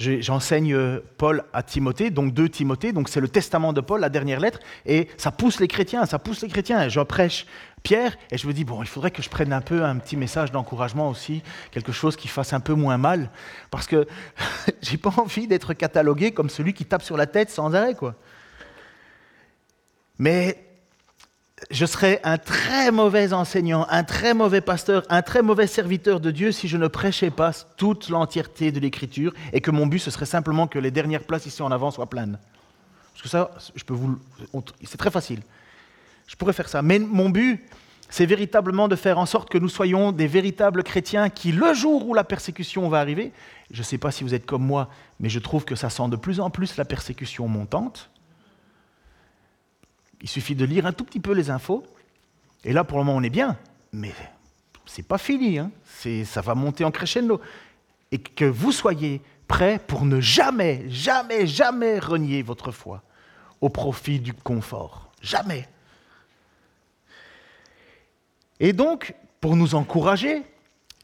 J'enseigne 0.00 0.72
euh, 0.72 1.00
Paul 1.18 1.44
à 1.52 1.62
Timothée, 1.62 2.08
donc 2.08 2.32
deux 2.32 2.48
Timothée, 2.48 2.92
donc 2.92 3.10
c'est 3.10 3.20
le 3.20 3.28
testament 3.28 3.74
de 3.74 3.82
Paul, 3.82 4.00
la 4.00 4.08
dernière 4.08 4.40
lettre, 4.40 4.58
et 4.86 5.08
ça 5.18 5.30
pousse 5.30 5.60
les 5.60 5.68
chrétiens, 5.68 6.06
ça 6.06 6.18
pousse 6.18 6.40
les 6.40 6.48
chrétiens. 6.48 6.88
Je 6.88 7.00
prêche 7.00 7.44
Pierre, 7.82 8.16
et 8.30 8.38
je 8.38 8.46
me 8.46 8.54
dis, 8.54 8.64
bon, 8.64 8.82
il 8.82 8.88
faudrait 8.88 9.10
que 9.10 9.20
je 9.20 9.28
prenne 9.28 9.52
un 9.52 9.60
peu 9.60 9.84
un 9.84 9.96
petit 9.96 10.16
message 10.16 10.52
d'encouragement 10.52 11.10
aussi, 11.10 11.42
quelque 11.70 11.92
chose 11.92 12.16
qui 12.16 12.28
fasse 12.28 12.54
un 12.54 12.60
peu 12.60 12.72
moins 12.72 12.96
mal, 12.96 13.30
parce 13.70 13.86
que 13.86 14.06
j'ai 14.80 14.96
pas 14.96 15.12
envie 15.18 15.46
d'être 15.46 15.74
catalogué 15.74 16.32
comme 16.32 16.48
celui 16.48 16.72
qui 16.72 16.86
tape 16.86 17.02
sur 17.02 17.18
la 17.18 17.26
tête 17.26 17.50
sans 17.50 17.74
arrêt, 17.74 17.94
quoi. 17.94 18.14
Mais 20.18 20.69
je 21.70 21.86
serais 21.86 22.20
un 22.24 22.38
très 22.38 22.90
mauvais 22.90 23.32
enseignant, 23.32 23.86
un 23.90 24.04
très 24.04 24.34
mauvais 24.34 24.60
pasteur, 24.60 25.04
un 25.08 25.22
très 25.22 25.42
mauvais 25.42 25.66
serviteur 25.66 26.20
de 26.20 26.30
Dieu 26.30 26.52
si 26.52 26.68
je 26.68 26.76
ne 26.76 26.88
prêchais 26.88 27.30
pas 27.30 27.52
toute 27.76 28.08
l'entièreté 28.08 28.72
de 28.72 28.80
l'Écriture 28.80 29.32
et 29.52 29.60
que 29.60 29.70
mon 29.70 29.86
but 29.86 29.98
ce 29.98 30.10
serait 30.10 30.26
simplement 30.26 30.66
que 30.66 30.78
les 30.78 30.90
dernières 30.90 31.24
places 31.24 31.46
ici 31.46 31.62
en 31.62 31.70
avant 31.70 31.90
soient 31.90 32.08
pleines. 32.08 32.38
Parce 33.12 33.22
que 33.22 33.28
ça, 33.28 33.50
je 33.74 33.84
peux 33.84 33.94
vous, 33.94 34.18
c'est 34.84 34.96
très 34.96 35.10
facile. 35.10 35.40
Je 36.26 36.36
pourrais 36.36 36.52
faire 36.52 36.68
ça, 36.68 36.80
mais 36.80 36.98
mon 36.98 37.28
but, 37.28 37.66
c'est 38.08 38.26
véritablement 38.26 38.88
de 38.88 38.96
faire 38.96 39.18
en 39.18 39.26
sorte 39.26 39.48
que 39.50 39.58
nous 39.58 39.68
soyons 39.68 40.10
des 40.12 40.26
véritables 40.26 40.82
chrétiens 40.82 41.28
qui, 41.28 41.52
le 41.52 41.74
jour 41.74 42.08
où 42.08 42.14
la 42.14 42.24
persécution 42.24 42.88
va 42.88 42.98
arriver, 42.98 43.32
je 43.70 43.78
ne 43.78 43.84
sais 43.84 43.98
pas 43.98 44.10
si 44.10 44.24
vous 44.24 44.34
êtes 44.34 44.46
comme 44.46 44.64
moi, 44.64 44.88
mais 45.20 45.28
je 45.28 45.38
trouve 45.38 45.64
que 45.64 45.76
ça 45.76 45.90
sent 45.90 46.08
de 46.08 46.16
plus 46.16 46.40
en 46.40 46.50
plus 46.50 46.76
la 46.76 46.84
persécution 46.84 47.46
montante. 47.46 48.09
Il 50.22 50.28
suffit 50.28 50.54
de 50.54 50.64
lire 50.64 50.86
un 50.86 50.92
tout 50.92 51.04
petit 51.04 51.20
peu 51.20 51.32
les 51.32 51.50
infos. 51.50 51.84
Et 52.64 52.72
là, 52.72 52.84
pour 52.84 52.98
le 52.98 53.04
moment, 53.04 53.18
on 53.18 53.22
est 53.22 53.30
bien. 53.30 53.56
Mais 53.92 54.12
c'est 54.86 55.06
pas 55.06 55.18
fini. 55.18 55.58
Hein. 55.58 55.70
Ça 56.24 56.40
va 56.40 56.54
monter 56.54 56.84
en 56.84 56.90
crescendo. 56.90 57.40
Et 58.12 58.18
que 58.18 58.44
vous 58.44 58.72
soyez 58.72 59.22
prêt 59.48 59.80
pour 59.84 60.04
ne 60.04 60.20
jamais, 60.20 60.84
jamais, 60.88 61.46
jamais 61.46 61.98
renier 61.98 62.42
votre 62.42 62.70
foi 62.70 63.02
au 63.60 63.68
profit 63.68 64.20
du 64.20 64.32
confort. 64.32 65.10
Jamais. 65.22 65.68
Et 68.58 68.72
donc, 68.72 69.14
pour 69.40 69.56
nous 69.56 69.74
encourager, 69.74 70.42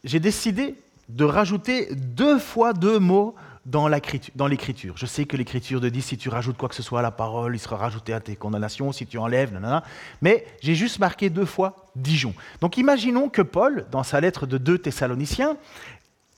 j'ai 0.04 0.20
décidé 0.20 0.74
de 1.08 1.24
rajouter 1.24 1.94
deux 1.94 2.38
fois 2.38 2.72
deux 2.72 2.98
mots 2.98 3.34
dans 3.66 3.88
l'écriture. 3.88 4.96
Je 4.96 5.06
sais 5.06 5.24
que 5.24 5.36
l'écriture 5.36 5.80
de 5.80 5.88
dit 5.88 6.00
si 6.00 6.16
tu 6.16 6.28
rajoutes 6.28 6.56
quoi 6.56 6.68
que 6.68 6.74
ce 6.74 6.84
soit 6.84 7.00
à 7.00 7.02
la 7.02 7.10
parole, 7.10 7.56
il 7.56 7.58
sera 7.58 7.76
rajouté 7.76 8.12
à 8.12 8.20
tes 8.20 8.36
condamnations, 8.36 8.92
si 8.92 9.06
tu 9.06 9.18
enlèves, 9.18 9.52
nanana. 9.52 9.82
mais 10.22 10.46
j'ai 10.62 10.76
juste 10.76 11.00
marqué 11.00 11.30
deux 11.30 11.44
fois 11.44 11.86
Dijon. 11.96 12.32
Donc 12.60 12.76
imaginons 12.76 13.28
que 13.28 13.42
Paul, 13.42 13.86
dans 13.90 14.04
sa 14.04 14.20
lettre 14.20 14.46
de 14.46 14.56
2 14.56 14.78
Thessaloniciens, 14.78 15.56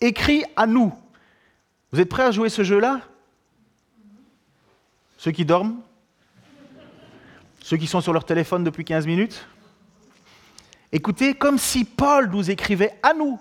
écrit 0.00 0.42
à 0.56 0.66
nous. 0.66 0.92
Vous 1.92 2.00
êtes 2.00 2.08
prêts 2.08 2.22
à 2.22 2.30
jouer 2.30 2.48
ce 2.48 2.64
jeu-là? 2.64 3.02
Ceux 5.18 5.32
qui 5.32 5.44
dorment? 5.44 5.80
Ceux 7.60 7.76
qui 7.76 7.86
sont 7.86 8.00
sur 8.00 8.14
leur 8.14 8.24
téléphone 8.24 8.64
depuis 8.64 8.86
15 8.86 9.06
minutes? 9.06 9.46
Écoutez, 10.92 11.34
comme 11.34 11.58
si 11.58 11.84
Paul 11.84 12.30
nous 12.30 12.50
écrivait 12.50 12.98
à 13.02 13.12
nous. 13.12 13.38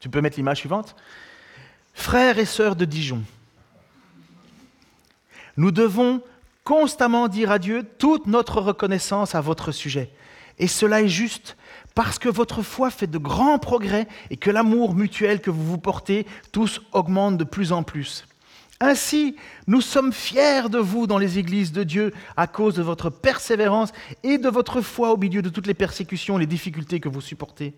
Tu 0.00 0.08
peux 0.08 0.22
mettre 0.22 0.36
l'image 0.36 0.58
suivante 0.58 0.96
Frères 1.98 2.38
et 2.38 2.46
sœurs 2.46 2.76
de 2.76 2.84
Dijon, 2.84 3.22
nous 5.56 5.72
devons 5.72 6.22
constamment 6.62 7.26
dire 7.26 7.50
à 7.50 7.58
Dieu 7.58 7.84
toute 7.98 8.28
notre 8.28 8.60
reconnaissance 8.60 9.34
à 9.34 9.40
votre 9.40 9.72
sujet. 9.72 10.08
Et 10.60 10.68
cela 10.68 11.02
est 11.02 11.08
juste 11.08 11.56
parce 11.96 12.20
que 12.20 12.28
votre 12.28 12.62
foi 12.62 12.90
fait 12.90 13.08
de 13.08 13.18
grands 13.18 13.58
progrès 13.58 14.06
et 14.30 14.36
que 14.36 14.48
l'amour 14.48 14.94
mutuel 14.94 15.40
que 15.40 15.50
vous 15.50 15.64
vous 15.64 15.76
portez 15.76 16.24
tous 16.52 16.80
augmente 16.92 17.36
de 17.36 17.44
plus 17.44 17.72
en 17.72 17.82
plus. 17.82 18.26
Ainsi, 18.80 19.34
nous 19.66 19.80
sommes 19.80 20.12
fiers 20.12 20.70
de 20.70 20.78
vous 20.78 21.08
dans 21.08 21.18
les 21.18 21.38
églises 21.38 21.72
de 21.72 21.82
Dieu 21.82 22.14
à 22.36 22.46
cause 22.46 22.76
de 22.76 22.82
votre 22.82 23.10
persévérance 23.10 23.92
et 24.22 24.38
de 24.38 24.48
votre 24.48 24.80
foi 24.82 25.12
au 25.12 25.16
milieu 25.16 25.42
de 25.42 25.50
toutes 25.50 25.66
les 25.66 25.74
persécutions 25.74 26.38
et 26.38 26.42
les 26.42 26.46
difficultés 26.46 27.00
que 27.00 27.08
vous 27.08 27.20
supportez. 27.20 27.74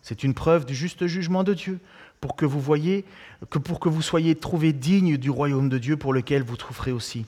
C'est 0.00 0.24
une 0.24 0.34
preuve 0.34 0.64
du 0.64 0.74
juste 0.74 1.06
jugement 1.06 1.44
de 1.44 1.54
Dieu 1.54 1.78
pour 2.22 2.36
que 2.36 2.46
vous 2.46 2.60
voyez 2.60 3.04
que 3.50 3.58
pour 3.58 3.80
que 3.80 3.90
vous 3.90 4.00
soyez 4.00 4.36
trouvés 4.36 4.72
dignes 4.72 5.18
du 5.18 5.28
royaume 5.28 5.68
de 5.68 5.76
Dieu 5.76 5.96
pour 5.98 6.14
lequel 6.14 6.44
vous 6.44 6.56
trouverez 6.56 6.92
aussi. 6.92 7.26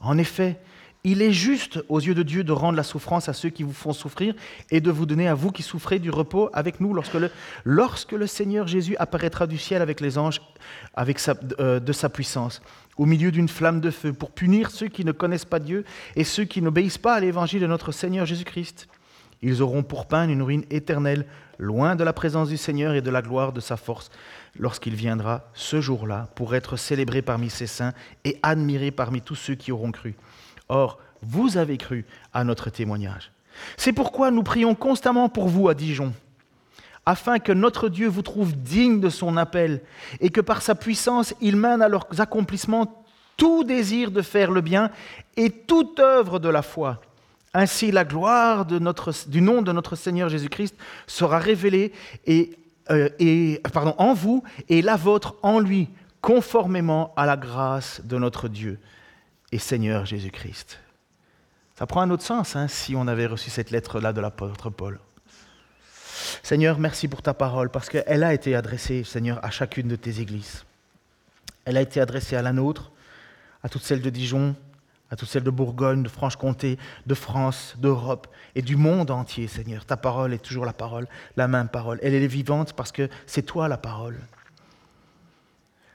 En 0.00 0.18
effet, 0.18 0.60
il 1.04 1.22
est 1.22 1.32
juste 1.32 1.84
aux 1.88 2.00
yeux 2.00 2.14
de 2.14 2.24
Dieu 2.24 2.42
de 2.42 2.52
rendre 2.52 2.76
la 2.76 2.82
souffrance 2.82 3.28
à 3.28 3.32
ceux 3.32 3.50
qui 3.50 3.62
vous 3.62 3.72
font 3.72 3.92
souffrir 3.92 4.34
et 4.70 4.80
de 4.80 4.90
vous 4.90 5.06
donner 5.06 5.28
à 5.28 5.34
vous 5.34 5.52
qui 5.52 5.62
souffrez 5.62 6.00
du 6.00 6.10
repos 6.10 6.50
avec 6.52 6.80
nous 6.80 6.94
lorsque 6.94 8.12
le, 8.12 8.26
Seigneur 8.26 8.66
Jésus 8.66 8.96
apparaîtra 8.96 9.46
du 9.46 9.56
ciel 9.56 9.82
avec 9.82 10.00
les 10.00 10.18
anges 10.18 10.40
euh, 10.98 11.78
de 11.78 11.92
sa 11.92 12.08
puissance, 12.08 12.60
au 12.96 13.06
milieu 13.06 13.30
d'une 13.30 13.48
flamme 13.48 13.80
de 13.80 13.90
feu, 13.90 14.12
pour 14.12 14.32
punir 14.32 14.70
ceux 14.70 14.88
qui 14.88 15.04
ne 15.04 15.12
connaissent 15.12 15.44
pas 15.44 15.60
Dieu 15.60 15.84
et 16.16 16.24
ceux 16.24 16.44
qui 16.44 16.60
n'obéissent 16.60 16.98
pas 16.98 17.14
à 17.14 17.20
l'évangile 17.20 17.60
de 17.60 17.66
notre 17.68 17.92
Seigneur 17.92 18.26
Jésus-Christ. 18.26 18.88
Ils 19.42 19.62
auront 19.62 19.82
pour 19.82 20.06
pain 20.06 20.26
une 20.28 20.42
ruine 20.42 20.64
éternelle, 20.70 21.26
loin 21.58 21.96
de 21.96 22.04
la 22.04 22.12
présence 22.12 22.48
du 22.48 22.56
Seigneur 22.56 22.94
et 22.94 23.02
de 23.02 23.10
la 23.10 23.22
gloire 23.22 23.52
de 23.52 23.60
sa 23.60 23.76
force, 23.76 24.10
lorsqu'il 24.58 24.94
viendra 24.94 25.44
ce 25.54 25.80
jour-là 25.80 26.28
pour 26.34 26.54
être 26.54 26.76
célébré 26.76 27.22
parmi 27.22 27.50
ses 27.50 27.66
saints 27.66 27.92
et 28.24 28.38
admiré 28.42 28.90
parmi 28.90 29.20
tous 29.20 29.34
ceux 29.34 29.54
qui 29.54 29.72
auront 29.72 29.92
cru. 29.92 30.14
Or, 30.68 30.98
vous 31.22 31.56
avez 31.56 31.76
cru 31.76 32.04
à 32.32 32.44
notre 32.44 32.70
témoignage. 32.70 33.32
C'est 33.76 33.92
pourquoi 33.92 34.30
nous 34.30 34.42
prions 34.42 34.74
constamment 34.74 35.28
pour 35.28 35.48
vous 35.48 35.68
à 35.68 35.74
Dijon, 35.74 36.12
afin 37.06 37.38
que 37.38 37.52
notre 37.52 37.88
Dieu 37.88 38.08
vous 38.08 38.22
trouve 38.22 38.56
digne 38.56 39.00
de 39.00 39.08
son 39.08 39.36
appel 39.36 39.82
et 40.20 40.30
que 40.30 40.40
par 40.40 40.62
sa 40.62 40.74
puissance, 40.74 41.34
il 41.40 41.56
mène 41.56 41.82
à 41.82 41.88
leurs 41.88 42.08
accomplissements 42.18 43.04
tout 43.36 43.64
désir 43.64 44.10
de 44.10 44.22
faire 44.22 44.50
le 44.50 44.60
bien 44.60 44.90
et 45.36 45.50
toute 45.50 45.98
œuvre 46.00 46.38
de 46.38 46.48
la 46.48 46.62
foi. 46.62 47.00
Ainsi, 47.54 47.92
la 47.92 48.04
gloire 48.04 48.66
du 48.66 49.40
nom 49.40 49.62
de 49.62 49.72
notre 49.72 49.96
Seigneur 49.96 50.28
Jésus-Christ 50.28 50.76
sera 51.06 51.38
révélée 51.38 51.92
et, 52.26 52.58
euh, 52.90 53.08
et, 53.20 53.62
pardon, 53.72 53.94
en 53.96 54.12
vous 54.12 54.42
et 54.68 54.82
la 54.82 54.96
vôtre 54.96 55.36
en 55.42 55.60
lui, 55.60 55.88
conformément 56.20 57.14
à 57.16 57.26
la 57.26 57.36
grâce 57.36 58.00
de 58.04 58.18
notre 58.18 58.48
Dieu 58.48 58.80
et 59.52 59.58
Seigneur 59.58 60.04
Jésus-Christ. 60.04 60.80
Ça 61.78 61.86
prend 61.86 62.00
un 62.00 62.10
autre 62.10 62.24
sens 62.24 62.56
hein, 62.56 62.66
si 62.66 62.96
on 62.96 63.06
avait 63.06 63.26
reçu 63.26 63.50
cette 63.50 63.70
lettre-là 63.70 64.12
de 64.12 64.20
l'apôtre 64.20 64.70
Paul. 64.70 64.98
Seigneur, 66.42 66.78
merci 66.78 67.06
pour 67.08 67.22
ta 67.22 67.34
parole, 67.34 67.70
parce 67.70 67.88
qu'elle 67.88 68.24
a 68.24 68.34
été 68.34 68.54
adressée, 68.54 69.04
Seigneur, 69.04 69.44
à 69.44 69.50
chacune 69.50 69.88
de 69.88 69.96
tes 69.96 70.20
églises. 70.20 70.64
Elle 71.64 71.76
a 71.76 71.80
été 71.82 72.00
adressée 72.00 72.36
à 72.36 72.42
la 72.42 72.52
nôtre, 72.52 72.90
à 73.62 73.68
toutes 73.68 73.82
celles 73.82 74.02
de 74.02 74.10
Dijon, 74.10 74.54
à 75.10 75.16
toutes 75.16 75.28
celles 75.28 75.44
de 75.44 75.50
Bourgogne, 75.50 76.02
de 76.02 76.08
Franche-Comté, 76.08 76.78
de 77.06 77.14
France, 77.14 77.74
d'Europe 77.78 78.26
et 78.54 78.62
du 78.62 78.76
monde 78.76 79.10
entier, 79.10 79.46
Seigneur. 79.46 79.84
Ta 79.84 79.96
parole 79.96 80.32
est 80.32 80.38
toujours 80.38 80.64
la 80.64 80.72
parole, 80.72 81.06
la 81.36 81.48
même 81.48 81.68
parole. 81.68 81.98
Elle 82.02 82.14
est 82.14 82.26
vivante 82.26 82.72
parce 82.72 82.92
que 82.92 83.08
c'est 83.26 83.42
toi 83.42 83.68
la 83.68 83.76
parole. 83.76 84.18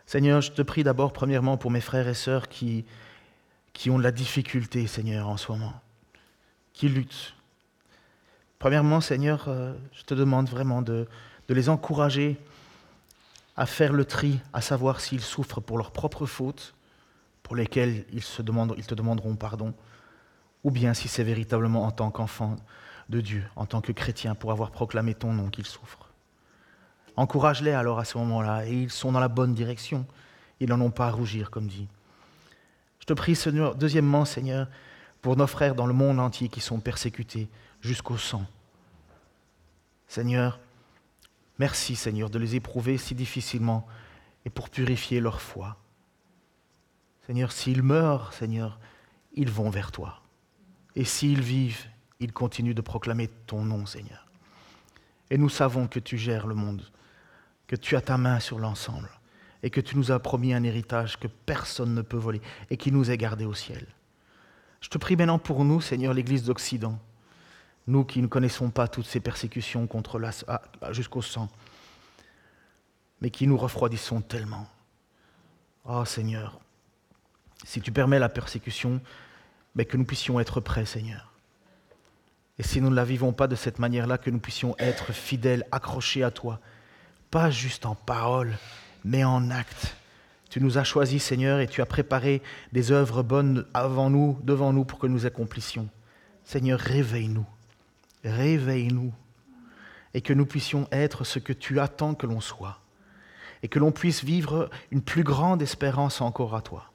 Seigneur, 0.06 0.42
je 0.42 0.52
te 0.52 0.62
prie 0.62 0.84
d'abord, 0.84 1.14
premièrement, 1.14 1.58
pour 1.58 1.70
mes 1.70 1.82
frères 1.82 2.08
et 2.08 2.14
sœurs 2.14 2.48
qui, 2.48 2.86
qui 3.74 3.90
ont 3.90 3.98
de 3.98 4.04
la 4.04 4.12
difficulté, 4.12 4.88
Seigneur, 4.88 5.30
en 5.30 5.38
ce 5.38 5.52
moment, 5.52 5.74
qui 6.74 6.90
luttent. 6.90 7.36
Premièrement, 8.60 9.00
Seigneur, 9.00 9.46
euh, 9.48 9.74
je 9.94 10.04
te 10.04 10.14
demande 10.14 10.50
vraiment 10.50 10.82
de, 10.82 11.08
les 11.48 11.70
encourager 11.70 12.38
à 13.56 13.66
faire 13.66 13.94
le 13.94 14.06
tri, 14.06 14.40
à 14.52 14.62
savoir 14.62 15.00
s'ils 15.00 15.22
souffrent 15.22 15.62
pour 15.62 15.78
leurs 15.78 15.92
propres 15.92 16.26
fautes, 16.26 16.74
pour 17.50 18.44
demandent, 18.44 18.76
ils 18.78 18.86
te 18.86 18.94
demanderont 18.94 19.36
pardon, 19.36 19.74
ou 20.64 20.70
bien 20.70 20.94
si 20.94 21.08
c'est 21.08 21.24
véritablement 21.24 21.84
en 21.86 21.92
tant 21.92 22.12
qu'enfant 22.12 22.56
de 23.10 23.22
Dieu, 23.22 23.44
en 23.56 23.66
tant 23.66 23.82
que 23.82 23.92
chrétien, 23.92 24.36
pour 24.36 24.52
avoir 24.52 24.70
proclamé 24.70 25.16
ton 25.16 25.34
nom 25.34 25.50
qu'ils 25.50 25.66
souffrent. 25.66 26.12
Encourage-les 27.16 27.72
alors 27.72 27.98
à 27.98 28.06
ce 28.06 28.20
moment-là, 28.20 28.68
et 28.68 28.74
ils 28.84 28.92
sont 28.92 29.12
dans 29.12 29.20
la 29.20 29.30
bonne 29.30 29.56
direction. 29.56 30.06
Ils 30.60 30.70
n'en 30.70 30.80
ont 30.80 30.92
pas 30.92 31.08
à 31.08 31.12
rougir, 31.12 31.50
comme 31.50 31.66
dit. 31.66 31.88
Je 33.00 33.06
te 33.06 33.14
prie, 33.14 33.36
Seigneur, 33.36 33.74
deuxièmement, 33.74 34.26
Seigneur, 34.26 34.68
pour 35.24 35.36
nos 35.36 35.48
frères 35.48 35.74
dans 35.74 35.88
le 35.88 35.94
monde 35.94 36.20
entier 36.20 36.50
qui 36.50 36.62
sont 36.62 36.80
persécutés 36.80 37.50
jusqu'au 37.82 38.18
sang. 38.18 38.46
Seigneur, 40.08 40.60
merci, 41.58 41.96
Seigneur, 41.96 42.30
de 42.30 42.38
les 42.38 42.56
éprouver 42.56 42.98
si 42.98 43.16
difficilement 43.16 43.88
et 44.46 44.52
pour 44.52 44.70
purifier 44.70 45.20
leur 45.20 45.42
foi. 45.42 45.78
Seigneur, 47.30 47.52
s'ils 47.52 47.84
meurent, 47.84 48.34
Seigneur, 48.34 48.80
ils 49.34 49.52
vont 49.52 49.70
vers 49.70 49.92
toi. 49.92 50.24
Et 50.96 51.06
s'ils 51.06 51.44
vivent, 51.44 51.86
ils 52.20 52.34
continuent 52.34 52.74
de 52.74 52.82
proclamer 52.82 53.28
ton 53.46 53.64
nom, 53.64 53.86
Seigneur. 53.86 54.26
Et 55.30 55.38
nous 55.38 55.48
savons 55.48 55.88
que 55.88 56.00
tu 56.00 56.18
gères 56.18 56.48
le 56.48 56.56
monde, 56.56 56.82
que 57.68 57.76
tu 57.76 57.96
as 57.96 58.02
ta 58.02 58.18
main 58.18 58.40
sur 58.40 58.58
l'ensemble 58.58 59.12
et 59.62 59.70
que 59.70 59.80
tu 59.80 59.96
nous 59.96 60.12
as 60.12 60.18
promis 60.18 60.56
un 60.56 60.64
héritage 60.64 61.20
que 61.20 61.28
personne 61.28 61.94
ne 61.94 62.02
peut 62.02 62.18
voler 62.18 62.42
et 62.72 62.78
qui 62.78 62.92
nous 62.92 63.12
est 63.12 63.18
gardé 63.18 63.46
au 63.46 63.54
ciel. 63.54 63.86
Je 64.82 64.90
te 64.90 64.98
prie 64.98 65.16
maintenant 65.16 65.38
pour 65.38 65.64
nous, 65.64 65.82
Seigneur, 65.82 66.16
l'Église 66.16 66.46
d'Occident, 66.46 66.98
nous 67.86 68.06
qui 68.06 68.24
ne 68.24 68.28
connaissons 68.28 68.72
pas 68.72 68.88
toutes 68.88 69.06
ces 69.06 69.20
persécutions 69.20 69.88
ah, 70.48 70.62
jusqu'au 70.94 71.22
sang, 71.22 71.48
mais 73.22 73.30
qui 73.30 73.46
nous 73.46 73.56
refroidissons 73.56 74.22
tellement. 74.22 74.68
Oh 75.86 76.06
Seigneur, 76.06 76.60
si 77.66 77.82
tu 77.82 77.92
permets 77.92 78.20
la 78.20 78.30
persécution, 78.30 79.02
mais 79.76 79.86
que 79.86 79.98
nous 79.98 80.06
puissions 80.06 80.40
être 80.40 80.62
prêts, 80.62 80.86
Seigneur. 80.86 81.34
Et 82.58 82.64
si 82.64 82.82
nous 82.82 82.90
ne 82.90 82.96
la 82.96 83.06
vivons 83.06 83.32
pas 83.32 83.48
de 83.48 83.56
cette 83.56 83.80
manière-là, 83.80 84.18
que 84.18 84.30
nous 84.30 84.40
puissions 84.40 84.76
être 84.80 85.14
fidèles, 85.14 85.66
accrochés 85.72 86.24
à 86.24 86.32
toi, 86.32 86.60
pas 87.32 87.50
juste 87.50 87.86
en 87.86 87.96
parole, 87.96 88.58
mais 89.06 89.24
en 89.24 89.50
acte. 89.50 89.96
Tu 90.50 90.60
nous 90.60 90.78
as 90.78 90.84
choisis, 90.84 91.24
Seigneur, 91.24 91.60
et 91.60 91.68
tu 91.68 91.82
as 91.82 91.86
préparé 91.86 92.42
des 92.74 92.92
œuvres 92.92 93.24
bonnes 93.24 93.66
avant 93.74 94.10
nous, 94.10 94.38
devant 94.44 94.74
nous, 94.74 94.84
pour 94.84 95.00
que 95.00 95.08
nous 95.08 95.26
accomplissions. 95.26 95.88
Seigneur, 96.44 96.80
réveille-nous, 96.80 97.46
réveille-nous, 98.26 99.14
et 100.14 100.22
que 100.22 100.34
nous 100.34 100.48
puissions 100.48 100.88
être 100.92 101.24
ce 101.24 101.40
que 101.40 101.54
tu 101.54 101.80
attends 101.80 102.16
que 102.16 102.26
l'on 102.26 102.42
soit, 102.42 102.80
et 103.62 103.68
que 103.68 103.80
l'on 103.80 103.92
puisse 103.92 104.24
vivre 104.24 104.70
une 104.92 105.02
plus 105.02 105.24
grande 105.24 105.62
espérance 105.62 106.20
encore 106.20 106.56
à 106.56 106.62
toi. 106.62 106.92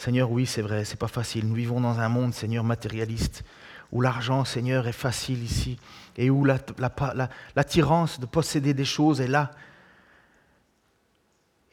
Seigneur, 0.00 0.30
oui, 0.30 0.46
c'est 0.46 0.62
vrai, 0.62 0.86
c'est 0.86 0.98
pas 0.98 1.08
facile. 1.08 1.46
Nous 1.46 1.56
vivons 1.56 1.78
dans 1.78 2.00
un 2.00 2.08
monde, 2.08 2.32
Seigneur, 2.32 2.64
matérialiste, 2.64 3.44
où 3.92 4.00
l'argent, 4.00 4.46
Seigneur, 4.46 4.88
est 4.88 4.92
facile 4.92 5.42
ici, 5.42 5.78
et 6.16 6.30
où 6.30 6.42
l'attirance 6.46 8.16
la, 8.16 8.22
de 8.22 8.24
posséder 8.24 8.72
des 8.72 8.86
choses 8.86 9.20
est 9.20 9.28
là, 9.28 9.50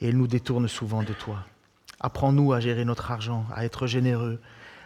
et 0.02 0.10
elle 0.10 0.18
nous 0.18 0.28
détourne 0.28 0.68
souvent 0.68 1.04
de 1.04 1.14
toi. 1.14 1.46
Apprends-nous 2.02 2.52
à 2.52 2.60
gérer 2.60 2.84
notre 2.84 3.12
argent, 3.12 3.46
à 3.56 3.64
être 3.64 3.88
généreux. 3.88 4.42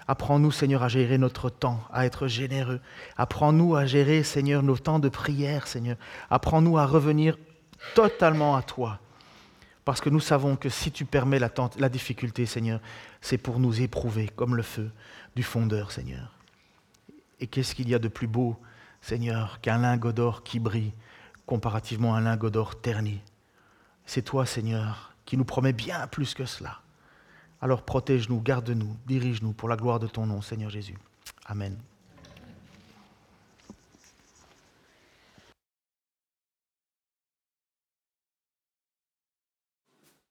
Apprends-nous, 0.07 0.51
Seigneur, 0.51 0.83
à 0.83 0.87
gérer 0.87 1.17
notre 1.17 1.49
temps, 1.49 1.79
à 1.91 2.05
être 2.05 2.27
généreux. 2.27 2.79
Apprends-nous 3.17 3.75
à 3.75 3.87
gérer, 3.87 4.21
Seigneur, 4.21 4.61
nos 4.61 4.77
temps 4.77 4.99
de 4.99 5.09
prière, 5.09 5.65
Seigneur. 5.65 5.97
Apprends-nous 6.29 6.77
à 6.77 6.85
revenir 6.85 7.39
totalement 7.95 8.55
à 8.55 8.61
toi 8.61 8.99
Parce 9.85 10.01
que 10.01 10.09
nous 10.09 10.19
savons 10.19 10.55
que 10.55 10.69
si 10.69 10.91
tu 10.91 11.05
permets 11.05 11.39
la, 11.39 11.89
difficulté, 11.89 12.45
Seigneur, 12.45 12.79
c'est 13.19 13.37
pour 13.37 13.59
nous 13.59 13.81
éprouver 13.81 14.29
comme 14.35 14.55
le 14.55 14.63
feu 14.63 14.91
du 15.35 15.43
fondeur, 15.43 15.91
Seigneur. 15.91 16.35
Et 17.39 17.47
qu'est-ce 17.47 17.73
qu'il 17.73 17.89
y 17.89 17.95
a 17.95 17.99
de 17.99 18.07
plus 18.07 18.27
beau, 18.27 18.55
Seigneur, 19.01 19.59
qu'un 19.61 19.79
lingot 19.79 20.11
d'or 20.11 20.43
qui 20.43 20.59
brille 20.59 20.93
comparativement 21.47 22.13
à 22.13 22.19
un 22.19 22.21
lingot 22.21 22.51
d'or 22.51 22.79
terni? 22.79 23.21
C'est 24.05 24.21
toi, 24.21 24.45
Seigneur, 24.45 25.13
qui 25.25 25.37
nous 25.37 25.45
promets 25.45 25.73
bien 25.73 26.05
plus 26.07 26.35
que 26.35 26.45
cela. 26.45 26.79
Alors 27.61 27.83
protège-nous, 27.83 28.41
garde-nous, 28.41 28.95
dirige-nous 29.07 29.53
pour 29.53 29.69
la 29.69 29.77
gloire 29.77 29.99
de 29.99 30.07
ton 30.07 30.25
nom, 30.25 30.41
Seigneur 30.41 30.69
Jésus. 30.69 30.97
Amen. 31.45 31.75